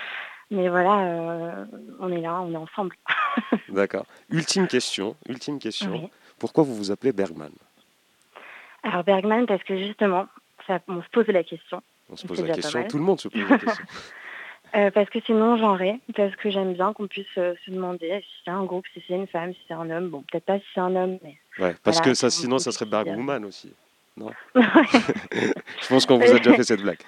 mais 0.52 0.68
voilà, 0.68 1.66
on 1.98 2.12
est 2.12 2.20
là, 2.20 2.40
on 2.42 2.52
est 2.52 2.56
ensemble. 2.56 2.94
D'accord. 3.68 4.06
Ultime 4.30 4.68
question, 4.68 5.16
ultime 5.28 5.58
question. 5.58 6.08
Pourquoi 6.38 6.62
vous 6.62 6.76
vous 6.76 6.90
appelez 6.92 7.12
Bergman? 7.12 7.50
Alors 8.84 9.02
Bergman, 9.02 9.46
parce 9.46 9.64
que 9.64 9.76
justement, 9.76 10.28
ça, 10.68 10.78
on 10.86 11.02
se 11.02 11.08
pose 11.08 11.26
la 11.26 11.42
question. 11.42 11.82
On 12.10 12.16
se 12.16 12.26
pose 12.26 12.44
la 12.44 12.54
question, 12.54 12.86
tout 12.88 12.98
le 12.98 13.04
monde 13.04 13.20
se 13.20 13.28
pose 13.28 13.48
la 13.48 13.58
question. 13.58 13.84
Euh, 14.74 14.90
parce 14.90 15.08
que 15.08 15.18
c'est 15.26 15.32
non-genré, 15.32 15.98
parce 16.14 16.36
que 16.36 16.50
j'aime 16.50 16.74
bien 16.74 16.92
qu'on 16.92 17.06
puisse 17.06 17.26
euh, 17.38 17.54
se 17.64 17.70
demander 17.70 18.20
si 18.20 18.28
c'est 18.44 18.50
un 18.50 18.64
groupe, 18.64 18.84
si 18.92 19.02
c'est 19.08 19.14
une 19.14 19.26
femme, 19.26 19.54
si 19.54 19.60
c'est 19.66 19.74
un 19.74 19.88
homme. 19.88 20.10
Bon, 20.10 20.22
peut-être 20.30 20.44
pas 20.44 20.58
si 20.58 20.64
c'est 20.74 20.80
un 20.80 20.94
homme, 20.94 21.18
mais. 21.22 21.38
Ouais, 21.58 21.74
parce 21.82 22.00
que 22.00 22.12
ça, 22.12 22.28
sinon, 22.28 22.58
ça 22.58 22.70
serait 22.70 22.84
Bergwoman 22.84 23.44
aussi. 23.46 23.72
Non 24.16 24.30
Je 24.54 25.88
pense 25.88 26.04
qu'on 26.04 26.18
vous 26.18 26.30
a 26.30 26.38
déjà 26.38 26.52
fait 26.54 26.64
cette 26.64 26.82
blague. 26.82 26.98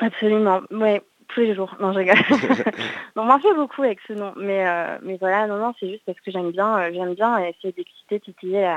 Absolument, 0.00 0.60
ouais, 0.70 1.02
tous 1.28 1.40
les 1.40 1.54
jours. 1.54 1.74
Non, 1.80 1.92
je 1.92 1.98
rigole. 1.98 2.16
on 3.16 3.24
m'en 3.24 3.40
fait 3.40 3.54
beaucoup 3.54 3.82
avec 3.82 3.98
ce 4.06 4.12
nom, 4.12 4.32
mais, 4.36 4.66
euh, 4.66 4.98
mais 5.02 5.16
voilà, 5.16 5.48
non, 5.48 5.56
non, 5.56 5.74
c'est 5.80 5.88
juste 5.88 6.02
parce 6.06 6.20
que 6.20 6.30
j'aime 6.30 6.52
bien, 6.52 6.92
j'aime 6.92 7.14
bien 7.14 7.38
essayer 7.38 7.72
d'exciter, 7.72 8.20
titiller 8.20 8.72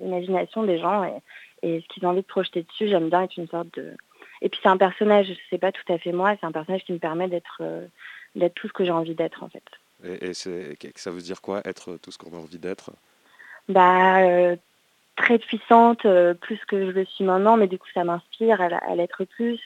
l'imagination 0.00 0.64
des 0.64 0.78
gens 0.78 1.04
et, 1.04 1.22
et 1.62 1.80
ce 1.80 1.86
qu'ils 1.88 2.04
ont 2.06 2.10
envie 2.10 2.20
de 2.20 2.26
projeter 2.26 2.64
dessus. 2.64 2.88
J'aime 2.88 3.08
bien 3.08 3.22
être 3.22 3.36
une 3.38 3.48
sorte 3.48 3.74
de 3.74 3.96
et 4.44 4.50
puis 4.50 4.60
c'est 4.62 4.68
un 4.68 4.76
personnage, 4.76 5.34
c'est 5.48 5.58
pas 5.58 5.72
tout 5.72 5.90
à 5.90 5.98
fait 5.98 6.12
moi, 6.12 6.36
c'est 6.38 6.46
un 6.46 6.52
personnage 6.52 6.84
qui 6.84 6.92
me 6.92 6.98
permet 6.98 7.28
d'être 7.28 7.62
euh, 7.62 7.86
d'être 8.36 8.54
tout 8.54 8.68
ce 8.68 8.74
que 8.74 8.84
j'ai 8.84 8.90
envie 8.90 9.14
d'être 9.14 9.42
en 9.42 9.48
fait. 9.48 9.64
Et, 10.04 10.30
et 10.30 10.34
ça 10.34 11.10
veut 11.10 11.22
dire 11.22 11.40
quoi, 11.40 11.62
être 11.64 11.96
tout 11.96 12.10
ce 12.10 12.18
qu'on 12.18 12.36
a 12.36 12.40
envie 12.40 12.58
d'être? 12.58 12.90
Bah 13.70 14.18
euh, 14.18 14.54
très 15.16 15.38
puissante, 15.38 16.04
euh, 16.04 16.34
plus 16.34 16.58
que 16.66 16.86
je 16.86 16.90
le 16.90 17.06
suis 17.06 17.24
maintenant, 17.24 17.56
mais 17.56 17.68
du 17.68 17.78
coup 17.78 17.88
ça 17.94 18.04
m'inspire 18.04 18.60
à, 18.60 18.94
l'être 18.94 19.24
plus. 19.24 19.58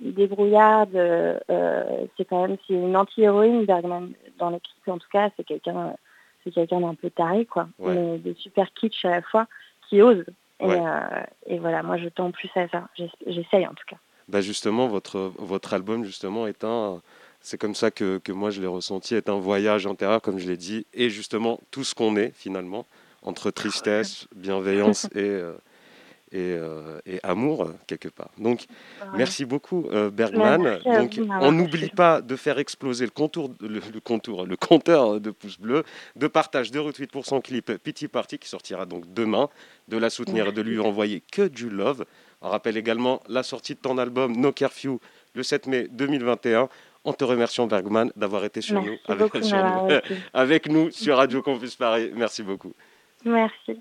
débrouillarde, 0.00 0.98
c'est 2.16 2.24
quand 2.24 2.48
même 2.48 2.56
c'est 2.66 2.74
une 2.74 2.96
anti-héroïne 2.96 3.66
dans 3.66 4.50
l'équipe 4.50 4.88
en 4.88 4.98
tout 4.98 5.08
cas, 5.12 5.30
c'est 5.36 5.44
quelqu'un 5.44 5.94
c'est 6.42 6.50
quelqu'un 6.50 6.80
d'un 6.80 6.96
peu 6.96 7.08
taré 7.08 7.46
quoi, 7.46 7.68
mais 7.78 8.18
de 8.18 8.34
super 8.34 8.72
kitsch 8.74 9.04
à 9.04 9.10
la 9.10 9.22
fois, 9.22 9.46
qui 9.88 10.02
ose 10.02 10.24
euh, 10.62 11.22
et, 11.46 11.58
voilà, 11.58 11.82
moi 11.82 11.96
je 11.98 12.08
tends 12.08 12.30
plus 12.30 12.50
à 12.54 12.68
ça. 12.68 12.88
J'essaye 13.26 13.66
en 13.66 13.74
tout 13.74 13.84
cas. 13.86 13.96
Bah 14.28 14.40
justement, 14.40 14.88
votre, 14.88 15.32
votre 15.38 15.74
album 15.74 16.04
justement 16.04 16.46
est 16.46 16.64
un, 16.64 17.02
c'est 17.40 17.58
comme 17.58 17.74
ça 17.74 17.90
que, 17.90 18.18
que 18.18 18.32
moi 18.32 18.50
je 18.50 18.60
l'ai 18.60 18.66
ressenti, 18.66 19.14
est 19.14 19.28
un 19.28 19.38
voyage 19.38 19.86
intérieur, 19.86 20.22
comme 20.22 20.38
je 20.38 20.48
l'ai 20.48 20.56
dit, 20.56 20.86
et 20.94 21.10
justement 21.10 21.60
tout 21.70 21.84
ce 21.84 21.94
qu'on 21.94 22.16
est 22.16 22.32
finalement, 22.34 22.86
entre 23.22 23.50
tristesse, 23.50 24.26
bienveillance 24.36 25.04
et, 25.14 25.18
euh, 25.18 25.54
euh, 26.34 27.00
et, 27.06 27.20
amour 27.22 27.70
quelque 27.86 28.08
part. 28.08 28.30
Donc 28.38 28.64
merci 29.14 29.44
beaucoup 29.44 29.86
Bergman. 30.12 30.78
Donc 30.84 31.20
on 31.40 31.52
n'oublie 31.52 31.90
pas 31.90 32.20
de 32.20 32.36
faire 32.36 32.58
exploser 32.58 33.04
le 33.04 33.10
contour, 33.10 33.50
le, 33.60 33.80
contour, 34.00 34.46
le 34.46 34.56
compteur 34.56 35.20
de 35.20 35.30
pouces 35.30 35.58
bleus, 35.58 35.84
de 36.16 36.26
partage, 36.26 36.70
de 36.70 36.78
retweet 36.78 37.10
pour 37.10 37.26
son 37.26 37.40
clip 37.40 37.72
Pity 37.82 38.08
Party 38.08 38.38
qui 38.38 38.48
sortira 38.48 38.86
donc 38.86 39.12
demain, 39.12 39.48
de 39.88 39.96
la 39.96 40.10
soutenir 40.10 40.48
et 40.48 40.52
de 40.52 40.62
lui 40.62 40.78
envoyer 40.78 41.22
que 41.32 41.48
du 41.48 41.70
love. 41.70 42.04
On 42.42 42.50
rappelle 42.50 42.76
également 42.76 43.22
la 43.28 43.42
sortie 43.42 43.74
de 43.74 43.80
ton 43.80 43.96
album 43.98 44.36
No 44.36 44.52
Curfew 44.52 44.98
le 45.34 45.42
7 45.42 45.66
mai 45.66 45.88
2021. 45.90 46.68
En 47.06 47.12
te 47.12 47.22
remerciant 47.22 47.66
Bergman 47.66 48.10
d'avoir 48.16 48.46
été 48.46 48.62
sur 48.62 48.82
nous, 48.82 48.96
avec, 49.06 49.30
avec, 50.32 50.68
nous 50.68 50.90
sur 50.90 51.18
Radio 51.18 51.42
Campus 51.42 51.76
Paris. 51.76 52.10
Merci 52.14 52.42
beaucoup. 52.42 52.72
Merci. 53.26 53.78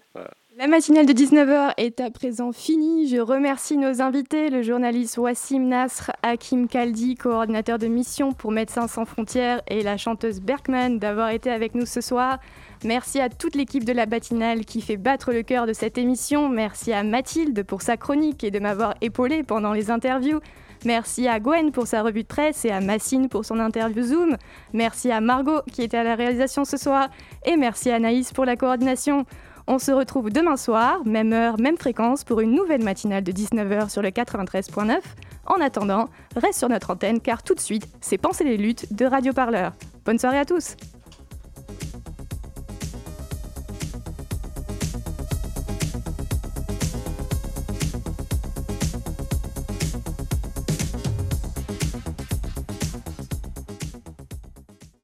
La 0.56 0.68
matinale 0.68 1.08
de 1.08 1.14
19h 1.14 1.74
est 1.78 2.00
à 2.00 2.12
présent 2.12 2.52
finie. 2.52 3.08
Je 3.08 3.18
remercie 3.18 3.76
nos 3.76 4.04
invités, 4.04 4.52
le 4.52 4.62
journaliste 4.62 5.18
Wassim 5.18 5.68
Nasr, 5.68 6.12
Hakim 6.22 6.68
Kaldi, 6.68 7.16
coordinateur 7.16 7.80
de 7.80 7.88
mission 7.88 8.34
pour 8.34 8.52
Médecins 8.52 8.88
sans 8.88 9.06
frontières, 9.06 9.64
et 9.68 9.82
la 9.82 9.98
chanteuse 9.98 10.42
Berkman 10.42 11.00
d'avoir 11.00 11.30
été 11.30 11.50
avec 11.50 11.74
nous 11.74 11.88
ce 11.88 12.02
soir. 12.02 12.38
Merci 12.86 13.20
à 13.20 13.30
toute 13.30 13.56
l'équipe 13.56 13.84
de 13.84 13.94
la 13.94 14.06
matinale 14.06 14.64
qui 14.64 14.82
fait 14.82 14.98
battre 14.98 15.34
le 15.34 15.42
cœur 15.42 15.66
de 15.66 15.74
cette 15.74 15.98
émission. 15.98 16.50
Merci 16.50 16.94
à 16.94 17.04
Mathilde 17.04 17.64
pour 17.64 17.82
sa 17.82 17.98
chronique 17.98 18.44
et 18.44 18.52
de 18.52 18.60
m'avoir 18.60 18.94
épaulé 19.02 19.42
pendant 19.42 19.74
les 19.74 19.90
interviews. 19.90 20.40
Merci 20.86 21.28
à 21.28 21.40
Gwen 21.40 21.72
pour 21.72 21.88
sa 21.88 22.04
revue 22.04 22.24
de 22.24 22.28
presse 22.28 22.64
et 22.66 22.70
à 22.70 22.80
Massine 22.80 23.28
pour 23.28 23.44
son 23.44 23.58
interview 23.60 24.04
Zoom. 24.04 24.38
Merci 24.74 25.12
à 25.12 25.20
Margot 25.20 25.62
qui 25.72 25.82
était 25.82 25.98
à 25.98 26.04
la 26.04 26.14
réalisation 26.14 26.64
ce 26.64 26.78
soir. 26.78 27.10
Et 27.44 27.58
merci 27.58 27.90
à 27.90 27.98
Naïs 27.98 28.34
pour 28.34 28.46
la 28.46 28.56
coordination. 28.56 29.26
On 29.66 29.80
se 29.80 29.92
retrouve 29.92 30.30
demain 30.30 30.58
soir, 30.58 31.06
même 31.06 31.32
heure, 31.32 31.60
même 31.60 31.78
fréquence, 31.78 32.24
pour 32.24 32.42
une 32.42 32.52
nouvelle 32.52 32.84
matinale 32.84 33.24
de 33.24 33.32
19h 33.32 33.90
sur 33.90 34.02
le 34.02 34.10
93.9. 34.10 35.00
En 35.46 35.62
attendant, 35.62 36.10
reste 36.36 36.60
sur 36.60 36.70
notre 36.70 36.92
antenne 36.92 37.22
car 37.22 37.44
tout 37.44 37.54
de 37.54 37.60
suite, 37.60 37.88
c'est 38.02 38.18
Penser 38.18 38.44
les 38.44 38.58
luttes 38.58 38.94
de 38.94 39.06
Radio 39.06 39.32
Parleur. 39.34 39.74
Bonne 40.06 40.20
soirée 40.20 40.40
à 40.40 40.46
tous! 40.46 40.76